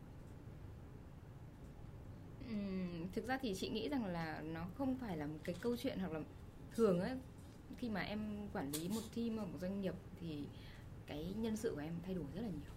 Thực 3.13 3.27
ra 3.27 3.37
thì 3.41 3.55
chị 3.55 3.69
nghĩ 3.69 3.89
rằng 3.89 4.05
là 4.05 4.41
nó 4.41 4.65
không 4.77 4.95
phải 4.95 5.17
là 5.17 5.27
một 5.27 5.39
cái 5.43 5.55
câu 5.61 5.77
chuyện 5.77 5.99
hoặc 5.99 6.11
là 6.11 6.21
thường 6.75 6.99
ấy. 6.99 7.17
Khi 7.77 7.89
mà 7.89 8.01
em 8.01 8.47
quản 8.53 8.71
lý 8.71 8.89
một 8.89 9.01
team 9.15 9.37
ở 9.37 9.45
một 9.45 9.57
doanh 9.61 9.81
nghiệp 9.81 9.93
thì 10.19 10.43
cái 11.05 11.33
nhân 11.37 11.57
sự 11.57 11.71
của 11.75 11.81
em 11.81 11.93
thay 12.05 12.15
đổi 12.15 12.25
rất 12.35 12.41
là 12.41 12.47
nhiều 12.49 12.71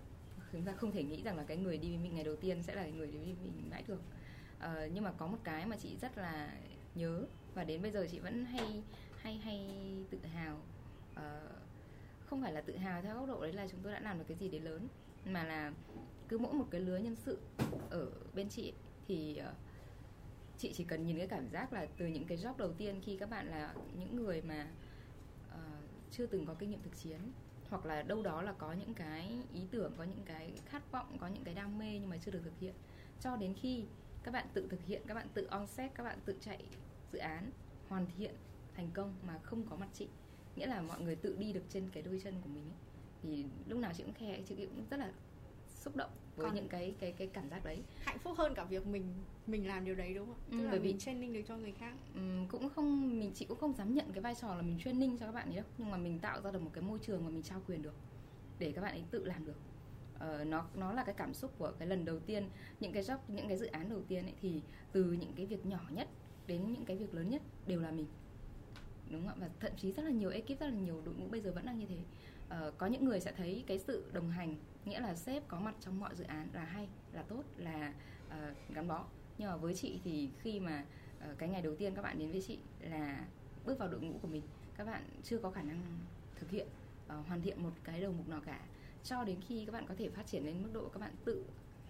chúng 0.53 0.63
ta 0.63 0.73
không 0.73 0.93
thể 0.93 1.03
nghĩ 1.03 1.23
rằng 1.23 1.37
là 1.37 1.45
cái 1.45 1.57
người 1.57 1.79
đi 1.79 1.89
với 1.89 1.99
mình 1.99 2.15
ngày 2.15 2.25
đầu 2.25 2.37
tiên 2.37 2.63
sẽ 2.63 2.75
là 2.75 2.87
người 2.87 3.07
đi 3.07 3.19
với 3.19 3.35
mình 3.43 3.71
mãi 3.71 3.85
được. 3.87 4.01
Uh, 4.59 4.93
nhưng 4.93 5.05
mà 5.05 5.13
có 5.13 5.27
một 5.27 5.39
cái 5.45 5.67
mà 5.67 5.77
chị 5.77 5.97
rất 6.01 6.19
là 6.19 6.53
nhớ 6.95 7.25
và 7.55 7.65
đến 7.65 7.83
bây 7.83 7.91
giờ 7.91 8.07
chị 8.11 8.19
vẫn 8.19 8.45
hay 8.45 8.83
hay 9.17 9.37
hay 9.37 9.69
tự 10.11 10.19
hào. 10.19 10.61
Uh, 11.13 11.21
không 12.27 12.43
phải 12.43 12.53
là 12.53 12.61
tự 12.61 12.77
hào 12.77 13.03
theo 13.03 13.15
góc 13.15 13.29
độ 13.29 13.43
đấy 13.43 13.53
là 13.53 13.69
chúng 13.69 13.81
tôi 13.83 13.93
đã 13.93 14.01
làm 14.01 14.19
được 14.19 14.25
cái 14.29 14.37
gì 14.37 14.49
để 14.49 14.59
lớn 14.59 14.89
mà 15.25 15.45
là 15.45 15.73
cứ 16.29 16.39
mỗi 16.39 16.53
một 16.53 16.67
cái 16.71 16.81
lứa 16.81 16.97
nhân 16.97 17.17
sự 17.17 17.39
ở 17.91 18.11
bên 18.35 18.49
chị 18.49 18.73
thì 19.09 19.41
uh, 19.49 19.55
chị 20.59 20.73
chỉ 20.75 20.85
cần 20.85 21.07
nhìn 21.07 21.19
cái 21.19 21.27
cảm 21.29 21.49
giác 21.49 21.73
là 21.73 21.87
từ 21.99 22.07
những 22.07 22.25
cái 22.25 22.39
job 22.39 22.57
đầu 22.57 22.73
tiên 22.73 23.01
khi 23.05 23.17
các 23.17 23.31
bạn 23.31 23.47
là 23.47 23.75
những 23.99 24.17
người 24.17 24.43
mà 24.43 24.69
uh, 25.49 25.85
chưa 26.11 26.27
từng 26.27 26.47
có 26.47 26.55
kinh 26.55 26.71
nghiệm 26.71 26.83
thực 26.83 26.97
chiến 26.97 27.19
hoặc 27.71 27.87
là 27.87 28.03
đâu 28.03 28.23
đó 28.23 28.43
là 28.43 28.53
có 28.53 28.73
những 28.73 28.95
cái 28.95 29.39
ý 29.53 29.61
tưởng, 29.71 29.93
có 29.99 30.05
những 30.05 30.25
cái 30.25 30.53
khát 30.67 30.93
vọng, 30.93 31.17
có 31.21 31.27
những 31.27 31.45
cái 31.45 31.55
đam 31.55 31.79
mê 31.79 31.99
nhưng 32.01 32.11
mà 32.11 32.17
chưa 32.17 32.31
được 32.31 32.41
thực 32.45 32.59
hiện 32.61 32.75
cho 33.21 33.37
đến 33.37 33.55
khi 33.55 33.85
các 34.23 34.31
bạn 34.31 34.47
tự 34.55 34.69
thực 34.71 34.85
hiện, 34.85 35.03
các 35.07 35.15
bạn 35.15 35.29
tự 35.35 35.47
onset 35.47 35.95
các 35.95 36.03
bạn 36.05 36.19
tự 36.25 36.37
chạy 36.41 36.65
dự 37.13 37.19
án, 37.19 37.51
hoàn 37.89 38.07
thiện, 38.19 38.35
thành 38.75 38.91
công 38.95 39.15
mà 39.27 39.39
không 39.39 39.67
có 39.71 39.77
mặt 39.77 39.89
chị 39.93 40.09
nghĩa 40.57 40.67
là 40.67 40.83
mọi 40.83 41.01
người 41.01 41.17
tự 41.17 41.37
đi 41.39 41.53
được 41.53 41.65
trên 41.69 41.91
cái 41.91 42.03
đôi 42.03 42.21
chân 42.25 42.35
của 42.43 42.49
mình 42.49 42.65
ấy. 42.65 42.79
thì 43.23 43.45
lúc 43.67 43.79
nào 43.79 43.93
chị 43.97 44.03
cũng 44.03 44.15
khe, 44.15 44.43
chị 44.49 44.55
cũng 44.57 44.87
rất 44.91 44.97
là 44.97 45.13
xúc 45.69 45.97
động 45.97 46.11
với 46.37 46.47
Còn 46.47 46.55
những 46.55 46.69
cái 46.69 46.95
cái 46.99 47.13
cái 47.13 47.27
cảm 47.27 47.51
giác 47.51 47.65
đấy 47.65 47.83
hạnh 48.05 48.19
phúc 48.19 48.35
hơn 48.39 48.55
cả 48.55 48.65
việc 48.65 48.87
mình 48.87 49.05
mình 49.47 49.67
làm 49.67 49.85
điều 49.85 49.95
đấy 49.95 50.15
đúng 50.15 50.27
không? 50.27 50.37
Ừ, 50.51 50.59
Tức 50.59 50.65
là 50.65 50.71
bởi 50.71 50.81
vì 50.81 50.89
mình 50.89 50.99
training 50.99 51.33
được 51.33 51.43
cho 51.49 51.57
người 51.57 51.73
khác. 51.73 51.95
Um, 52.15 52.49
cũng 52.49 52.71
không 52.71 53.19
mình 53.21 53.33
chị 53.35 53.45
cũng 53.45 53.59
không 53.59 53.73
dám 53.73 53.95
nhận 53.95 54.13
cái 54.13 54.23
vai 54.23 54.35
trò 54.35 54.55
là 54.55 54.63
mình 54.63 54.79
training 54.85 55.19
cho 55.19 55.27
các 55.27 55.33
bạn 55.33 55.49
ấy 55.49 55.57
đâu, 55.57 55.65
nhưng 55.79 55.91
mà 55.91 55.97
mình 55.97 56.19
tạo 56.19 56.41
ra 56.41 56.51
được 56.51 56.63
một 56.63 56.71
cái 56.73 56.83
môi 56.85 56.99
trường 56.99 57.25
mà 57.25 57.31
mình 57.31 57.43
trao 57.43 57.63
quyền 57.69 57.83
được 57.83 57.95
để 58.59 58.73
các 58.73 58.83
bạn 58.83 58.93
ấy 58.93 59.05
tự 59.11 59.25
làm 59.25 59.47
được. 59.47 59.59
Uh, 60.17 60.47
nó 60.47 60.67
nó 60.75 60.93
là 60.93 61.05
cái 61.05 61.15
cảm 61.19 61.35
xúc 61.35 61.53
của 61.59 61.73
cái 61.79 61.89
lần 61.89 62.05
đầu 62.05 62.19
tiên 62.19 62.49
những 62.81 62.93
cái 62.93 63.03
job 63.03 63.19
những 63.29 63.49
cái 63.49 63.57
dự 63.57 63.67
án 63.67 63.89
đầu 63.89 64.03
tiên 64.09 64.25
ấy 64.25 64.35
thì 64.41 64.61
từ 64.93 65.05
những 65.05 65.33
cái 65.37 65.47
việc 65.47 65.67
nhỏ 65.67 65.81
nhất 65.91 66.09
đến 66.47 66.73
những 66.73 66.85
cái 66.85 66.97
việc 66.97 67.15
lớn 67.15 67.31
nhất 67.31 67.43
đều 67.67 67.81
là 67.81 67.91
mình 67.91 68.07
đúng 69.11 69.27
không 69.27 69.29
ạ? 69.29 69.35
Và 69.41 69.49
thậm 69.61 69.73
chí 69.77 69.93
rất 69.93 70.03
là 70.03 70.11
nhiều 70.11 70.31
ekip 70.31 70.61
rất 70.61 70.67
là 70.67 70.81
nhiều 70.81 71.03
đội 71.05 71.15
ngũ 71.15 71.29
bây 71.29 71.41
giờ 71.41 71.53
vẫn 71.53 71.67
đang 71.67 71.79
như 71.79 71.87
thế. 71.87 71.99
Ờ, 72.49 72.73
có 72.79 72.87
những 72.87 73.05
người 73.05 73.21
sẽ 73.21 73.33
thấy 73.33 73.65
cái 73.67 73.79
sự 73.79 74.05
đồng 74.13 74.31
hành 74.31 74.57
nghĩa 74.85 75.01
là 75.01 75.15
sếp 75.15 75.49
có 75.49 75.61
mặt 75.61 75.75
trong 75.81 76.01
mọi 76.01 76.15
dự 76.15 76.25
án 76.25 76.49
là 76.53 76.65
hay 76.65 76.89
là 77.13 77.23
tốt 77.23 77.43
là 77.57 77.95
uh, 78.29 78.75
gắn 78.75 78.89
bó. 78.89 79.05
Nhưng 79.39 79.49
mà 79.49 79.57
với 79.57 79.75
chị 79.75 80.01
thì 80.05 80.29
khi 80.41 80.61
mà 80.61 80.85
uh, 81.31 81.39
cái 81.39 81.49
ngày 81.49 81.63
đầu 81.63 81.77
tiên 81.77 81.95
các 81.95 82.03
bạn 82.03 82.19
đến 82.19 82.33
với 82.33 82.43
chị 82.43 82.59
là 82.81 83.27
bước 83.65 83.79
vào 83.79 83.89
đội 83.89 84.01
ngũ 84.01 84.19
của 84.23 84.29
mình 84.29 84.43
các 84.77 84.85
bạn 84.85 85.03
chưa 85.23 85.39
có 85.39 85.51
khả 85.51 85.63
năng 85.63 85.81
thực 86.37 86.51
hiện 86.51 86.67
uh, 87.07 87.27
hoàn 87.27 87.43
thiện 87.43 87.63
một 87.63 87.73
cái 87.85 88.01
đầu 88.01 88.13
mục 88.13 88.29
nào 88.29 88.41
cả. 88.47 88.61
Cho 89.05 89.25
đến 89.25 89.37
khi 89.49 89.65
các 89.67 89.73
bạn 89.73 89.87
có 89.89 89.95
thể 89.99 90.09
phát 90.09 90.27
triển 90.27 90.47
đến 90.47 90.63
mức 90.63 90.71
độ 90.73 90.89
các 90.89 91.01
bạn 91.01 91.15
tự 91.25 91.45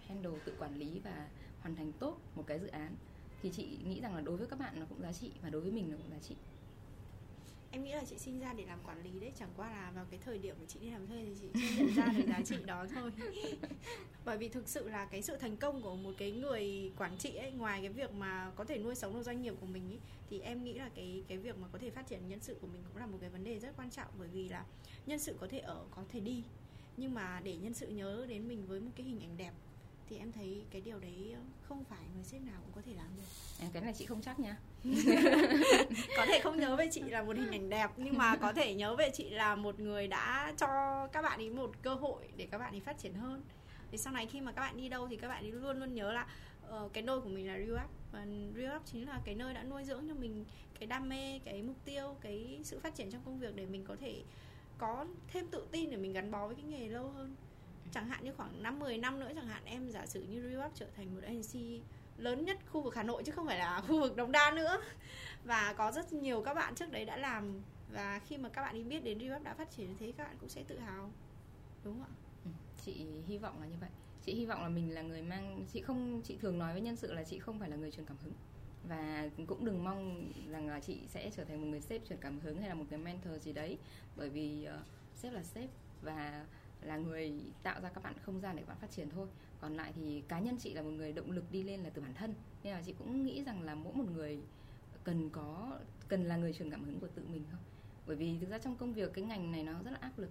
handle 0.07 0.39
tự 0.45 0.53
quản 0.59 0.75
lý 0.75 0.99
và 1.03 1.27
hoàn 1.59 1.75
thành 1.75 1.91
tốt 1.99 2.17
một 2.35 2.43
cái 2.47 2.59
dự 2.59 2.67
án 2.67 2.95
thì 3.41 3.49
chị 3.49 3.77
nghĩ 3.85 4.01
rằng 4.01 4.15
là 4.15 4.21
đối 4.21 4.37
với 4.37 4.47
các 4.47 4.59
bạn 4.59 4.79
nó 4.79 4.85
cũng 4.89 5.01
giá 5.01 5.13
trị 5.13 5.31
và 5.41 5.49
đối 5.49 5.61
với 5.61 5.71
mình 5.71 5.91
nó 5.91 5.97
cũng 5.97 6.11
giá 6.11 6.19
trị 6.19 6.35
em 7.71 7.83
nghĩ 7.83 7.91
là 7.91 8.03
chị 8.09 8.17
sinh 8.17 8.39
ra 8.39 8.53
để 8.53 8.65
làm 8.65 8.79
quản 8.85 9.03
lý 9.03 9.19
đấy 9.19 9.31
chẳng 9.39 9.49
qua 9.57 9.71
là 9.71 9.91
vào 9.95 10.05
cái 10.11 10.19
thời 10.25 10.37
điểm 10.37 10.55
mà 10.59 10.65
chị 10.67 10.79
đi 10.79 10.91
làm 10.91 11.07
thuê 11.07 11.25
thì 11.25 11.35
chị 11.41 11.47
chưa 11.53 11.83
nhận 11.83 11.95
ra 11.95 12.13
được 12.17 12.23
giá 12.27 12.41
trị 12.45 12.55
đó 12.65 12.85
thôi. 12.95 13.11
Bởi 14.25 14.37
vì 14.37 14.49
thực 14.49 14.69
sự 14.69 14.89
là 14.89 15.05
cái 15.05 15.21
sự 15.21 15.35
thành 15.35 15.57
công 15.57 15.81
của 15.81 15.95
một 15.95 16.11
cái 16.17 16.31
người 16.31 16.91
quản 16.97 17.17
trị 17.17 17.35
ấy 17.35 17.51
ngoài 17.51 17.81
cái 17.81 17.89
việc 17.89 18.13
mà 18.13 18.51
có 18.55 18.63
thể 18.63 18.77
nuôi 18.77 18.95
sống 18.95 19.13
được 19.13 19.23
doanh 19.23 19.41
nghiệp 19.41 19.53
của 19.59 19.67
mình 19.67 19.89
ấy, 19.89 19.99
thì 20.29 20.39
em 20.39 20.63
nghĩ 20.63 20.73
là 20.73 20.89
cái 20.95 21.23
cái 21.27 21.37
việc 21.37 21.57
mà 21.57 21.67
có 21.71 21.79
thể 21.79 21.89
phát 21.89 22.07
triển 22.07 22.27
nhân 22.27 22.39
sự 22.41 22.57
của 22.61 22.67
mình 22.67 22.81
cũng 22.87 22.97
là 22.97 23.05
một 23.05 23.17
cái 23.21 23.29
vấn 23.29 23.43
đề 23.43 23.59
rất 23.59 23.77
quan 23.77 23.89
trọng. 23.89 24.07
Bởi 24.19 24.27
vì 24.27 24.49
là 24.49 24.65
nhân 25.05 25.19
sự 25.19 25.35
có 25.39 25.47
thể 25.47 25.59
ở 25.59 25.85
có 25.91 26.03
thể 26.09 26.19
đi 26.19 26.43
nhưng 26.97 27.13
mà 27.13 27.41
để 27.43 27.55
nhân 27.55 27.73
sự 27.73 27.87
nhớ 27.87 28.25
đến 28.29 28.47
mình 28.47 28.67
với 28.67 28.79
một 28.79 28.91
cái 28.95 29.05
hình 29.05 29.19
ảnh 29.19 29.37
đẹp 29.37 29.51
thì 30.09 30.17
em 30.17 30.31
thấy 30.31 30.65
cái 30.71 30.81
điều 30.81 30.99
đấy 30.99 31.35
không 31.61 31.83
phải 31.83 31.99
người 32.15 32.23
sếp 32.23 32.41
nào 32.41 32.55
cũng 32.61 32.71
có 32.75 32.81
thể 32.85 32.93
làm 32.93 33.07
được. 33.17 33.23
À, 33.59 33.67
cái 33.73 33.81
này 33.81 33.93
chị 33.97 34.05
không 34.05 34.21
chắc 34.21 34.39
nha. 34.39 34.57
Có 36.17 36.25
thể 36.27 36.39
không 36.43 36.59
nhớ 36.59 36.75
về 36.75 36.89
chị 36.91 37.01
là 37.01 37.23
một 37.23 37.35
hình 37.35 37.51
ảnh 37.51 37.69
đẹp 37.69 37.91
nhưng 37.97 38.17
mà 38.17 38.35
có 38.35 38.53
thể 38.53 38.73
nhớ 38.73 38.95
về 38.95 39.09
chị 39.13 39.29
là 39.29 39.55
một 39.55 39.79
người 39.79 40.07
đã 40.07 40.53
cho 40.57 40.67
các 41.11 41.21
bạn 41.21 41.39
ấy 41.39 41.49
một 41.49 41.71
cơ 41.81 41.93
hội 41.93 42.27
để 42.37 42.47
các 42.51 42.57
bạn 42.57 42.73
ấy 42.73 42.79
phát 42.79 42.97
triển 42.97 43.13
hơn. 43.13 43.43
Thì 43.91 43.97
sau 43.97 44.13
này 44.13 44.25
khi 44.25 44.41
mà 44.41 44.51
các 44.51 44.61
bạn 44.61 44.77
đi 44.77 44.89
đâu 44.89 45.07
thì 45.07 45.15
các 45.15 45.27
bạn 45.27 45.43
ấy 45.43 45.51
luôn 45.51 45.79
luôn 45.79 45.93
nhớ 45.93 46.11
là 46.11 46.27
uh, 46.69 46.93
cái 46.93 47.03
nôi 47.03 47.21
của 47.21 47.29
mình 47.29 47.47
là 47.47 47.57
Reup 47.57 47.89
và 48.11 48.25
Reup 48.55 48.81
chính 48.85 49.07
là 49.07 49.21
cái 49.25 49.35
nơi 49.35 49.53
đã 49.53 49.63
nuôi 49.63 49.83
dưỡng 49.83 50.07
cho 50.07 50.15
mình 50.15 50.45
cái 50.79 50.87
đam 50.87 51.09
mê 51.09 51.39
cái 51.45 51.63
mục 51.63 51.75
tiêu 51.85 52.15
cái 52.21 52.59
sự 52.63 52.79
phát 52.79 52.95
triển 52.95 53.11
trong 53.11 53.21
công 53.25 53.39
việc 53.39 53.55
để 53.55 53.65
mình 53.65 53.85
có 53.87 53.95
thể 53.99 54.23
có 54.77 55.05
thêm 55.27 55.47
tự 55.47 55.67
tin 55.71 55.89
để 55.89 55.97
mình 55.97 56.13
gắn 56.13 56.31
bó 56.31 56.47
với 56.47 56.55
cái 56.55 56.65
nghề 56.65 56.87
lâu 56.87 57.09
hơn 57.09 57.35
chẳng 57.91 58.07
hạn 58.07 58.23
như 58.23 58.33
khoảng 58.33 58.63
năm 58.63 58.79
10 58.79 58.97
năm 58.97 59.19
nữa 59.19 59.31
chẳng 59.35 59.47
hạn 59.47 59.61
em 59.65 59.89
giả 59.89 60.05
sử 60.05 60.21
như 60.21 60.49
Rewap 60.49 60.69
trở 60.75 60.85
thành 60.95 61.15
một 61.15 61.21
agency 61.23 61.81
lớn 62.17 62.45
nhất 62.45 62.57
khu 62.71 62.81
vực 62.81 62.95
Hà 62.95 63.03
Nội 63.03 63.23
chứ 63.23 63.31
không 63.31 63.45
phải 63.45 63.59
là 63.59 63.81
khu 63.81 63.99
vực 63.99 64.15
Đồng 64.15 64.31
Đa 64.31 64.51
nữa. 64.55 64.81
Và 65.43 65.73
có 65.77 65.91
rất 65.91 66.13
nhiều 66.13 66.41
các 66.41 66.53
bạn 66.53 66.75
trước 66.75 66.91
đấy 66.91 67.05
đã 67.05 67.17
làm. 67.17 67.61
Và 67.91 68.19
khi 68.19 68.37
mà 68.37 68.49
các 68.49 68.61
bạn 68.61 68.75
đi 68.75 68.83
biết 68.83 69.03
đến 69.03 69.17
Rewap 69.17 69.43
đã 69.43 69.53
phát 69.53 69.71
triển 69.71 69.87
như 69.89 69.95
thế 69.99 70.13
các 70.17 70.23
bạn 70.23 70.37
cũng 70.39 70.49
sẽ 70.49 70.63
tự 70.63 70.79
hào. 70.79 71.11
Đúng 71.83 71.93
không 71.93 72.03
ạ? 72.03 72.13
Ừ, 72.45 72.51
chị 72.85 73.05
hy 73.27 73.37
vọng 73.37 73.61
là 73.61 73.67
như 73.67 73.75
vậy. 73.81 73.89
Chị 74.25 74.33
hy 74.33 74.45
vọng 74.45 74.61
là 74.61 74.69
mình 74.69 74.93
là 74.93 75.01
người 75.01 75.21
mang 75.21 75.65
chị 75.73 75.81
không 75.81 76.21
chị 76.23 76.37
thường 76.41 76.59
nói 76.59 76.73
với 76.73 76.81
nhân 76.81 76.95
sự 76.95 77.13
là 77.13 77.23
chị 77.23 77.39
không 77.39 77.59
phải 77.59 77.69
là 77.69 77.75
người 77.75 77.91
truyền 77.91 78.05
cảm 78.05 78.17
hứng. 78.23 78.33
Và 78.83 79.29
cũng 79.47 79.65
đừng 79.65 79.83
mong 79.83 80.31
rằng 80.49 80.67
là 80.67 80.79
chị 80.79 80.99
sẽ 81.07 81.31
trở 81.35 81.43
thành 81.43 81.61
một 81.61 81.67
người 81.67 81.81
sếp 81.81 82.01
truyền 82.09 82.19
cảm 82.21 82.39
hứng 82.39 82.59
hay 82.59 82.69
là 82.69 82.75
một 82.75 82.85
cái 82.89 82.99
mentor 82.99 83.41
gì 83.41 83.53
đấy. 83.53 83.77
Bởi 84.15 84.29
vì 84.29 84.67
uh, 84.75 84.85
sếp 85.15 85.33
là 85.33 85.43
sếp 85.43 85.69
và 86.01 86.45
là 86.81 86.97
người 86.97 87.33
tạo 87.63 87.81
ra 87.81 87.89
các 87.89 88.03
bạn 88.03 88.13
không 88.21 88.41
gian 88.41 88.55
để 88.55 88.61
các 88.61 88.69
bạn 88.69 88.77
phát 88.81 88.91
triển 88.91 89.09
thôi. 89.09 89.27
Còn 89.61 89.75
lại 89.75 89.93
thì 89.95 90.23
cá 90.27 90.39
nhân 90.39 90.57
chị 90.59 90.73
là 90.73 90.81
một 90.81 90.89
người 90.89 91.13
động 91.13 91.31
lực 91.31 91.51
đi 91.51 91.63
lên 91.63 91.79
là 91.79 91.89
từ 91.89 92.01
bản 92.01 92.13
thân. 92.13 92.33
Nên 92.63 92.73
là 92.73 92.81
chị 92.85 92.93
cũng 92.97 93.25
nghĩ 93.25 93.43
rằng 93.43 93.61
là 93.61 93.75
mỗi 93.75 93.93
một 93.93 94.05
người 94.15 94.39
cần 95.03 95.29
có 95.29 95.79
cần 96.07 96.23
là 96.23 96.37
người 96.37 96.53
truyền 96.53 96.71
cảm 96.71 96.83
hứng 96.83 96.99
của 96.99 97.07
tự 97.07 97.23
mình 97.27 97.43
thôi 97.51 97.59
bởi 98.07 98.15
vì 98.15 98.37
thực 98.39 98.49
ra 98.49 98.57
trong 98.57 98.75
công 98.75 98.93
việc 98.93 99.13
cái 99.13 99.23
ngành 99.23 99.51
này 99.51 99.63
nó 99.63 99.73
rất 99.83 99.91
là 99.91 99.97
áp 100.01 100.19
lực. 100.19 100.29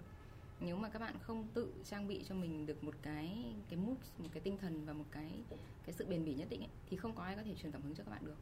Nếu 0.59 0.77
mà 0.77 0.89
các 0.89 0.99
bạn 0.99 1.15
không 1.21 1.47
tự 1.53 1.73
trang 1.85 2.07
bị 2.07 2.23
cho 2.27 2.35
mình 2.35 2.65
được 2.65 2.83
một 2.83 2.95
cái 3.01 3.55
cái 3.69 3.79
mood 3.79 3.97
một 4.17 4.29
cái 4.33 4.41
tinh 4.41 4.57
thần 4.57 4.85
và 4.85 4.93
một 4.93 5.05
cái 5.11 5.31
cái 5.85 5.93
sự 5.93 6.05
bền 6.05 6.25
bỉ 6.25 6.33
nhất 6.33 6.47
định 6.49 6.61
ấy, 6.61 6.69
thì 6.89 6.97
không 6.97 7.15
có 7.15 7.23
ai 7.23 7.35
có 7.35 7.43
thể 7.43 7.55
truyền 7.55 7.71
cảm 7.71 7.81
hứng 7.81 7.95
cho 7.95 8.03
các 8.03 8.11
bạn 8.11 8.25
được 8.25 8.35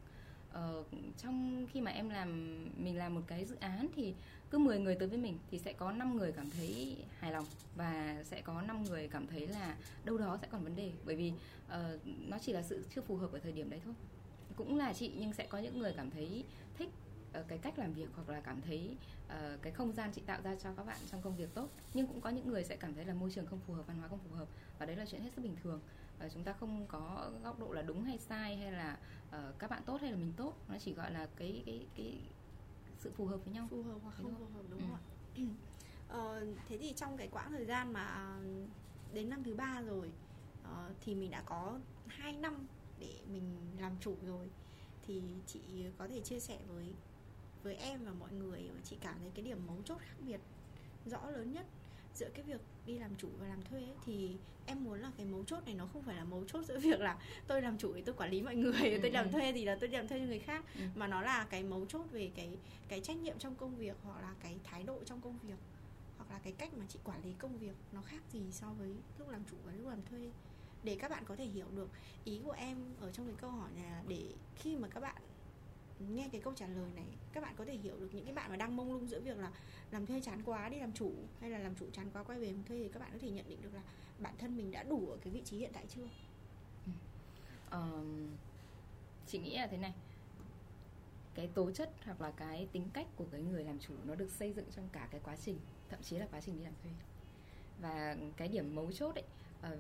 uh, 0.55 0.85
trong 1.17 1.67
khi 1.73 1.81
mà 1.81 1.91
em 1.91 2.09
làm 2.09 2.57
mình 2.77 2.97
làm 2.97 3.15
một 3.15 3.21
cái 3.27 3.45
dự 3.45 3.55
án 3.59 3.87
thì 3.95 4.13
cứ 4.49 4.57
10 4.57 4.79
người 4.79 4.95
tới 4.95 5.07
với 5.07 5.17
mình 5.17 5.37
thì 5.51 5.59
sẽ 5.59 5.73
có 5.73 5.91
5 5.91 6.17
người 6.17 6.31
cảm 6.31 6.49
thấy 6.49 6.97
hài 7.19 7.31
lòng 7.31 7.45
và 7.75 8.23
sẽ 8.23 8.41
có 8.41 8.61
5 8.61 8.83
người 8.83 9.07
cảm 9.07 9.27
thấy 9.27 9.47
là 9.47 9.77
đâu 10.03 10.17
đó 10.17 10.37
sẽ 10.41 10.47
còn 10.51 10.63
vấn 10.63 10.75
đề. 10.75 10.91
Bởi 11.05 11.15
vì 11.15 11.33
uh, 11.67 12.01
nó 12.27 12.37
chỉ 12.41 12.53
là 12.53 12.61
sự 12.63 12.85
chưa 12.95 13.01
phù 13.01 13.17
hợp 13.17 13.31
ở 13.31 13.39
thời 13.39 13.51
điểm 13.51 13.69
đấy 13.69 13.81
thôi. 13.85 13.93
Cũng 14.55 14.77
là 14.77 14.93
chị 14.93 15.11
nhưng 15.17 15.33
sẽ 15.33 15.45
có 15.49 15.57
những 15.57 15.79
người 15.79 15.93
cảm 15.97 16.11
thấy 16.11 16.43
thích 16.77 16.89
uh, 17.39 17.47
cái 17.47 17.57
cách 17.57 17.79
làm 17.79 17.93
việc 17.93 18.09
hoặc 18.15 18.29
là 18.29 18.41
cảm 18.41 18.61
thấy 18.61 18.97
uh, 19.27 19.61
cái 19.61 19.73
không 19.73 19.93
gian 19.93 20.11
chị 20.15 20.21
tạo 20.25 20.41
ra 20.41 20.55
cho 20.63 20.69
các 20.77 20.85
bạn 20.85 20.97
trong 21.11 21.21
công 21.21 21.35
việc 21.35 21.53
tốt. 21.53 21.69
Nhưng 21.93 22.07
cũng 22.07 22.21
có 22.21 22.29
những 22.29 22.47
người 22.47 22.63
sẽ 22.63 22.75
cảm 22.75 22.93
thấy 22.93 23.05
là 23.05 23.13
môi 23.13 23.31
trường 23.31 23.45
không 23.45 23.59
phù 23.67 23.73
hợp 23.73 23.87
văn 23.87 23.97
hóa 23.97 24.07
không 24.07 24.19
phù 24.29 24.35
hợp 24.35 24.47
và 24.79 24.85
đấy 24.85 24.95
là 24.95 25.05
chuyện 25.05 25.21
hết 25.21 25.29
sức 25.35 25.41
bình 25.41 25.55
thường 25.63 25.79
uh, 26.25 26.31
chúng 26.33 26.43
ta 26.43 26.53
không 26.53 26.85
có 26.87 27.31
góc 27.43 27.59
độ 27.59 27.71
là 27.71 27.81
đúng 27.81 28.03
hay 28.03 28.17
sai 28.17 28.57
hay 28.57 28.71
là 28.71 28.97
uh, 29.29 29.59
các 29.59 29.69
bạn 29.69 29.83
tốt 29.85 30.01
hay 30.01 30.11
là 30.11 30.17
mình 30.17 30.33
tốt. 30.37 30.53
Nó 30.67 30.75
chỉ 30.79 30.93
gọi 30.93 31.11
là 31.11 31.27
cái 31.35 31.63
cái 31.65 31.87
cái 31.95 32.19
sự 32.97 33.11
phù 33.15 33.25
hợp 33.25 33.37
với 33.45 33.53
nhau. 33.53 33.67
Phù 33.71 33.83
hợp 33.83 33.97
hoặc 34.03 34.15
không 34.17 34.35
phù 34.35 34.45
hợp 34.45 34.63
đúng 34.69 34.79
ừ. 34.79 34.85
không 34.89 34.95
ạ? 34.95 35.01
Ờ, 36.09 36.45
thế 36.69 36.77
thì 36.77 36.93
trong 36.95 37.17
cái 37.17 37.27
quãng 37.27 37.51
thời 37.51 37.65
gian 37.65 37.93
mà 37.93 38.37
đến 39.13 39.29
năm 39.29 39.43
thứ 39.43 39.55
ba 39.55 39.81
rồi 39.81 40.11
uh, 40.61 40.95
thì 41.01 41.15
mình 41.15 41.31
đã 41.31 41.41
có 41.45 41.79
2 42.07 42.33
năm 42.33 42.67
để 42.99 43.19
mình 43.31 43.55
làm 43.79 43.91
chủ 44.01 44.15
rồi. 44.27 44.49
Thì 45.07 45.21
chị 45.47 45.59
có 45.97 46.07
thể 46.07 46.21
chia 46.21 46.39
sẻ 46.39 46.59
với 46.67 46.93
với 47.65 47.75
em 47.75 48.05
và 48.05 48.11
mọi 48.11 48.31
người 48.31 48.69
và 48.75 48.81
chị 48.83 48.97
cảm 49.01 49.15
thấy 49.19 49.31
cái 49.35 49.45
điểm 49.45 49.67
mấu 49.67 49.77
chốt 49.85 49.97
khác 49.99 50.15
biệt 50.25 50.39
rõ 51.05 51.29
lớn 51.29 51.53
nhất 51.53 51.65
giữa 52.13 52.29
cái 52.33 52.43
việc 52.43 52.61
đi 52.85 52.99
làm 52.99 53.15
chủ 53.15 53.29
và 53.39 53.47
làm 53.47 53.61
thuê 53.61 53.79
ấy, 53.79 53.95
thì 54.05 54.35
em 54.65 54.83
muốn 54.83 54.99
là 54.99 55.11
cái 55.17 55.25
mấu 55.25 55.43
chốt 55.43 55.65
này 55.65 55.73
nó 55.73 55.85
không 55.93 56.03
phải 56.03 56.15
là 56.15 56.23
mấu 56.23 56.43
chốt 56.47 56.65
giữa 56.65 56.79
việc 56.83 56.99
là 56.99 57.17
tôi 57.47 57.61
làm 57.61 57.77
chủ 57.77 57.93
thì 57.93 58.01
tôi 58.01 58.15
quản 58.15 58.29
lý 58.29 58.41
mọi 58.41 58.55
người 58.55 58.91
ừ, 58.91 58.99
tôi 59.01 59.11
làm 59.11 59.25
ừ. 59.25 59.31
thuê 59.31 59.51
thì 59.53 59.65
là 59.65 59.77
tôi 59.81 59.89
làm 59.89 60.07
thuê 60.07 60.19
cho 60.19 60.25
người 60.25 60.39
khác 60.39 60.65
ừ. 60.75 60.81
mà 60.95 61.07
nó 61.07 61.21
là 61.21 61.47
cái 61.49 61.63
mấu 61.63 61.85
chốt 61.85 62.05
về 62.11 62.31
cái 62.35 62.57
cái 62.87 62.99
trách 62.99 63.17
nhiệm 63.17 63.39
trong 63.39 63.55
công 63.55 63.75
việc 63.75 63.97
hoặc 64.03 64.21
là 64.21 64.33
cái 64.39 64.57
thái 64.63 64.83
độ 64.83 64.99
trong 65.05 65.21
công 65.21 65.37
việc 65.43 65.57
hoặc 66.17 66.31
là 66.31 66.39
cái 66.43 66.53
cách 66.53 66.73
mà 66.73 66.85
chị 66.89 66.99
quản 67.03 67.23
lý 67.23 67.33
công 67.39 67.57
việc 67.57 67.75
nó 67.91 68.01
khác 68.01 68.21
gì 68.31 68.41
so 68.51 68.67
với 68.79 68.95
lúc 69.19 69.29
làm 69.29 69.41
chủ 69.51 69.57
và 69.65 69.71
lúc 69.71 69.87
làm 69.87 70.01
thuê 70.09 70.31
để 70.83 70.97
các 70.99 71.11
bạn 71.11 71.23
có 71.25 71.35
thể 71.35 71.45
hiểu 71.45 71.67
được 71.75 71.89
ý 72.23 72.39
của 72.45 72.51
em 72.51 72.77
ở 72.99 73.11
trong 73.11 73.25
cái 73.25 73.35
câu 73.41 73.49
hỏi 73.49 73.69
này 73.75 73.85
là 73.85 74.03
để 74.07 74.33
khi 74.55 74.75
mà 74.75 74.87
các 74.87 74.99
bạn 74.99 75.21
nghe 75.99 76.29
cái 76.31 76.41
câu 76.41 76.53
trả 76.55 76.67
lời 76.67 76.91
này 76.95 77.05
các 77.33 77.41
bạn 77.41 77.55
có 77.57 77.65
thể 77.65 77.73
hiểu 77.73 77.99
được 77.99 78.09
những 78.13 78.25
cái 78.25 78.33
bạn 78.33 78.49
mà 78.49 78.55
đang 78.55 78.75
mông 78.75 78.93
lung 78.93 79.07
giữa 79.07 79.19
việc 79.19 79.37
là 79.37 79.51
làm 79.91 80.05
thuê 80.05 80.21
chán 80.21 80.41
quá 80.45 80.69
đi 80.69 80.79
làm 80.79 80.91
chủ 80.93 81.11
hay 81.39 81.49
là 81.49 81.57
làm 81.57 81.75
chủ 81.75 81.85
chán 81.93 82.09
quá 82.13 82.23
quay 82.23 82.39
về 82.39 82.51
làm 82.51 82.63
thuê 82.63 82.77
thì 82.77 82.89
các 82.89 82.99
bạn 82.99 83.09
có 83.11 83.17
thể 83.21 83.29
nhận 83.29 83.49
định 83.49 83.61
được 83.61 83.73
là 83.73 83.81
bản 84.19 84.33
thân 84.37 84.57
mình 84.57 84.71
đã 84.71 84.83
đủ 84.83 85.07
ở 85.09 85.17
cái 85.21 85.33
vị 85.33 85.41
trí 85.45 85.57
hiện 85.57 85.71
tại 85.73 85.85
chưa? 85.95 86.07
Uh, 87.77 88.05
chị 89.27 89.39
nghĩ 89.39 89.57
là 89.57 89.67
thế 89.67 89.77
này. 89.77 89.93
Cái 91.33 91.47
tố 91.47 91.71
chất 91.71 91.93
hoặc 92.05 92.21
là 92.21 92.31
cái 92.31 92.67
tính 92.71 92.89
cách 92.93 93.07
của 93.15 93.25
cái 93.31 93.41
người 93.41 93.63
làm 93.63 93.79
chủ 93.79 93.93
nó 94.05 94.15
được 94.15 94.31
xây 94.31 94.53
dựng 94.53 94.65
trong 94.75 94.89
cả 94.91 95.07
cái 95.11 95.21
quá 95.23 95.35
trình 95.45 95.59
thậm 95.89 96.01
chí 96.01 96.17
là 96.17 96.27
quá 96.31 96.41
trình 96.41 96.57
đi 96.57 96.63
làm 96.63 96.73
thuê. 96.83 96.91
Và 97.81 98.17
cái 98.37 98.47
điểm 98.47 98.75
mấu 98.75 98.91
chốt 98.91 99.15
ấy 99.15 99.23
uh, 99.73 99.79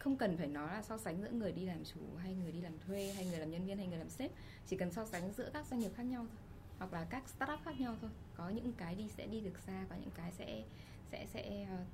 không 0.00 0.16
cần 0.16 0.36
phải 0.36 0.46
nói 0.46 0.72
là 0.72 0.82
so 0.82 0.98
sánh 0.98 1.22
giữa 1.22 1.30
người 1.30 1.52
đi 1.52 1.66
làm 1.66 1.84
chủ 1.84 2.00
hay 2.18 2.34
người 2.34 2.52
đi 2.52 2.60
làm 2.60 2.78
thuê 2.78 3.12
hay 3.12 3.26
người 3.26 3.38
làm 3.38 3.50
nhân 3.50 3.66
viên 3.66 3.78
hay 3.78 3.86
người 3.86 3.98
làm 3.98 4.10
sếp. 4.10 4.30
Chỉ 4.66 4.76
cần 4.76 4.92
so 4.92 5.06
sánh 5.06 5.32
giữa 5.32 5.50
các 5.52 5.66
doanh 5.66 5.80
nghiệp 5.80 5.90
khác 5.96 6.02
nhau 6.02 6.26
thôi, 6.30 6.38
hoặc 6.78 6.92
là 6.92 7.06
các 7.10 7.28
startup 7.28 7.60
khác 7.64 7.80
nhau 7.80 7.96
thôi. 8.00 8.10
Có 8.34 8.48
những 8.48 8.72
cái 8.72 8.94
đi 8.94 9.08
sẽ 9.08 9.26
đi 9.26 9.40
được 9.40 9.58
xa, 9.66 9.86
có 9.90 9.96
những 10.00 10.10
cái 10.14 10.32
sẽ 10.32 10.62
sẽ 11.10 11.26
sẽ 11.26 11.66
ờ, 11.70 11.84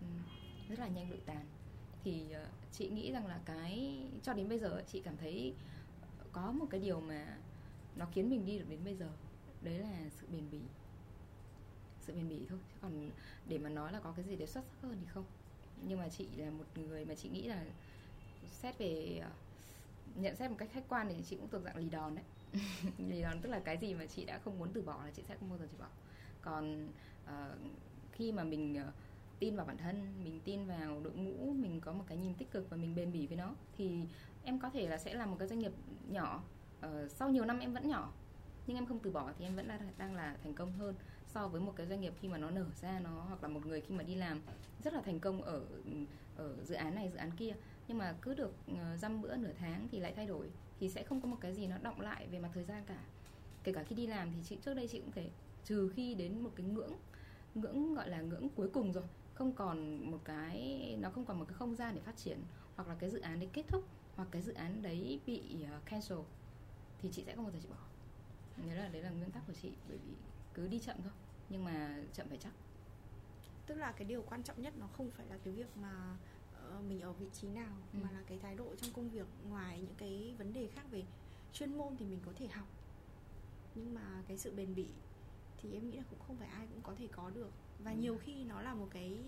rất 0.69 0.79
là 0.79 0.88
nhanh 0.88 1.11
lụi 1.11 1.21
tàn. 1.27 1.45
Thì 2.05 2.33
ờ, 2.33 2.47
chị 2.73 2.88
nghĩ 2.88 3.12
rằng 3.12 3.27
là 3.27 3.40
cái, 3.45 4.05
cho 4.23 4.33
đến 4.33 4.49
bây 4.49 4.59
giờ 4.59 4.83
chị 4.92 5.01
cảm 5.01 5.16
thấy 5.16 5.55
có 6.33 6.53
một 6.53 6.66
cái 6.71 6.81
điều 6.81 7.01
mà 7.01 7.37
nó 7.97 8.07
khiến 8.12 8.31
mình 8.31 8.47
đi 8.47 8.59
được 8.59 8.66
đến 8.69 8.81
bây 8.85 8.97
giờ, 8.97 9.09
đấy 9.62 9.79
là 9.79 10.11
sự 10.21 10.27
bền 10.33 10.51
bỉ. 10.51 10.61
Sự 12.01 12.14
bền 12.14 12.29
bỉ 12.29 12.40
thôi, 12.49 12.59
chứ 12.69 12.79
còn 12.83 13.11
để 13.49 13.59
mà 13.59 13.69
nói 13.69 13.92
là 13.92 14.01
có 14.01 14.12
cái 14.16 14.25
gì 14.25 14.37
để 14.37 14.47
xuất 14.47 14.64
sắc 14.64 14.83
hơn 14.83 14.97
thì 15.01 15.07
không. 15.07 15.25
Nhưng 15.88 15.99
mà 15.99 16.09
chị 16.09 16.27
là 16.37 16.51
một 16.51 16.64
người 16.75 17.05
mà 17.05 17.14
chị 17.14 17.29
nghĩ 17.29 17.42
là 17.42 17.64
xét 18.51 18.79
về 18.79 19.21
ờ, 19.23 19.31
nhận 20.15 20.37
xét 20.37 20.51
một 20.51 20.57
cách 20.59 20.69
khách 20.73 20.89
quan 20.89 21.09
thì 21.09 21.23
chị 21.29 21.37
cũng 21.37 21.49
thuộc 21.49 21.63
dạng 21.63 21.77
lì 21.77 21.89
đòn 21.89 22.15
đấy. 22.15 22.25
Lì 22.99 23.23
đòn 23.23 23.41
tức 23.41 23.51
là 23.51 23.61
cái 23.61 23.77
gì 23.77 23.95
mà 23.95 24.07
chị 24.07 24.25
đã 24.25 24.39
không 24.39 24.59
muốn 24.59 24.69
từ 24.73 24.83
bỏ 24.83 25.01
là 25.05 25.11
chị 25.11 25.23
sẽ 25.29 25.37
không 25.41 25.49
bao 25.49 25.59
giờ 25.59 25.67
từ 25.73 25.79
bỏ. 25.79 25.89
Còn 26.41 26.89
uh, 27.25 27.59
khi 28.13 28.33
mà 28.33 28.45
mình 28.45 28.83
uh, 28.89 28.95
tin 29.39 29.57
vào 29.57 29.67
bản 29.67 29.77
thân 29.77 30.25
mình 30.25 30.41
tin 30.45 30.67
vào 30.67 31.01
đội 31.01 31.13
ngũ 31.13 31.53
mình 31.53 31.81
có 31.81 31.93
một 31.93 32.05
cái 32.09 32.19
nhìn 32.19 32.35
tích 32.35 32.51
cực 32.51 32.71
và 32.71 32.77
mình 32.77 32.95
bền 32.95 33.13
bỉ 33.13 33.27
với 33.27 33.37
nó 33.37 33.55
thì 33.77 33.91
em 34.45 34.59
có 34.59 34.71
thể 34.71 34.89
là 34.89 34.99
sẽ 34.99 35.15
là 35.15 35.27
một 35.27 35.37
cái 35.39 35.49
doanh 35.49 35.59
nghiệp 35.59 35.73
nhỏ. 36.09 36.43
Uh, 36.87 37.11
sau 37.11 37.31
nhiều 37.31 37.45
năm 37.45 37.59
em 37.59 37.73
vẫn 37.73 37.89
nhỏ 37.89 38.13
nhưng 38.67 38.77
em 38.77 38.87
không 38.87 38.99
từ 38.99 39.11
bỏ 39.11 39.33
thì 39.39 39.45
em 39.45 39.57
vẫn 39.57 39.67
là, 39.67 39.79
đang 39.99 40.15
là 40.15 40.37
thành 40.43 40.55
công 40.55 40.73
hơn 40.73 40.95
so 41.27 41.49
với 41.49 41.61
một 41.61 41.73
cái 41.77 41.87
doanh 41.87 42.01
nghiệp 42.01 42.13
khi 42.21 42.29
mà 42.29 42.39
nó 42.39 42.51
nở 42.51 42.67
ra 42.81 43.01
nó 43.01 43.25
hoặc 43.29 43.43
là 43.43 43.49
một 43.49 43.67
người 43.67 43.81
khi 43.81 43.95
mà 43.95 44.03
đi 44.03 44.15
làm 44.15 44.41
rất 44.85 44.95
là 44.95 45.01
thành 45.01 45.21
công 45.21 45.43
ở 45.43 45.63
ừ, 45.85 45.93
ở 46.37 46.57
dự 46.65 46.75
án 46.75 46.95
này 46.95 47.11
dự 47.11 47.17
án 47.17 47.31
kia 47.31 47.55
nhưng 47.88 47.99
mà 47.99 48.14
cứ 48.22 48.35
được 48.35 48.55
ờ, 48.66 48.96
dăm 48.96 49.22
bữa 49.22 49.37
nửa 49.37 49.53
tháng 49.59 49.88
thì 49.92 50.01
lại 50.01 50.12
thay 50.16 50.27
đổi, 50.27 50.51
thì 50.81 50.88
sẽ 50.88 51.03
không 51.03 51.20
có 51.20 51.29
một 51.29 51.37
cái 51.40 51.55
gì 51.55 51.66
nó 51.66 51.79
động 51.79 52.01
lại 52.01 52.27
về 52.27 52.38
mặt 52.38 52.51
thời 52.55 52.64
gian 52.64 52.83
cả. 52.87 52.99
Kể 53.64 53.72
cả 53.72 53.83
khi 53.83 53.96
đi 53.96 54.07
làm 54.07 54.33
thì 54.33 54.38
chị, 54.44 54.59
trước 54.64 54.75
đây 54.75 54.88
chị 54.88 55.01
cũng 55.01 55.12
thế 55.12 55.31
trừ 55.64 55.92
khi 55.96 56.14
đến 56.14 56.40
một 56.40 56.51
cái 56.57 56.66
ngưỡng 56.66 56.92
ngưỡng 57.55 57.94
gọi 57.94 58.11
là 58.11 58.20
ngưỡng 58.20 58.49
cuối 58.49 58.68
cùng 58.68 58.92
rồi, 58.92 59.05
không 59.35 59.53
còn 59.53 60.11
một 60.11 60.18
cái, 60.25 60.96
nó 61.01 61.11
không 61.11 61.25
còn 61.25 61.38
một 61.38 61.44
cái 61.49 61.55
không 61.55 61.77
gian 61.77 61.94
để 61.94 62.01
phát 62.01 62.16
triển, 62.16 62.38
hoặc 62.77 62.88
là 62.88 62.94
cái 62.99 63.11
dự 63.11 63.20
án 63.20 63.40
đấy 63.40 63.49
kết 63.53 63.64
thúc, 63.68 63.85
hoặc 64.16 64.29
cái 64.31 64.42
dự 64.42 64.53
án 64.53 64.83
đấy 64.83 65.20
bị 65.27 65.42
ờ, 65.70 65.81
cancel, 65.85 66.18
thì 66.99 67.09
chị 67.12 67.22
sẽ 67.27 67.35
không 67.35 67.44
bao 67.44 67.53
giờ 67.53 67.59
chị 67.62 67.68
bỏ. 67.68 67.77
Nhớ 68.66 68.75
là 68.75 68.88
đấy 68.88 69.03
là 69.03 69.11
nguyên 69.11 69.31
tắc 69.31 69.46
của 69.46 69.53
chị, 69.62 69.70
bởi 69.88 69.99
vì 69.99 70.14
cứ 70.55 70.68
đi 70.68 70.79
chậm 70.79 70.96
thôi, 71.03 71.12
nhưng 71.49 71.64
mà 71.64 71.96
chậm 72.12 72.29
phải 72.29 72.38
chắc. 72.38 72.53
Tức 73.66 73.75
là 73.75 73.92
cái 73.92 74.05
điều 74.05 74.22
quan 74.22 74.42
trọng 74.42 74.62
nhất 74.62 74.75
nó 74.79 74.87
không 74.87 75.11
phải 75.11 75.27
là 75.27 75.38
cái 75.44 75.55
việc 75.55 75.77
mà 75.77 76.16
mình 76.89 77.01
ở 77.01 77.13
vị 77.13 77.27
trí 77.33 77.49
nào 77.49 77.73
ừ. 77.93 77.99
mà 78.03 78.11
là 78.11 78.21
cái 78.27 78.39
thái 78.39 78.55
độ 78.55 78.75
trong 78.77 78.93
công 78.93 79.11
việc 79.11 79.27
ngoài 79.49 79.79
những 79.79 79.95
cái 79.99 80.35
vấn 80.39 80.53
đề 80.53 80.67
khác 80.75 80.83
về 80.91 81.03
chuyên 81.53 81.79
môn 81.79 81.97
thì 81.99 82.07
mình 82.07 82.21
có 82.27 82.33
thể 82.37 82.47
học. 82.47 82.69
Nhưng 83.75 83.95
mà 83.95 84.23
cái 84.29 84.39
sự 84.39 84.53
bền 84.57 84.75
bỉ 84.75 84.87
thì 85.63 85.73
em 85.73 85.91
nghĩ 85.91 85.97
là 85.97 86.05
cũng 86.11 86.19
không 86.27 86.37
phải 86.37 86.49
ai 86.49 86.67
cũng 86.67 86.83
có 86.83 86.95
thể 86.99 87.07
có 87.13 87.31
được. 87.35 87.51
Và 87.79 87.91
ừ. 87.91 87.97
nhiều 87.97 88.19
khi 88.25 88.45
nó 88.45 88.63
là 88.63 88.75
một 88.75 88.89
cái 88.91 89.19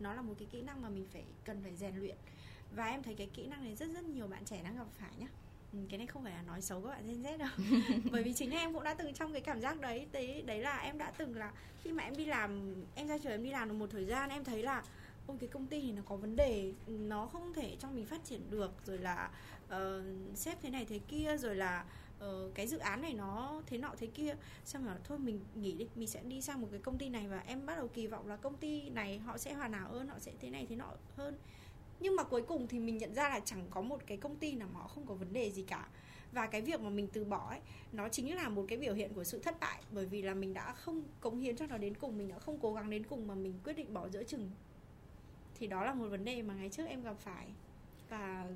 nó 0.00 0.14
là 0.14 0.22
một 0.22 0.34
cái 0.38 0.48
kỹ 0.50 0.62
năng 0.62 0.82
mà 0.82 0.88
mình 0.88 1.06
phải 1.12 1.24
cần 1.44 1.62
phải 1.62 1.76
rèn 1.76 1.96
luyện. 1.96 2.16
Và 2.76 2.84
em 2.84 3.02
thấy 3.02 3.14
cái 3.14 3.30
kỹ 3.34 3.46
năng 3.46 3.64
này 3.64 3.76
rất 3.76 3.86
rất 3.94 4.04
nhiều 4.04 4.26
bạn 4.26 4.44
trẻ 4.44 4.62
đang 4.62 4.76
gặp 4.76 4.86
phải 4.98 5.12
nhá. 5.18 5.28
Ừ, 5.74 5.78
cái 5.88 5.98
này 5.98 6.06
không 6.06 6.22
phải 6.24 6.32
là 6.32 6.42
nói 6.42 6.62
xấu 6.62 6.82
các 6.82 6.88
bạn 6.88 7.06
Gen 7.06 7.22
Z 7.22 7.38
đâu. 7.38 7.48
Bởi 8.12 8.22
vì 8.22 8.32
chính 8.32 8.50
em 8.50 8.72
cũng 8.72 8.84
đã 8.84 8.94
từng 8.94 9.14
trong 9.14 9.32
cái 9.32 9.40
cảm 9.40 9.60
giác 9.60 9.80
đấy 9.80 10.06
đấy 10.12 10.42
đấy 10.46 10.58
là 10.58 10.78
em 10.78 10.98
đã 10.98 11.12
từng 11.18 11.36
là 11.36 11.52
khi 11.82 11.92
mà 11.92 12.02
em 12.02 12.16
đi 12.16 12.24
làm 12.24 12.74
em 12.94 13.08
ra 13.08 13.18
trường 13.18 13.32
em 13.32 13.44
đi 13.44 13.50
làm 13.50 13.68
được 13.68 13.74
một 13.74 13.90
thời 13.90 14.04
gian 14.04 14.30
em 14.30 14.44
thấy 14.44 14.62
là 14.62 14.82
ôi 15.26 15.36
cái 15.40 15.48
công 15.48 15.66
ty 15.66 15.80
thì 15.80 15.92
nó 15.92 16.02
có 16.06 16.16
vấn 16.16 16.36
đề 16.36 16.72
nó 16.86 17.26
không 17.26 17.52
thể 17.54 17.76
trong 17.78 17.94
mình 17.94 18.06
phát 18.06 18.24
triển 18.24 18.50
được 18.50 18.70
rồi 18.86 18.98
là 18.98 19.30
uh, 19.66 20.04
sếp 20.34 20.62
thế 20.62 20.70
này 20.70 20.84
thế 20.84 20.98
kia 20.98 21.36
rồi 21.36 21.56
là 21.56 21.84
uh, 22.24 22.54
cái 22.54 22.66
dự 22.66 22.78
án 22.78 23.02
này 23.02 23.14
nó 23.14 23.62
thế 23.66 23.78
nọ 23.78 23.94
thế 23.98 24.06
kia. 24.06 24.34
Xong 24.64 24.84
rồi 24.86 24.94
thôi 25.04 25.18
mình 25.18 25.40
nghỉ 25.54 25.72
đi 25.72 25.88
mình 25.94 26.08
sẽ 26.08 26.22
đi 26.22 26.42
sang 26.42 26.60
một 26.60 26.68
cái 26.70 26.80
công 26.80 26.98
ty 26.98 27.08
này 27.08 27.28
và 27.28 27.38
em 27.38 27.66
bắt 27.66 27.76
đầu 27.76 27.88
kỳ 27.88 28.06
vọng 28.06 28.28
là 28.28 28.36
công 28.36 28.56
ty 28.56 28.90
này 28.90 29.18
họ 29.18 29.38
sẽ 29.38 29.54
hoàn 29.54 29.72
hảo 29.72 29.92
hơn 29.92 30.08
họ 30.08 30.18
sẽ 30.18 30.32
thế 30.40 30.50
này 30.50 30.66
thế 30.68 30.76
nọ 30.76 30.90
hơn. 31.16 31.36
Nhưng 32.00 32.16
mà 32.16 32.22
cuối 32.22 32.42
cùng 32.42 32.66
thì 32.68 32.78
mình 32.78 32.98
nhận 32.98 33.14
ra 33.14 33.28
là 33.28 33.40
chẳng 33.40 33.66
có 33.70 33.80
một 33.80 34.00
cái 34.06 34.16
công 34.16 34.36
ty 34.36 34.52
nào 34.52 34.68
mà 34.72 34.80
họ 34.80 34.88
không 34.88 35.06
có 35.06 35.14
vấn 35.14 35.32
đề 35.32 35.50
gì 35.50 35.62
cả. 35.62 35.88
Và 36.32 36.46
cái 36.46 36.62
việc 36.62 36.80
mà 36.80 36.90
mình 36.90 37.08
từ 37.12 37.24
bỏ 37.24 37.48
ấy 37.50 37.60
nó 37.92 38.08
chính 38.08 38.36
là 38.36 38.48
một 38.48 38.64
cái 38.68 38.78
biểu 38.78 38.94
hiện 38.94 39.14
của 39.14 39.24
sự 39.24 39.38
thất 39.38 39.60
bại. 39.60 39.82
Bởi 39.90 40.06
vì 40.06 40.22
là 40.22 40.34
mình 40.34 40.54
đã 40.54 40.72
không 40.72 41.02
cống 41.20 41.40
hiến 41.40 41.56
cho 41.56 41.66
nó 41.66 41.78
đến 41.78 41.94
cùng 41.94 42.18
mình 42.18 42.28
đã 42.28 42.38
không 42.38 42.58
cố 42.62 42.74
gắng 42.74 42.90
đến 42.90 43.04
cùng 43.04 43.26
mà 43.26 43.34
mình 43.34 43.54
quyết 43.64 43.72
định 43.72 43.94
bỏ 43.94 44.08
giữa 44.08 44.24
chừng 44.24 44.50
thì 45.54 45.66
đó 45.66 45.84
là 45.84 45.94
một 45.94 46.08
vấn 46.08 46.24
đề 46.24 46.42
mà 46.42 46.54
ngày 46.54 46.68
trước 46.68 46.84
em 46.86 47.02
gặp 47.02 47.16
phải. 47.18 47.46
Và 48.08 48.46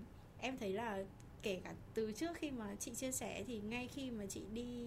em 0.40 0.58
thấy 0.58 0.72
là 0.72 1.04
kể 1.42 1.60
cả 1.64 1.74
từ 1.94 2.12
trước 2.12 2.30
khi 2.36 2.50
mà 2.50 2.74
chị 2.78 2.94
chia 2.94 3.12
sẻ 3.12 3.44
thì 3.46 3.60
ngay 3.60 3.88
khi 3.88 4.10
mà 4.10 4.26
chị 4.26 4.42
đi 4.52 4.86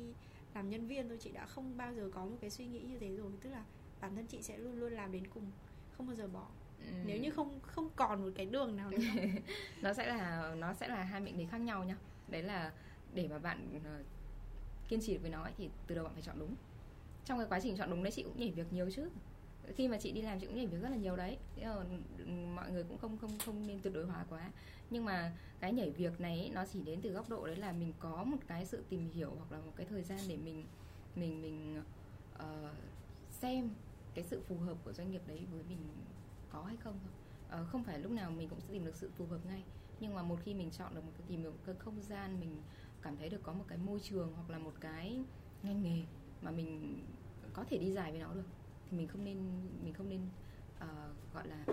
làm 0.54 0.70
nhân 0.70 0.88
viên 0.88 1.10
thôi 1.10 1.18
chị 1.22 1.32
đã 1.32 1.46
không 1.46 1.78
bao 1.78 1.94
giờ 1.94 2.10
có 2.14 2.26
một 2.26 2.38
cái 2.42 2.50
suy 2.50 2.66
nghĩ 2.66 2.80
như 2.80 3.00
thế 3.00 3.16
rồi. 3.16 3.32
Tức 3.42 3.50
là 3.50 3.64
bản 4.02 4.16
thân 4.16 4.26
chị 4.26 4.42
sẽ 4.42 4.58
luôn 4.58 4.80
luôn 4.80 4.94
làm 4.94 5.12
đến 5.12 5.24
cùng 5.34 5.52
không 5.98 6.08
bao 6.08 6.16
giờ 6.16 6.28
bỏ. 6.28 6.48
Ừ. 6.88 6.94
nếu 7.06 7.18
như 7.18 7.32
không 7.32 7.60
không 7.62 7.90
còn 7.96 8.24
một 8.24 8.30
cái 8.36 8.46
đường 8.46 8.76
nào 8.76 8.90
nữa. 8.90 8.98
Nó 9.82 9.94
sẽ 9.94 10.08
là 10.08 10.54
nó 10.58 10.74
sẽ 10.74 10.88
là 10.88 11.04
hai 11.04 11.22
mệnh 11.22 11.38
đề 11.38 11.46
khác 11.46 11.58
nhau 11.58 11.84
nhá. 11.84 11.96
Đấy 12.28 12.44
là 12.44 12.72
để 13.14 13.28
mà 13.28 13.40
bạn 13.40 13.78
uh, 13.78 14.06
kiên 14.90 15.02
trì 15.02 15.18
với 15.18 15.30
nó 15.30 15.44
ấy, 15.44 15.52
thì 15.58 15.70
từ 15.88 15.96
đầu 15.96 16.04
bạn 16.04 16.14
phải 16.14 16.24
chọn 16.24 16.40
đúng. 16.40 16.56
Trong 17.26 17.38
cái 17.38 17.48
quá 17.50 17.60
trình 17.60 17.78
chọn 17.78 17.90
đúng 17.90 18.04
đấy 18.04 18.12
chị 18.12 18.24
cũng 18.24 18.38
nhảy 18.38 18.52
việc 18.52 18.74
nhiều 18.74 18.90
chứ 18.92 19.10
khi 19.72 19.88
mà 19.88 19.98
chị 19.98 20.12
đi 20.12 20.22
làm 20.22 20.40
chị 20.40 20.46
cũng 20.46 20.56
nhảy 20.56 20.68
việc 20.68 20.82
rất 20.82 20.90
là 20.90 20.98
nhiều 20.98 21.16
đấy. 21.16 21.38
Ừ, 21.62 21.86
mọi 22.56 22.72
người 22.72 22.84
cũng 22.84 22.98
không 22.98 23.18
không 23.18 23.32
không 23.46 23.68
nên 23.68 23.80
tuyệt 23.82 23.94
đối 23.94 24.06
hóa 24.06 24.26
quá. 24.30 24.52
Nhưng 24.90 25.06
mà 25.06 25.34
cái 25.60 25.74
nhảy 25.74 25.90
việc 25.90 26.22
này 26.22 26.52
nó 26.54 26.66
chỉ 26.74 26.82
đến 26.84 27.00
từ 27.02 27.10
góc 27.10 27.30
độ 27.30 27.48
đấy 27.48 27.56
là 27.56 27.72
mình 27.72 27.94
có 28.00 28.24
một 28.24 28.38
cái 28.48 28.66
sự 28.66 28.84
tìm 28.90 29.10
hiểu 29.14 29.32
hoặc 29.38 29.52
là 29.52 29.58
một 29.66 29.72
cái 29.76 29.86
thời 29.90 30.04
gian 30.04 30.20
để 30.28 30.38
mình 30.38 30.66
mình 31.16 31.42
mình 31.42 31.84
uh, 32.36 32.44
xem 33.30 33.70
cái 34.14 34.24
sự 34.24 34.42
phù 34.48 34.58
hợp 34.58 34.78
của 34.84 34.94
doanh 34.94 35.12
nghiệp 35.12 35.22
đấy 35.28 35.46
với 35.52 35.64
mình 35.70 35.80
có 36.50 36.64
hay 36.64 36.78
không 36.78 37.00
thôi. 37.04 37.62
Uh, 37.62 37.68
không 37.70 37.84
phải 37.84 38.00
lúc 38.00 38.12
nào 38.12 38.32
mình 38.32 38.50
cũng 38.50 38.60
sẽ 38.60 38.68
tìm 38.72 38.86
được 38.86 38.96
sự 38.96 39.10
phù 39.18 39.26
hợp 39.26 39.46
ngay. 39.46 39.64
Nhưng 40.00 40.14
mà 40.14 40.24
một 40.24 40.40
khi 40.44 40.54
mình 40.54 40.72
chọn 40.72 40.96
được 40.96 41.04
một 41.04 41.12
cái 41.18 41.28
tìm 41.28 41.44
được 41.44 41.54
cái 41.66 41.76
không 41.76 42.02
gian 42.02 42.40
mình 42.40 42.62
cảm 43.02 43.18
thấy 43.18 43.30
được 43.30 43.44
có 43.44 43.54
một 43.54 43.66
cái 43.68 43.78
môi 43.78 44.00
trường 44.00 44.34
hoặc 44.36 44.50
là 44.50 44.58
một 44.58 44.74
cái 44.80 45.20
ngành 45.64 45.84
nghề 45.84 46.04
mà 46.42 46.52
mình 46.52 47.00
có 47.54 47.64
thể 47.70 47.78
đi 47.78 47.92
dài 47.92 48.12
với 48.12 48.20
nó 48.20 48.34
được 48.34 48.46
thì 48.92 48.98
mình 48.98 49.08
không 49.08 49.24
nên 49.24 49.38
mình 49.84 49.94
không 49.94 50.10
nên 50.10 50.22
uh, 50.78 51.34
gọi 51.34 51.48
là 51.48 51.66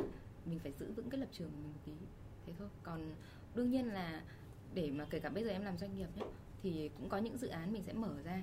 mình 0.46 0.58
phải 0.58 0.72
giữ 0.72 0.92
vững 0.92 1.10
cái 1.10 1.20
lập 1.20 1.28
trường 1.32 1.50
của 1.50 1.56
mình 1.56 1.72
một 1.72 1.80
tí 1.84 1.92
thế 2.46 2.52
thôi. 2.58 2.68
Còn 2.82 3.14
đương 3.54 3.70
nhiên 3.70 3.86
là 3.86 4.22
để 4.74 4.90
mà 4.90 5.06
kể 5.10 5.20
cả 5.20 5.28
bây 5.28 5.44
giờ 5.44 5.50
em 5.50 5.62
làm 5.62 5.78
doanh 5.78 5.96
nghiệp 5.96 6.08
nhé 6.16 6.22
thì 6.62 6.90
cũng 6.98 7.08
có 7.08 7.18
những 7.18 7.38
dự 7.38 7.48
án 7.48 7.72
mình 7.72 7.82
sẽ 7.82 7.92
mở 7.92 8.14
ra 8.24 8.42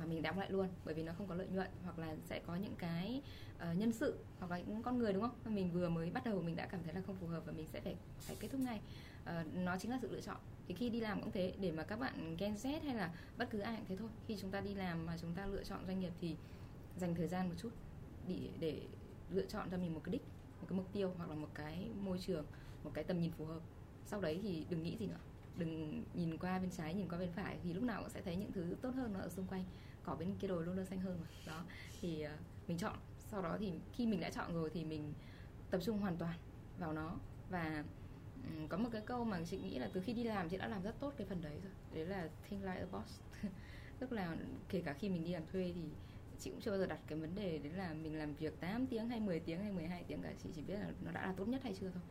mà 0.00 0.06
mình 0.06 0.22
đóng 0.22 0.38
lại 0.38 0.50
luôn 0.50 0.68
bởi 0.84 0.94
vì 0.94 1.02
nó 1.02 1.12
không 1.18 1.26
có 1.26 1.34
lợi 1.34 1.48
nhuận 1.48 1.68
hoặc 1.84 1.98
là 1.98 2.16
sẽ 2.24 2.40
có 2.46 2.56
những 2.56 2.74
cái 2.78 3.22
uh, 3.56 3.78
nhân 3.78 3.92
sự 3.92 4.18
hoặc 4.38 4.50
là 4.50 4.58
những 4.58 4.82
con 4.82 4.98
người 4.98 5.12
đúng 5.12 5.22
không? 5.22 5.54
Mình 5.54 5.72
vừa 5.72 5.88
mới 5.88 6.10
bắt 6.10 6.24
đầu 6.24 6.42
mình 6.42 6.56
đã 6.56 6.66
cảm 6.66 6.82
thấy 6.84 6.94
là 6.94 7.00
không 7.06 7.16
phù 7.16 7.26
hợp 7.26 7.42
và 7.46 7.52
mình 7.52 7.66
sẽ 7.72 7.80
phải 7.80 7.96
phải 8.18 8.36
kết 8.40 8.48
thúc 8.48 8.60
ngay. 8.60 8.80
Uh, 9.22 9.54
nó 9.54 9.76
chính 9.78 9.90
là 9.90 9.98
sự 10.02 10.10
lựa 10.10 10.20
chọn. 10.20 10.36
Thì 10.68 10.74
khi 10.74 10.90
đi 10.90 11.00
làm 11.00 11.22
cũng 11.22 11.32
thế 11.32 11.54
để 11.60 11.72
mà 11.72 11.82
các 11.82 12.00
bạn 12.00 12.36
Gen 12.36 12.54
Z 12.54 12.80
hay 12.84 12.94
là 12.94 13.14
bất 13.38 13.50
cứ 13.50 13.58
ai 13.58 13.76
cũng 13.76 13.86
thế 13.88 13.96
thôi. 13.96 14.08
Khi 14.26 14.36
chúng 14.40 14.50
ta 14.50 14.60
đi 14.60 14.74
làm 14.74 15.06
mà 15.06 15.18
chúng 15.20 15.32
ta 15.34 15.46
lựa 15.46 15.64
chọn 15.64 15.86
doanh 15.86 16.00
nghiệp 16.00 16.12
thì 16.20 16.36
dành 16.96 17.14
thời 17.14 17.28
gian 17.28 17.48
một 17.48 17.54
chút 17.58 17.70
để 18.28 18.50
để 18.60 18.82
lựa 19.30 19.46
chọn 19.46 19.68
cho 19.70 19.76
mình 19.76 19.94
một 19.94 20.00
cái 20.04 20.12
đích 20.12 20.22
một 20.60 20.66
cái 20.68 20.76
mục 20.76 20.92
tiêu 20.92 21.12
hoặc 21.16 21.30
là 21.30 21.34
một 21.34 21.48
cái 21.54 21.90
môi 22.00 22.18
trường 22.18 22.46
một 22.84 22.90
cái 22.94 23.04
tầm 23.04 23.20
nhìn 23.20 23.32
phù 23.32 23.44
hợp. 23.44 23.60
Sau 24.04 24.20
đấy 24.20 24.40
thì 24.42 24.66
đừng 24.70 24.82
nghĩ 24.82 24.96
gì 24.96 25.06
nữa. 25.06 25.18
Đừng 25.56 26.04
nhìn 26.14 26.38
qua 26.38 26.58
bên 26.58 26.70
trái 26.70 26.94
nhìn 26.94 27.08
qua 27.08 27.18
bên 27.18 27.32
phải 27.32 27.58
thì 27.62 27.72
lúc 27.72 27.82
nào 27.82 28.00
cũng 28.00 28.10
sẽ 28.10 28.22
thấy 28.22 28.36
những 28.36 28.52
thứ 28.52 28.76
tốt 28.82 28.90
hơn 28.94 29.12
nó 29.12 29.20
ở 29.20 29.28
xung 29.28 29.46
quanh. 29.46 29.64
Cỏ 30.04 30.14
bên 30.14 30.34
kia 30.38 30.48
đồi 30.48 30.66
luôn 30.66 30.76
luôn 30.76 30.86
xanh 30.86 31.00
hơn 31.00 31.18
mà. 31.20 31.26
Đó 31.46 31.64
thì 32.00 32.26
uh, 32.26 32.68
mình 32.68 32.78
chọn. 32.78 32.96
Sau 33.18 33.42
đó 33.42 33.56
thì 33.60 33.72
khi 33.92 34.06
mình 34.06 34.20
đã 34.20 34.30
chọn 34.30 34.54
rồi 34.54 34.70
thì 34.74 34.84
mình 34.84 35.12
tập 35.70 35.80
trung 35.84 35.98
hoàn 35.98 36.16
toàn 36.16 36.38
vào 36.78 36.92
nó. 36.92 37.16
Và 37.50 37.84
um, 38.56 38.68
có 38.68 38.76
một 38.76 38.88
cái 38.92 39.02
câu 39.06 39.24
mà 39.24 39.40
chị 39.44 39.58
nghĩ 39.58 39.78
là 39.78 39.90
từ 39.92 40.00
khi 40.00 40.12
đi 40.12 40.24
làm 40.24 40.48
chị 40.48 40.56
đã 40.56 40.68
làm 40.68 40.82
rất 40.82 41.00
tốt 41.00 41.14
cái 41.16 41.26
phần 41.26 41.42
đấy 41.42 41.58
rồi. 41.62 41.72
Đấy 41.94 42.06
là 42.06 42.28
think 42.48 42.62
like 42.62 42.80
a 42.80 42.86
boss. 42.92 43.20
Tức 43.98 44.12
là 44.12 44.36
kể 44.68 44.82
cả 44.82 44.92
khi 44.92 45.08
mình 45.08 45.24
đi 45.24 45.32
làm 45.32 45.46
thuê 45.52 45.72
thì 45.74 45.82
chị 46.38 46.50
cũng 46.50 46.60
chưa 46.60 46.70
bao 46.70 46.80
giờ 46.80 46.86
đặt 46.86 47.00
cái 47.06 47.18
vấn 47.18 47.34
đề 47.34 47.58
đấy 47.58 47.72
là 47.72 47.94
mình 47.94 48.18
làm 48.18 48.34
việc 48.34 48.60
8 48.60 48.86
tiếng 48.86 49.08
hay 49.08 49.20
10 49.20 49.40
tiếng 49.40 49.60
hay 49.60 49.72
12 49.72 50.04
tiếng 50.08 50.22
cả. 50.22 50.32
Chị 50.42 50.48
chỉ 50.54 50.62
biết 50.62 50.74
là 50.74 50.90
nó 51.04 51.10
đã 51.10 51.26
là 51.26 51.34
tốt 51.36 51.48
nhất 51.48 51.62
hay 51.62 51.74
chưa 51.80 51.90
thôi. 51.90 52.02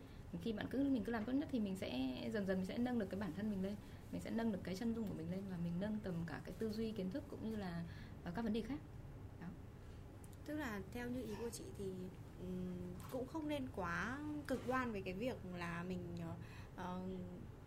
Khi 0.41 0.53
bạn 0.53 0.65
cứ 0.69 0.89
mình 0.89 1.03
cứ 1.03 1.11
làm 1.11 1.25
tốt 1.25 1.33
nhất 1.33 1.49
thì 1.51 1.59
mình 1.59 1.75
sẽ 1.75 1.89
dần 2.33 2.45
dần 2.45 2.57
mình 2.57 2.65
sẽ 2.65 2.77
nâng 2.77 2.99
được 2.99 3.07
cái 3.09 3.19
bản 3.19 3.33
thân 3.35 3.51
mình 3.51 3.63
lên. 3.63 3.75
Mình 4.11 4.21
sẽ 4.21 4.31
nâng 4.31 4.51
được 4.51 4.59
cái 4.63 4.75
chân 4.75 4.95
dung 4.95 5.07
của 5.07 5.13
mình 5.13 5.31
lên 5.31 5.43
và 5.51 5.57
mình 5.63 5.73
nâng 5.79 5.99
tầm 6.03 6.13
cả 6.27 6.41
cái 6.45 6.53
tư 6.59 6.71
duy 6.71 6.91
kiến 6.91 7.11
thức 7.11 7.23
cũng 7.29 7.49
như 7.49 7.55
là 7.55 7.83
ờ, 8.23 8.31
các 8.35 8.41
vấn 8.41 8.53
đề 8.53 8.61
khác. 8.61 8.79
Đó. 9.41 9.47
Tức 10.45 10.55
là 10.55 10.81
theo 10.93 11.09
như 11.09 11.23
ý 11.23 11.33
của 11.39 11.49
chị 11.49 11.63
thì 11.77 11.93
cũng 13.11 13.27
không 13.27 13.47
nên 13.47 13.67
quá 13.75 14.19
cực 14.47 14.67
đoan 14.67 14.91
về 14.91 15.01
cái 15.01 15.13
việc 15.13 15.35
là 15.57 15.83
mình 15.83 16.17
uh, 16.75 16.81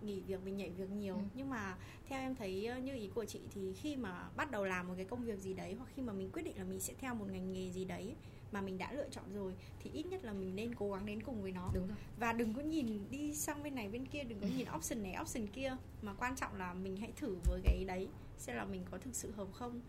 nghỉ 0.02 0.20
việc 0.20 0.44
mình 0.44 0.56
nhảy 0.56 0.70
việc 0.70 0.90
nhiều. 0.90 1.14
Ừ. 1.14 1.20
nhưng 1.34 1.50
mà 1.50 1.76
theo 2.08 2.20
em 2.20 2.34
thấy 2.34 2.66
ờ, 2.66 2.78
như 2.78 2.94
ý 2.94 3.10
của 3.14 3.24
chị 3.24 3.40
thì 3.54 3.72
khi 3.72 3.96
mà 3.96 4.28
bắt 4.36 4.50
đầu 4.50 4.64
làm 4.64 4.88
một 4.88 4.94
cái 4.96 5.04
công 5.04 5.24
việc 5.24 5.38
gì 5.38 5.54
đấy 5.54 5.74
hoặc 5.74 5.90
khi 5.96 6.02
mà 6.02 6.12
mình 6.12 6.30
quyết 6.32 6.42
định 6.42 6.58
là 6.58 6.64
mình 6.64 6.80
sẽ 6.80 6.94
theo 6.98 7.14
một 7.14 7.26
ngành 7.30 7.52
nghề 7.52 7.70
gì 7.70 7.84
đấy 7.84 8.14
mà 8.52 8.60
mình 8.60 8.78
đã 8.78 8.92
lựa 8.92 9.08
chọn 9.10 9.24
rồi 9.34 9.54
thì 9.80 9.90
ít 9.90 10.06
nhất 10.06 10.24
là 10.24 10.32
mình 10.32 10.56
nên 10.56 10.74
cố 10.74 10.92
gắng 10.92 11.06
đến 11.06 11.22
cùng 11.22 11.42
với 11.42 11.52
nó. 11.52 11.70
Đúng 11.74 11.86
rồi. 11.88 11.96
và 12.18 12.32
đừng 12.32 12.54
có 12.54 12.62
nhìn 12.62 13.10
đi 13.10 13.34
sang 13.34 13.62
bên 13.62 13.74
này 13.74 13.88
bên 13.88 14.06
kia 14.06 14.24
đừng 14.24 14.40
có 14.40 14.46
nhìn 14.56 14.66
option 14.76 15.02
này 15.02 15.16
option 15.22 15.46
kia. 15.46 15.76
Mà 16.02 16.14
quan 16.14 16.36
trọng 16.36 16.54
là 16.54 16.74
mình 16.74 16.96
hãy 16.96 17.12
thử 17.16 17.36
với 17.44 17.60
cái 17.64 17.84
đấy 17.84 18.08
xem 18.38 18.56
là 18.56 18.64
mình 18.64 18.82
có 18.90 18.98
thực 18.98 19.14
sự 19.14 19.30
hợp 19.30 19.48
không 19.52 19.80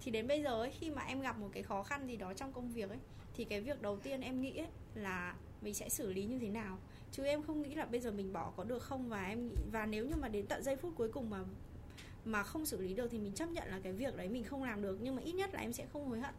thì 0.00 0.10
đến 0.10 0.28
bây 0.28 0.42
giờ 0.42 0.60
ấy 0.60 0.70
khi 0.70 0.90
mà 0.90 1.02
em 1.02 1.20
gặp 1.20 1.38
một 1.38 1.48
cái 1.52 1.62
khó 1.62 1.82
khăn 1.82 2.06
gì 2.06 2.16
đó 2.16 2.32
trong 2.34 2.52
công 2.52 2.72
việc 2.72 2.88
ấy 2.88 2.98
thì 3.34 3.44
cái 3.44 3.60
việc 3.60 3.82
đầu 3.82 3.96
tiên 3.96 4.20
em 4.20 4.40
nghĩ 4.40 4.56
ấy 4.56 4.68
là 4.94 5.34
mình 5.62 5.74
sẽ 5.74 5.88
xử 5.88 6.12
lý 6.12 6.24
như 6.24 6.38
thế 6.38 6.48
nào? 6.48 6.78
Chứ 7.12 7.24
em 7.24 7.42
không 7.42 7.62
nghĩ 7.62 7.74
là 7.74 7.84
bây 7.84 8.00
giờ 8.00 8.10
mình 8.10 8.32
bỏ 8.32 8.52
có 8.56 8.64
được 8.64 8.82
không? 8.82 9.08
Và 9.08 9.26
em 9.26 9.48
nghĩ 9.48 9.54
và 9.72 9.86
nếu 9.86 10.06
như 10.06 10.16
mà 10.16 10.28
đến 10.28 10.46
tận 10.46 10.62
giây 10.62 10.76
phút 10.76 10.92
cuối 10.96 11.08
cùng 11.12 11.30
mà 11.30 11.44
mà 12.24 12.42
không 12.42 12.66
xử 12.66 12.80
lý 12.80 12.94
được 12.94 13.08
thì 13.10 13.18
mình 13.18 13.32
chấp 13.32 13.50
nhận 13.50 13.68
là 13.68 13.80
cái 13.82 13.92
việc 13.92 14.16
đấy 14.16 14.28
mình 14.28 14.44
không 14.44 14.62
làm 14.62 14.82
được. 14.82 14.98
Nhưng 15.02 15.16
mà 15.16 15.22
ít 15.22 15.32
nhất 15.32 15.54
là 15.54 15.60
em 15.60 15.72
sẽ 15.72 15.86
không 15.92 16.08
hối 16.08 16.20
hận 16.20 16.34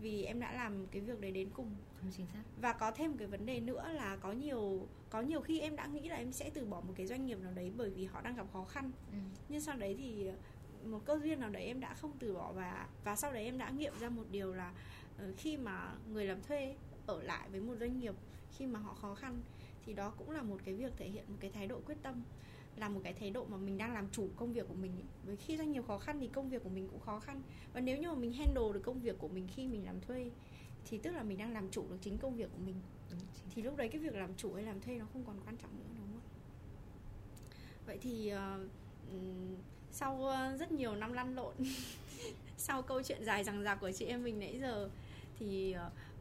vì 0.00 0.24
em 0.24 0.40
đã 0.40 0.52
làm 0.52 0.86
cái 0.86 1.00
việc 1.00 1.20
đấy 1.20 1.30
đến 1.30 1.48
cùng. 1.54 1.70
Chính 2.16 2.26
xác. 2.26 2.42
Và 2.60 2.72
có 2.72 2.90
thêm 2.90 3.10
một 3.10 3.16
cái 3.18 3.28
vấn 3.28 3.46
đề 3.46 3.60
nữa 3.60 3.88
là 3.92 4.16
có 4.16 4.32
nhiều 4.32 4.86
có 5.10 5.20
nhiều 5.20 5.40
khi 5.40 5.60
em 5.60 5.76
đã 5.76 5.86
nghĩ 5.86 6.08
là 6.08 6.16
em 6.16 6.32
sẽ 6.32 6.50
từ 6.54 6.64
bỏ 6.64 6.80
một 6.80 6.92
cái 6.96 7.06
doanh 7.06 7.26
nghiệp 7.26 7.38
nào 7.42 7.52
đấy 7.52 7.72
bởi 7.76 7.90
vì 7.90 8.04
họ 8.04 8.20
đang 8.20 8.36
gặp 8.36 8.46
khó 8.52 8.64
khăn. 8.64 8.90
Ừ. 9.12 9.18
nhưng 9.48 9.60
sau 9.60 9.76
đấy 9.76 9.96
thì 9.98 10.30
một 10.86 11.00
cơ 11.04 11.18
duyên 11.22 11.40
nào 11.40 11.50
đấy 11.50 11.64
em 11.64 11.80
đã 11.80 11.94
không 11.94 12.12
từ 12.18 12.34
bỏ 12.34 12.52
và 12.52 12.88
và 13.04 13.16
sau 13.16 13.32
đấy 13.32 13.44
em 13.44 13.58
đã 13.58 13.70
nghiệm 13.70 13.92
ra 14.00 14.08
một 14.08 14.24
điều 14.30 14.54
là 14.54 14.72
uh, 15.14 15.36
khi 15.36 15.56
mà 15.56 15.94
người 16.12 16.26
làm 16.26 16.42
thuê 16.42 16.74
ở 17.06 17.22
lại 17.22 17.48
với 17.50 17.60
một 17.60 17.74
doanh 17.80 17.98
nghiệp 17.98 18.14
khi 18.58 18.66
mà 18.66 18.80
họ 18.80 18.94
khó 18.94 19.14
khăn 19.14 19.40
thì 19.86 19.92
đó 19.92 20.12
cũng 20.18 20.30
là 20.30 20.42
một 20.42 20.60
cái 20.64 20.74
việc 20.74 20.92
thể 20.96 21.08
hiện 21.08 21.24
một 21.28 21.36
cái 21.40 21.50
thái 21.50 21.66
độ 21.66 21.80
quyết 21.86 21.96
tâm 22.02 22.22
là 22.76 22.88
một 22.88 23.00
cái 23.04 23.12
thái 23.12 23.30
độ 23.30 23.44
mà 23.44 23.56
mình 23.56 23.78
đang 23.78 23.92
làm 23.94 24.08
chủ 24.12 24.28
công 24.36 24.52
việc 24.52 24.68
của 24.68 24.74
mình 24.74 24.92
với 25.26 25.36
khi 25.36 25.56
doanh 25.56 25.72
nghiệp 25.72 25.84
khó 25.86 25.98
khăn 25.98 26.20
thì 26.20 26.28
công 26.28 26.48
việc 26.48 26.62
của 26.64 26.70
mình 26.70 26.88
cũng 26.88 27.00
khó 27.00 27.20
khăn. 27.20 27.42
Và 27.72 27.80
nếu 27.80 27.98
như 27.98 28.08
mà 28.08 28.14
mình 28.14 28.32
handle 28.32 28.72
được 28.74 28.82
công 28.84 29.00
việc 29.00 29.18
của 29.18 29.28
mình 29.28 29.48
khi 29.54 29.68
mình 29.68 29.84
làm 29.84 30.00
thuê 30.00 30.30
thì 30.84 30.98
tức 30.98 31.10
là 31.10 31.22
mình 31.22 31.38
đang 31.38 31.52
làm 31.52 31.70
chủ 31.70 31.84
được 31.90 31.96
chính 32.00 32.18
công 32.18 32.36
việc 32.36 32.50
của 32.52 32.62
mình. 32.66 32.74
Thì 33.54 33.62
lúc 33.62 33.76
đấy 33.76 33.88
cái 33.88 34.00
việc 34.00 34.14
làm 34.14 34.34
chủ 34.36 34.54
hay 34.54 34.64
làm 34.64 34.80
thuê 34.80 34.98
nó 34.98 35.06
không 35.12 35.24
còn 35.24 35.36
quan 35.46 35.56
trọng 35.56 35.70
nữa 35.78 35.84
đúng 35.98 36.06
không 36.12 36.20
vậy 37.86 37.98
thì 38.02 38.32
uh, 38.34 38.60
sau 39.92 40.14
uh, 40.14 40.60
rất 40.60 40.72
nhiều 40.72 40.94
năm 40.94 41.12
lăn 41.12 41.34
lộn 41.34 41.54
sau 42.56 42.82
câu 42.82 43.02
chuyện 43.02 43.24
dài 43.24 43.44
rằng 43.44 43.62
rạc 43.64 43.80
của 43.80 43.92
chị 43.92 44.04
em 44.04 44.24
mình 44.24 44.40
nãy 44.40 44.58
giờ 44.60 44.90
thì 45.38 45.76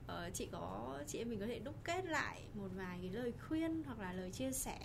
uh, 0.06 0.34
chị 0.34 0.48
có 0.52 0.98
chị 1.08 1.18
em 1.18 1.30
mình 1.30 1.40
có 1.40 1.46
thể 1.46 1.60
đúc 1.60 1.76
kết 1.84 2.06
lại 2.06 2.42
một 2.54 2.68
vài 2.76 3.00
cái 3.02 3.12
lời 3.12 3.34
khuyên 3.48 3.84
hoặc 3.86 4.00
là 4.00 4.14
lời 4.14 4.32
chia 4.32 4.52
sẻ 4.52 4.80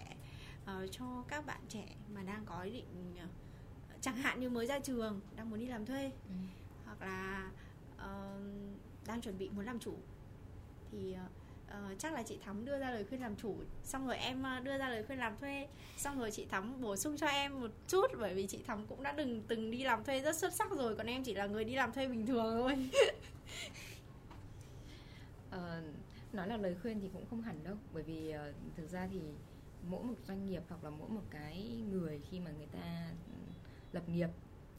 uh, 0.62 0.90
cho 0.90 1.24
các 1.28 1.46
bạn 1.46 1.60
trẻ 1.68 1.86
mà 2.14 2.22
đang 2.22 2.44
có 2.46 2.62
ý 2.62 2.70
định 2.70 3.14
uh, 3.24 3.30
chẳng 4.00 4.16
hạn 4.16 4.40
như 4.40 4.50
mới 4.50 4.66
ra 4.66 4.78
trường 4.78 5.20
đang 5.36 5.50
muốn 5.50 5.58
đi 5.58 5.66
làm 5.66 5.86
thuê 5.86 6.10
ừ. 6.28 6.34
hoặc 6.84 7.02
là 7.02 7.50
uh, 7.96 8.42
đang 9.06 9.20
chuẩn 9.20 9.38
bị 9.38 9.48
muốn 9.48 9.64
làm 9.64 9.78
chủ 9.78 9.94
thì 10.92 11.14
uh, 11.24 11.45
Ờ, 11.68 11.94
chắc 11.98 12.12
là 12.12 12.22
chị 12.22 12.38
thắm 12.44 12.64
đưa 12.64 12.78
ra 12.78 12.90
lời 12.90 13.04
khuyên 13.08 13.20
làm 13.20 13.36
chủ 13.36 13.54
xong 13.84 14.06
rồi 14.06 14.16
em 14.16 14.42
ờ, 14.42 14.60
đưa 14.60 14.78
ra 14.78 14.88
lời 14.88 15.04
khuyên 15.06 15.18
làm 15.18 15.36
thuê. 15.38 15.68
Xong 15.96 16.18
rồi 16.18 16.30
chị 16.30 16.44
thắm 16.44 16.80
bổ 16.80 16.96
sung 16.96 17.16
cho 17.16 17.26
em 17.26 17.60
một 17.60 17.70
chút 17.88 18.06
bởi 18.18 18.34
vì 18.34 18.46
chị 18.46 18.62
thắm 18.66 18.86
cũng 18.86 19.02
đã 19.02 19.14
từng 19.16 19.42
từng 19.48 19.70
đi 19.70 19.84
làm 19.84 20.04
thuê 20.04 20.20
rất 20.20 20.36
xuất 20.36 20.52
sắc 20.52 20.70
rồi 20.70 20.96
còn 20.96 21.06
em 21.06 21.22
chỉ 21.22 21.34
là 21.34 21.46
người 21.46 21.64
đi 21.64 21.74
làm 21.74 21.92
thuê 21.92 22.08
bình 22.08 22.26
thường 22.26 22.62
thôi. 22.62 22.90
Uh, 25.48 25.84
nói 26.32 26.48
là 26.48 26.56
lời 26.56 26.76
khuyên 26.82 27.00
thì 27.00 27.08
cũng 27.12 27.24
không 27.30 27.42
hẳn 27.42 27.64
đâu 27.64 27.76
bởi 27.92 28.02
vì 28.02 28.34
uh, 28.34 28.76
thực 28.76 28.90
ra 28.90 29.08
thì 29.12 29.20
mỗi 29.88 30.04
một 30.04 30.14
doanh 30.26 30.46
nghiệp 30.46 30.62
hoặc 30.68 30.84
là 30.84 30.90
mỗi 30.90 31.08
một 31.08 31.22
cái 31.30 31.82
người 31.90 32.20
khi 32.30 32.40
mà 32.40 32.50
người 32.50 32.66
ta 32.66 33.10
lập 33.92 34.08
nghiệp 34.08 34.28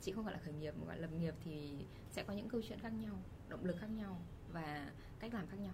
chị 0.01 0.11
không 0.11 0.23
gọi 0.23 0.33
là 0.33 0.39
khởi 0.45 0.53
nghiệp 0.53 0.73
mà 0.79 0.85
gọi 0.85 0.95
là 0.95 1.01
lập 1.01 1.13
nghiệp 1.19 1.33
thì 1.45 1.85
sẽ 2.11 2.23
có 2.23 2.33
những 2.33 2.49
câu 2.49 2.61
chuyện 2.69 2.79
khác 2.79 2.93
nhau 3.01 3.15
động 3.49 3.65
lực 3.65 3.75
khác 3.79 3.89
nhau 3.89 4.21
và 4.53 4.91
cách 5.19 5.33
làm 5.33 5.47
khác 5.47 5.57
nhau 5.59 5.73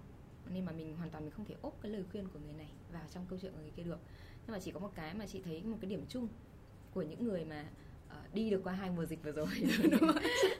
nên 0.50 0.66
mà 0.66 0.72
mình 0.72 0.96
hoàn 0.98 1.10
toàn 1.10 1.24
mình 1.24 1.34
không 1.34 1.46
thể 1.46 1.56
ốp 1.62 1.82
cái 1.82 1.91
lời 1.91 2.04
khuyên 2.12 2.28
của 2.28 2.39
người 2.39 2.54
này 2.54 2.70
vào 2.91 3.04
trong 3.14 3.26
câu 3.30 3.39
chuyện 3.41 3.52
của 3.52 3.62
người 3.62 3.72
kia 3.76 3.84
được. 3.84 4.00
Nhưng 4.46 4.54
mà 4.54 4.60
chỉ 4.60 4.72
có 4.72 4.80
một 4.80 4.91
cái 4.96 5.14
mà 5.14 5.28
chị 5.28 5.41
thấy 5.46 5.64
một 5.64 5.78
cái 5.82 5.89
điểm 5.89 6.06
chung 6.10 6.28
của 6.94 7.02
những 7.02 7.24
người 7.24 7.46
mà 7.46 7.66
uh, 8.08 8.34
đi 8.34 8.50
được 8.50 8.62
qua 8.64 8.74
hai 8.74 8.89
mùa 8.89 9.06
dịch 9.06 9.24
vừa 9.24 9.32
rồi 9.32 9.48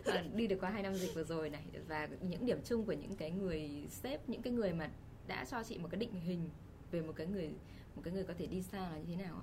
uh, 0.10 0.36
đi 0.36 0.48
được 0.48 0.58
qua 0.60 0.70
hai 0.70 0.84
năm 0.84 0.96
dịch 0.96 1.14
vừa 1.16 1.24
rồi 1.24 1.50
này 1.50 1.64
và 1.88 2.10
những 2.22 2.46
điểm 2.46 2.60
chung 2.66 2.86
của 2.86 2.94
những 2.94 3.16
cái 3.16 3.32
người 3.32 3.88
sếp 3.90 4.30
những 4.30 4.42
cái 4.42 4.54
người 4.54 4.74
mà 4.74 4.90
đã 5.28 5.46
cho 5.46 5.64
chị 5.64 5.78
một 5.78 5.88
cái 5.92 6.00
định 6.00 6.14
hình 6.14 6.50
về 6.92 7.02
một 7.02 7.14
cái 7.16 7.28
người 7.28 7.54
một 7.96 8.02
cái 8.06 8.14
người 8.14 8.24
có 8.24 8.34
thể 8.38 8.48
đi 8.48 8.62
xa 8.62 8.90
là 8.90 8.98
như 8.98 9.16
thế 9.16 9.24
nào 9.24 9.42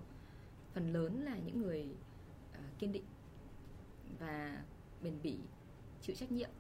phần 0.74 0.93
lớn 0.93 1.24
là 1.24 1.36
những 1.45 1.62
người 1.62 1.86
uh, 2.53 2.78
kiên 2.78 2.93
định 2.93 3.05
và 4.18 4.62
bền 5.03 5.14
bỉ 5.22 5.38
chịu 6.03 6.16
trách 6.16 6.32
nhiệm 6.32 6.51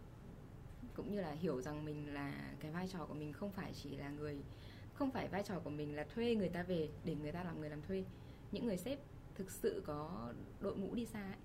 cũng 1.00 1.12
như 1.12 1.20
là 1.20 1.32
hiểu 1.32 1.62
rằng 1.62 1.84
mình 1.84 2.14
là 2.14 2.32
cái 2.60 2.70
vai 2.70 2.88
trò 2.88 3.06
của 3.06 3.14
mình 3.14 3.32
không 3.32 3.50
phải 3.50 3.72
chỉ 3.82 3.96
là 3.96 4.10
người 4.10 4.36
không 4.94 5.10
phải 5.10 5.28
vai 5.28 5.42
trò 5.42 5.60
của 5.64 5.70
mình 5.70 5.96
là 5.96 6.04
thuê 6.14 6.34
người 6.34 6.48
ta 6.48 6.62
về 6.62 6.88
để 7.04 7.14
người 7.14 7.32
ta 7.32 7.44
làm 7.44 7.60
người 7.60 7.70
làm 7.70 7.82
thuê. 7.82 8.04
Những 8.52 8.66
người 8.66 8.76
sếp 8.76 8.98
thực 9.34 9.50
sự 9.50 9.82
có 9.86 10.28
đội 10.60 10.76
ngũ 10.76 10.94
đi 10.94 11.06
xa 11.06 11.22
ấy, 11.22 11.38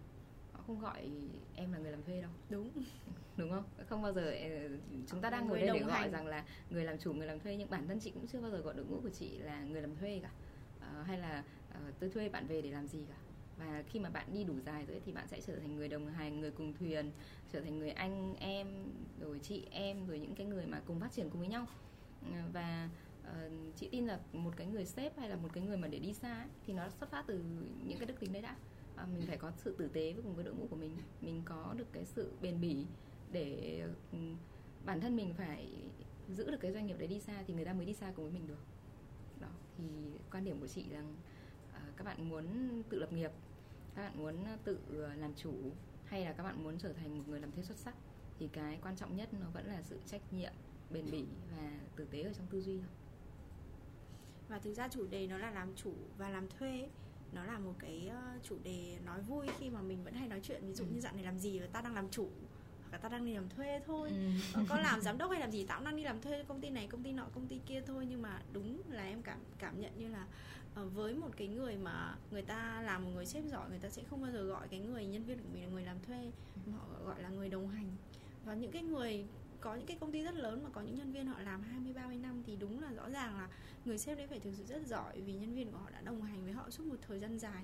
họ 0.53 0.63
không 0.67 0.79
gọi 0.79 1.09
em 1.55 1.71
là 1.71 1.79
người 1.79 1.91
làm 1.91 2.03
thuê 2.03 2.21
đâu. 2.21 2.31
Đúng. 2.49 2.71
Đúng 3.37 3.51
không? 3.51 3.63
Không 3.89 4.01
bao 4.01 4.13
giờ 4.13 4.31
ờ, 4.31 4.69
chúng 5.07 5.21
ta 5.21 5.29
đang 5.29 5.47
ngồi 5.47 5.59
đây 5.59 5.69
để 5.73 5.79
gọi 5.79 5.99
hành. 5.99 6.11
rằng 6.11 6.27
là 6.27 6.45
người 6.69 6.83
làm 6.83 6.97
chủ 6.97 7.13
người 7.13 7.27
làm 7.27 7.39
thuê 7.39 7.55
nhưng 7.55 7.69
bản 7.69 7.87
thân 7.87 7.99
chị 7.99 8.11
cũng 8.11 8.27
chưa 8.27 8.41
bao 8.41 8.51
giờ 8.51 8.57
gọi 8.57 8.73
đội 8.73 8.85
ngũ 8.85 8.99
của 9.01 9.09
chị 9.09 9.37
là 9.37 9.63
người 9.63 9.81
làm 9.81 9.95
thuê 9.95 10.19
cả. 10.23 10.31
Uh, 10.77 11.07
hay 11.07 11.17
là 11.17 11.43
uh, 11.71 11.99
tôi 11.99 12.09
thuê 12.09 12.29
bạn 12.29 12.47
về 12.47 12.61
để 12.61 12.71
làm 12.71 12.87
gì 12.87 12.99
cả 13.09 13.15
và 13.57 13.83
khi 13.87 13.99
mà 13.99 14.09
bạn 14.09 14.33
đi 14.33 14.43
đủ 14.43 14.59
dài 14.59 14.85
rồi 14.85 15.01
thì 15.05 15.11
bạn 15.11 15.27
sẽ 15.27 15.41
trở 15.41 15.55
thành 15.55 15.75
người 15.75 15.87
đồng 15.87 16.07
hành 16.07 16.39
người 16.39 16.51
cùng 16.51 16.73
thuyền 16.73 17.11
trở 17.53 17.61
thành 17.61 17.79
người 17.79 17.89
anh 17.89 18.35
em 18.35 18.67
rồi 19.19 19.39
chị 19.39 19.67
em 19.71 20.07
rồi 20.07 20.19
những 20.19 20.35
cái 20.35 20.47
người 20.47 20.65
mà 20.65 20.81
cùng 20.85 20.99
phát 20.99 21.11
triển 21.11 21.29
cùng 21.29 21.39
với 21.39 21.49
nhau. 21.49 21.67
Ờ, 22.33 22.39
và 22.53 22.89
uh, 23.21 23.51
chị 23.75 23.89
tin 23.91 24.07
là 24.07 24.19
một 24.33 24.53
cái 24.57 24.67
người 24.67 24.85
sếp 24.85 25.17
hay 25.17 25.29
là 25.29 25.35
một 25.35 25.49
cái 25.53 25.63
người 25.63 25.77
mà 25.77 25.87
để 25.87 25.99
đi 25.99 26.13
xa 26.13 26.37
ấy, 26.37 26.47
thì 26.65 26.73
nó 26.73 26.89
xuất 26.89 27.09
phát 27.09 27.23
từ 27.27 27.43
những 27.85 27.97
cái 27.97 28.05
đức 28.05 28.19
tính 28.19 28.33
đấy 28.33 28.41
đã. 28.41 28.55
Uh, 29.03 29.09
mình 29.13 29.27
phải 29.27 29.37
có 29.37 29.51
sự 29.51 29.75
tử 29.77 29.87
tế 29.87 30.13
với 30.13 30.23
cùng 30.23 30.35
với 30.35 30.45
đội 30.45 30.53
ngũ 30.53 30.67
của 30.69 30.75
mình. 30.75 30.97
Mình 31.21 31.41
có 31.45 31.73
được 31.77 31.87
cái 31.93 32.05
sự 32.05 32.31
bền 32.41 32.61
bỉ 32.61 32.85
để 33.31 33.81
uh, 34.11 34.19
bản 34.85 35.01
thân 35.01 35.15
mình 35.15 35.33
phải 35.33 35.67
giữ 36.29 36.51
được 36.51 36.57
cái 36.59 36.71
doanh 36.71 36.85
nghiệp 36.85 36.95
đấy 36.99 37.07
đi 37.07 37.19
xa 37.19 37.43
thì 37.47 37.53
người 37.53 37.65
ta 37.65 37.73
mới 37.73 37.85
đi 37.85 37.93
xa 37.93 38.11
cùng 38.15 38.25
với 38.25 38.33
mình 38.33 38.47
được. 38.47 38.65
Đó 39.39 39.49
thì 39.77 39.83
quan 40.31 40.45
điểm 40.45 40.59
của 40.59 40.67
chị 40.67 40.85
rằng 40.89 41.15
uh, 41.69 41.97
các 41.97 42.03
bạn 42.03 42.29
muốn 42.29 42.45
tự 42.89 42.99
lập 42.99 43.13
nghiệp 43.13 43.31
các 43.95 44.01
bạn 44.01 44.17
muốn 44.17 44.35
tự 44.63 44.79
làm 45.17 45.33
chủ 45.35 45.53
hay 46.05 46.25
là 46.25 46.33
các 46.33 46.43
bạn 46.43 46.63
muốn 46.63 46.77
trở 46.77 46.93
thành 46.93 47.17
một 47.17 47.23
người 47.27 47.39
làm 47.39 47.51
thuê 47.51 47.63
xuất 47.63 47.77
sắc 47.77 47.95
thì 48.39 48.47
cái 48.53 48.79
quan 48.83 48.95
trọng 48.95 49.15
nhất 49.15 49.29
nó 49.33 49.47
vẫn 49.53 49.65
là 49.65 49.81
sự 49.85 49.99
trách 50.05 50.33
nhiệm 50.33 50.53
bền 50.89 51.11
bỉ 51.11 51.25
và 51.51 51.71
tử 51.95 52.05
tế 52.11 52.21
ở 52.21 52.33
trong 52.33 52.47
tư 52.47 52.61
duy 52.61 52.77
thôi 52.77 52.89
và 54.49 54.59
thực 54.59 54.73
ra 54.73 54.87
chủ 54.87 55.07
đề 55.07 55.27
nó 55.27 55.37
là 55.37 55.51
làm 55.51 55.75
chủ 55.75 55.93
và 56.17 56.29
làm 56.29 56.47
thuê 56.49 56.87
nó 57.33 57.45
là 57.45 57.59
một 57.59 57.73
cái 57.79 58.07
ờ, 58.07 58.21
chủ 58.43 58.57
đề 58.63 58.97
nói 59.05 59.21
vui 59.21 59.47
khi 59.59 59.69
mà 59.69 59.81
mình 59.81 60.03
vẫn 60.03 60.13
hay 60.13 60.27
nói 60.27 60.39
chuyện 60.43 60.67
ví 60.67 60.73
dụ 60.73 60.83
ừ. 60.83 60.89
như 60.93 61.01
dạo 61.01 61.13
này 61.13 61.23
làm 61.23 61.39
gì 61.39 61.59
và 61.59 61.67
ta 61.67 61.81
đang 61.81 61.95
làm 61.95 62.09
chủ 62.09 62.29
hoặc 62.81 62.91
là 62.91 62.97
ta 62.97 63.09
đang 63.09 63.25
đi 63.25 63.33
làm 63.33 63.49
thuê 63.49 63.81
thôi 63.85 64.09
ừ. 64.09 64.29
Ờ, 64.53 64.65
có 64.69 64.77
làm 64.77 65.01
giám 65.05 65.17
đốc 65.17 65.31
hay 65.31 65.39
làm 65.39 65.51
gì 65.51 65.65
tao 65.65 65.81
đang 65.81 65.95
đi 65.95 66.03
làm 66.03 66.21
thuê 66.21 66.43
công 66.43 66.61
ty 66.61 66.69
này 66.69 66.87
công 66.87 67.03
ty 67.03 67.11
nọ 67.11 67.25
công 67.33 67.47
ty 67.47 67.59
kia 67.65 67.81
thôi 67.87 68.05
nhưng 68.09 68.21
mà 68.21 68.41
đúng 68.53 68.81
là 68.89 69.03
em 69.03 69.21
cảm 69.21 69.39
cảm 69.59 69.79
nhận 69.79 69.91
như 69.97 70.07
là 70.07 70.27
Ờ, 70.75 70.85
với 70.85 71.13
một 71.13 71.29
cái 71.37 71.47
người 71.47 71.77
mà 71.77 72.15
người 72.31 72.41
ta 72.41 72.81
làm 72.81 73.03
một 73.03 73.11
người 73.15 73.25
sếp 73.25 73.43
giỏi, 73.45 73.69
người 73.69 73.79
ta 73.79 73.89
sẽ 73.89 74.03
không 74.09 74.21
bao 74.21 74.31
giờ 74.31 74.43
gọi 74.43 74.67
cái 74.67 74.79
người 74.79 75.05
nhân 75.05 75.23
viên 75.23 75.37
của 75.37 75.49
mình 75.53 75.63
là 75.63 75.69
người 75.69 75.83
làm 75.83 75.97
thuê, 76.07 76.31
mà 76.65 76.77
họ 76.77 76.85
gọi 77.05 77.21
là 77.21 77.29
người 77.29 77.49
đồng 77.49 77.69
hành. 77.69 77.89
Và 78.45 78.53
những 78.53 78.71
cái 78.71 78.81
người, 78.81 79.25
có 79.61 79.75
những 79.75 79.85
cái 79.85 79.97
công 79.99 80.11
ty 80.11 80.23
rất 80.23 80.35
lớn 80.35 80.63
mà 80.63 80.69
có 80.73 80.81
những 80.81 80.95
nhân 80.95 81.11
viên 81.11 81.27
họ 81.27 81.39
làm 81.39 81.63
20 81.63 81.93
30 81.93 82.17
năm 82.17 82.43
thì 82.47 82.55
đúng 82.55 82.81
là 82.83 82.93
rõ 82.93 83.09
ràng 83.09 83.37
là 83.37 83.49
người 83.85 83.97
sếp 83.97 84.17
đấy 84.17 84.27
phải 84.27 84.39
thực 84.39 84.51
sự 84.57 84.63
rất 84.67 84.87
giỏi 84.87 85.21
vì 85.21 85.33
nhân 85.33 85.55
viên 85.55 85.71
của 85.71 85.77
họ 85.77 85.89
đã 85.91 86.01
đồng 86.01 86.21
hành 86.21 86.43
với 86.43 86.53
họ 86.53 86.69
suốt 86.69 86.83
một 86.87 86.97
thời 87.07 87.19
gian 87.19 87.39
dài. 87.39 87.63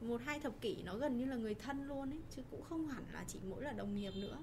Một 0.00 0.20
hai 0.24 0.40
thập 0.40 0.60
kỷ 0.60 0.82
nó 0.82 0.96
gần 0.96 1.18
như 1.18 1.24
là 1.24 1.36
người 1.36 1.54
thân 1.54 1.88
luôn 1.88 2.10
ấy, 2.10 2.20
chứ 2.36 2.42
cũng 2.50 2.62
không 2.62 2.88
hẳn 2.88 3.04
là 3.12 3.24
chỉ 3.28 3.38
mỗi 3.48 3.62
là 3.62 3.72
đồng 3.72 3.96
nghiệp 3.96 4.12
nữa. 4.16 4.38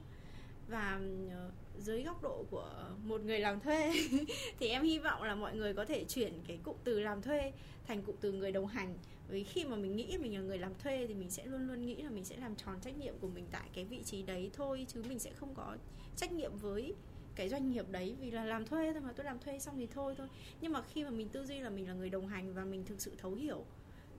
Và 0.67 1.01
ờ, 1.31 1.51
dưới 1.80 2.03
góc 2.03 2.23
độ 2.23 2.45
của 2.51 2.89
một 3.03 3.21
người 3.21 3.39
làm 3.39 3.59
thuê 3.59 3.93
thì 4.59 4.67
em 4.67 4.84
hy 4.84 4.99
vọng 4.99 5.23
là 5.23 5.36
mọi 5.36 5.55
người 5.55 5.73
có 5.73 5.86
thể 5.86 6.03
chuyển 6.03 6.34
cái 6.47 6.59
cụm 6.63 6.76
từ 6.84 6.99
làm 6.99 7.21
thuê 7.21 7.51
thành 7.88 8.01
cụm 8.01 8.15
từ 8.21 8.32
người 8.32 8.51
đồng 8.51 8.67
hành. 8.67 8.97
Vì 9.30 9.43
khi 9.43 9.65
mà 9.65 9.76
mình 9.76 9.95
nghĩ 9.95 10.17
mình 10.17 10.36
là 10.36 10.41
người 10.41 10.57
làm 10.57 10.71
thuê 10.84 11.07
thì 11.07 11.13
mình 11.13 11.30
sẽ 11.30 11.45
luôn 11.45 11.67
luôn 11.67 11.86
nghĩ 11.86 11.95
là 11.95 12.09
mình 12.09 12.26
sẽ 12.26 12.38
làm 12.38 12.55
tròn 12.55 12.76
trách 12.82 12.97
nhiệm 12.97 13.13
của 13.21 13.28
mình 13.28 13.45
tại 13.51 13.69
cái 13.73 13.86
vị 13.86 14.01
trí 14.05 14.21
đấy 14.21 14.49
thôi, 14.53 14.86
chứ 14.89 15.03
mình 15.09 15.19
sẽ 15.19 15.32
không 15.34 15.53
có 15.55 15.78
trách 16.15 16.32
nhiệm 16.32 16.57
với 16.57 16.93
cái 17.36 17.49
doanh 17.49 17.71
nghiệp 17.71 17.86
đấy 17.91 18.15
vì 18.19 18.32
là 18.32 18.45
làm 18.45 18.65
thuê 18.65 18.93
thôi 18.93 19.01
mà 19.01 19.11
tôi 19.11 19.26
làm 19.26 19.39
thuê 19.39 19.59
xong 19.59 19.78
thì 19.78 19.88
thôi 19.88 20.15
thôi. 20.17 20.28
Nhưng 20.61 20.73
mà 20.73 20.82
khi 20.82 21.03
mà 21.03 21.09
mình 21.09 21.30
tư 21.30 21.45
duy 21.45 21.59
là 21.59 21.69
mình 21.69 21.88
là 21.88 21.93
người 21.93 22.09
đồng 22.09 22.28
hành 22.28 22.53
và 22.53 22.65
mình 22.65 22.86
thực 22.86 23.01
sự 23.01 23.11
thấu 23.17 23.34
hiểu 23.34 23.65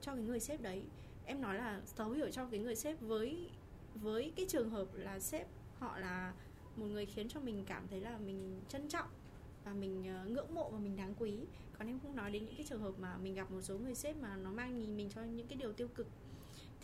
cho 0.01 0.15
cái 0.15 0.23
người 0.23 0.39
sếp 0.39 0.61
đấy, 0.61 0.83
em 1.25 1.41
nói 1.41 1.55
là 1.55 1.81
thấu 1.95 2.11
hiểu 2.11 2.29
cho 2.31 2.45
cái 2.45 2.59
người 2.59 2.75
sếp 2.75 3.01
với 3.01 3.49
với 3.95 4.31
cái 4.35 4.45
trường 4.49 4.69
hợp 4.69 4.87
là 4.93 5.19
sếp 5.19 5.47
họ 5.79 5.99
là 5.99 6.33
một 6.77 6.85
người 6.85 7.05
khiến 7.05 7.29
cho 7.29 7.39
mình 7.39 7.63
cảm 7.67 7.87
thấy 7.87 8.01
là 8.01 8.17
mình 8.17 8.61
trân 8.69 8.87
trọng 8.89 9.07
và 9.65 9.73
mình 9.73 10.07
ờ, 10.07 10.25
ngưỡng 10.25 10.53
mộ 10.53 10.69
và 10.69 10.79
mình 10.79 10.95
đáng 10.95 11.13
quý. 11.19 11.37
Còn 11.77 11.87
em 11.87 11.99
không 11.99 12.15
nói 12.15 12.31
đến 12.31 12.45
những 12.45 12.55
cái 12.55 12.65
trường 12.69 12.81
hợp 12.81 12.93
mà 12.99 13.17
mình 13.17 13.35
gặp 13.35 13.51
một 13.51 13.61
số 13.61 13.77
người 13.77 13.95
sếp 13.95 14.17
mà 14.17 14.35
nó 14.35 14.51
mang 14.51 14.79
nhìn 14.79 14.97
mình 14.97 15.09
cho 15.09 15.23
những 15.23 15.47
cái 15.47 15.57
điều 15.57 15.73
tiêu 15.73 15.87
cực. 15.87 16.07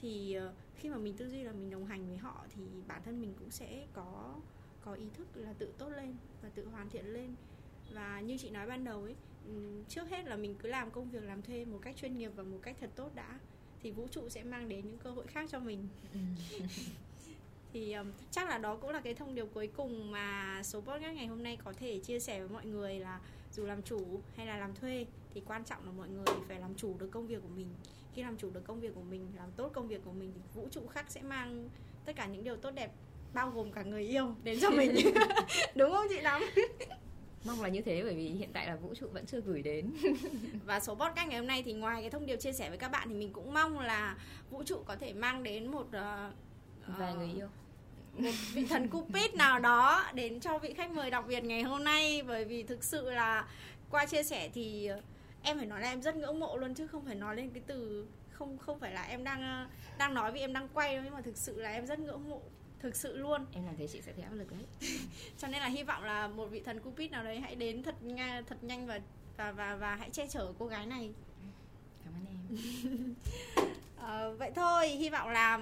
Thì 0.02 0.34
ờ, 0.34 0.54
khi 0.76 0.90
mà 0.90 0.98
mình 0.98 1.14
tư 1.18 1.30
duy 1.30 1.44
là 1.44 1.52
mình 1.52 1.70
đồng 1.70 1.86
hành 1.86 2.08
với 2.08 2.18
họ 2.18 2.46
thì 2.50 2.62
bản 2.88 3.02
thân 3.06 3.22
mình 3.22 3.34
cũng 3.40 3.52
sẽ 3.52 3.88
có 3.94 4.36
có 4.86 4.94
ý 4.94 5.06
thức 5.14 5.28
là 5.36 5.54
tự 5.54 5.74
tốt 5.78 5.90
lên 5.90 6.16
và 6.42 6.50
tự 6.50 6.66
hoàn 6.66 6.90
thiện 6.90 7.06
lên. 7.06 7.36
Và 7.94 8.20
như 8.20 8.38
chị 8.38 8.50
nói 8.50 8.68
ban 8.68 8.84
đầu 8.84 9.04
ấy 9.04 9.16
trước 9.90 10.10
hết 10.10 10.26
là 10.26 10.36
mình 10.36 10.56
cứ 10.56 10.70
làm 10.70 10.92
công 10.92 11.10
việc 11.10 11.24
làm 11.24 11.42
thuê 11.42 11.66
một 11.66 11.80
cách 11.82 11.96
chuyên 11.98 12.18
nghiệp 12.18 12.32
và 12.36 12.44
một 12.44 12.60
cách 12.62 12.78
thật 12.80 12.90
tốt 12.96 13.12
đã, 13.16 13.40
thì 13.82 13.92
vũ 13.92 14.08
trụ 14.08 14.30
sẽ 14.30 14.44
mang 14.44 14.70
đến 14.70 14.88
những 14.88 14.98
cơ 14.98 15.12
hội 15.12 15.28
khác 15.28 15.50
cho 15.52 15.60
mình. 15.60 15.88
Ừ. 16.14 16.20
thì 17.74 17.94
um, 17.94 18.12
chắc 18.32 18.50
là 18.50 18.58
đó 18.58 18.76
cũng 18.76 18.90
là 18.90 19.00
cái 19.00 19.14
thông 19.14 19.36
điệp 19.36 19.46
cuối 19.54 19.68
cùng 19.68 20.12
mà 20.12 20.62
số 20.64 20.82
podcast 20.82 21.16
ngày 21.16 21.28
hôm 21.28 21.44
nay 21.44 21.58
có 21.64 21.74
thể 21.74 22.00
chia 22.00 22.20
sẻ 22.20 22.40
với 22.40 22.50
mọi 22.50 22.66
người 22.66 23.00
là 23.00 23.20
dù 23.52 23.66
làm 23.66 23.82
chủ 23.82 24.22
hay 24.36 24.46
là 24.46 24.58
làm 24.58 24.76
thuê 24.76 25.06
thì 25.34 25.42
quan 25.46 25.64
trọng 25.64 25.86
là 25.86 25.92
mọi 25.92 26.10
người 26.10 26.26
phải 26.48 26.60
làm 26.60 26.76
chủ 26.76 26.96
được 27.00 27.10
công 27.12 27.28
việc 27.28 27.42
của 27.42 27.54
mình. 27.56 27.68
Khi 28.14 28.24
làm 28.24 28.38
chủ 28.38 28.50
được 28.50 28.64
công 28.68 28.80
việc 28.80 28.96
của 28.96 29.02
mình 29.02 29.28
làm 29.38 29.52
tốt 29.52 29.72
công 29.74 29.88
việc 29.88 30.02
của 30.06 30.12
mình 30.12 30.32
thì 30.36 30.42
vũ 30.54 30.68
trụ 30.72 30.88
khác 30.88 31.06
sẽ 31.10 31.22
mang 31.22 31.70
tất 32.06 32.16
cả 32.16 32.26
những 32.26 32.44
điều 32.44 32.56
tốt 32.56 32.72
đẹp 32.72 32.92
bao 33.34 33.52
gồm 33.52 33.72
cả 33.72 33.84
người 33.84 34.04
yêu 34.04 34.36
đến 34.44 34.60
cho 34.62 34.70
mình. 34.70 34.96
Đúng 35.76 35.92
không 35.92 36.06
chị 36.10 36.22
Nắm? 36.22 36.42
mong 37.46 37.62
là 37.62 37.70
như 37.70 37.82
thế 37.82 38.04
bởi 38.04 38.16
vì 38.16 38.30
hiện 38.30 38.50
tại 38.54 38.68
là 38.68 38.76
vũ 38.76 38.94
trụ 38.96 39.08
vẫn 39.14 39.26
chưa 39.26 39.42
gửi 39.42 39.62
đến. 39.62 39.94
Và 40.66 40.80
số 40.80 40.96
podcast 40.96 41.30
ngày 41.30 41.40
hôm 41.40 41.48
nay 41.48 41.64
thì 41.64 41.74
ngoài 41.74 42.02
cái 42.02 42.10
thông 42.10 42.26
điệp 42.26 42.38
chia 42.38 42.54
sẻ 42.54 42.70
với 42.70 42.78
các 42.78 42.90
bạn 42.90 43.08
thì 43.10 43.16
mình 43.16 43.34
cũng 43.34 43.54
mong 43.54 43.80
là 43.80 44.18
vũ 44.50 44.64
trụ 44.64 44.84
có 44.86 44.96
thể 44.96 45.14
mang 45.14 45.44
đến 45.44 45.68
một 45.68 45.88
uh, 45.88 46.98
vài 46.98 47.14
người 47.16 47.30
yêu 47.36 47.48
một 48.18 48.32
vị 48.54 48.66
thần 48.70 48.90
cupid 48.90 49.34
nào 49.34 49.60
đó 49.60 50.06
đến 50.14 50.40
cho 50.40 50.58
vị 50.58 50.74
khách 50.74 50.92
mời 50.92 51.12
đặc 51.12 51.26
biệt 51.28 51.44
ngày 51.44 51.62
hôm 51.64 51.84
nay. 51.84 52.24
Bởi 52.28 52.46
vì 52.46 52.64
thực 52.64 52.84
sự 52.84 53.12
là 53.12 53.48
qua 53.90 54.06
chia 54.06 54.24
sẻ 54.24 54.50
thì 54.54 54.90
em 55.42 55.58
phải 55.58 55.66
nói 55.66 55.82
là 55.82 55.90
em 55.90 56.02
rất 56.02 56.16
ngưỡng 56.16 56.40
mộ 56.40 56.58
luôn 56.58 56.74
chứ 56.74 56.88
không 56.88 57.06
phải 57.06 57.16
nói 57.16 57.36
lên 57.36 57.50
cái 57.50 57.64
từ 57.68 58.08
không 58.32 58.58
không 58.58 58.80
phải 58.80 58.94
là 58.94 59.04
em 59.04 59.24
đang 59.24 59.70
đang 59.98 60.14
nói 60.14 60.32
vì 60.32 60.40
em 60.40 60.54
đang 60.54 60.68
quay 60.74 60.96
đâu 60.96 61.04
nhưng 61.04 61.14
mà 61.14 61.22
thực 61.22 61.38
sự 61.38 61.62
là 61.62 61.72
em 61.72 61.88
rất 61.88 62.00
ngưỡng 62.00 62.30
mộ 62.30 62.42
thực 62.80 62.96
sự 62.96 63.18
luôn. 63.18 63.46
Em 63.54 63.66
làm 63.66 63.76
thế 63.78 63.88
chị 63.88 64.02
sẽ 64.02 64.14
thấy 64.14 64.24
áp 64.24 64.34
lực 64.34 64.52
đấy. 64.52 64.90
Cho 65.38 65.48
nên 65.48 65.62
là 65.62 65.68
hy 65.68 65.84
vọng 65.84 66.04
là 66.04 66.28
một 66.28 66.46
vị 66.46 66.60
thần 66.60 66.80
cupid 66.80 67.12
nào 67.12 67.24
đấy 67.24 67.40
hãy 67.40 67.56
đến 67.56 67.84
thật 67.84 68.04
nhanh 68.04 68.46
thật 68.46 68.64
nhanh 68.64 68.88
và 68.88 69.00
và 69.38 69.52
và 69.52 69.76
và 69.76 69.96
hãy 69.96 70.10
che 70.10 70.28
chở 70.28 70.54
cô 70.60 70.68
gái 70.68 70.86
này. 70.86 71.14
Cảm 72.04 72.14
ơn 72.14 72.26
em 72.26 73.16
à, 74.04 74.30
vậy 74.40 74.52
thôi 74.56 74.88
hy 74.88 75.10
vọng 75.10 75.30
là 75.30 75.60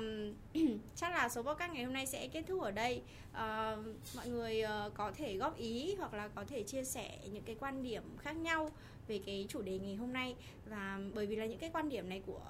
chắc 0.95 1.11
là 1.11 1.29
số 1.29 1.43
podcast 1.43 1.73
ngày 1.73 1.83
hôm 1.83 1.93
nay 1.93 2.05
sẽ 2.05 2.27
kết 2.27 2.43
thúc 2.47 2.61
ở 2.61 2.71
đây. 2.71 3.01
À, 3.33 3.77
mọi 4.15 4.27
người 4.27 4.61
ờ, 4.61 4.91
có 4.93 5.11
thể 5.11 5.35
góp 5.37 5.57
ý 5.57 5.95
hoặc 5.95 6.13
là 6.13 6.27
có 6.27 6.43
thể 6.47 6.63
chia 6.63 6.83
sẻ 6.83 7.17
những 7.31 7.43
cái 7.43 7.55
quan 7.59 7.83
điểm 7.83 8.03
khác 8.17 8.35
nhau 8.37 8.69
về 9.07 9.19
cái 9.25 9.45
chủ 9.49 9.61
đề 9.61 9.79
ngày 9.79 9.95
hôm 9.95 10.13
nay. 10.13 10.35
Và 10.69 10.99
bởi 11.13 11.25
vì 11.25 11.35
là 11.35 11.45
những 11.45 11.59
cái 11.59 11.69
quan 11.73 11.89
điểm 11.89 12.09
này 12.09 12.21
của 12.25 12.41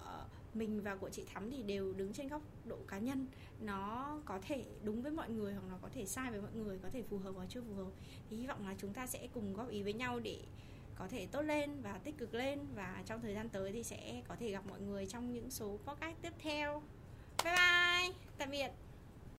mình 0.54 0.82
và 0.82 0.96
của 0.96 1.10
chị 1.10 1.24
Thắm 1.34 1.52
thì 1.52 1.64
đều 1.64 1.94
đứng 1.94 2.14
trên 2.14 2.28
góc 2.28 2.42
độ 2.66 2.78
cá 2.88 2.98
nhân. 2.98 3.26
Nó 3.60 4.18
có 4.26 4.40
thể 4.42 4.64
đúng 4.84 5.02
với 5.02 5.12
mọi 5.12 5.30
người 5.30 5.54
hoặc 5.54 5.64
nó 5.70 5.78
có 5.82 5.90
thể 5.94 6.06
sai 6.06 6.32
với 6.32 6.42
mọi 6.42 6.52
người 6.54 6.80
có 6.84 6.90
thể 6.94 7.04
phù 7.10 7.18
hợp 7.18 7.32
hoặc 7.36 7.46
chưa 7.50 7.62
phù 7.62 7.74
hợp. 7.74 7.92
Thì 8.30 8.38
hy 8.38 8.48
vọng 8.48 8.68
là 8.68 8.76
chúng 8.78 8.94
ta 8.94 9.08
sẽ 9.08 9.28
cùng 9.34 9.54
góp 9.54 9.70
ý 9.70 9.84
với 9.84 9.94
nhau 9.94 10.20
để 10.20 10.38
có 11.02 11.08
thể 11.08 11.28
tốt 11.32 11.42
lên 11.42 11.82
và 11.82 12.00
tích 12.04 12.18
cực 12.18 12.34
lên 12.34 12.60
và 12.76 13.04
trong 13.06 13.22
thời 13.22 13.34
gian 13.34 13.50
tới 13.50 13.72
thì 13.72 13.84
sẽ 13.84 14.22
có 14.28 14.36
thể 14.40 14.52
gặp 14.52 14.64
mọi 14.70 14.82
người 14.82 15.06
trong 15.06 15.34
những 15.34 15.52
số 15.52 15.80
podcast 15.86 16.16
tiếp 16.22 16.34
theo. 16.40 16.82
Bye 17.44 17.54
bye, 17.54 18.16
tạm 18.38 18.52
biệt. 18.52 18.91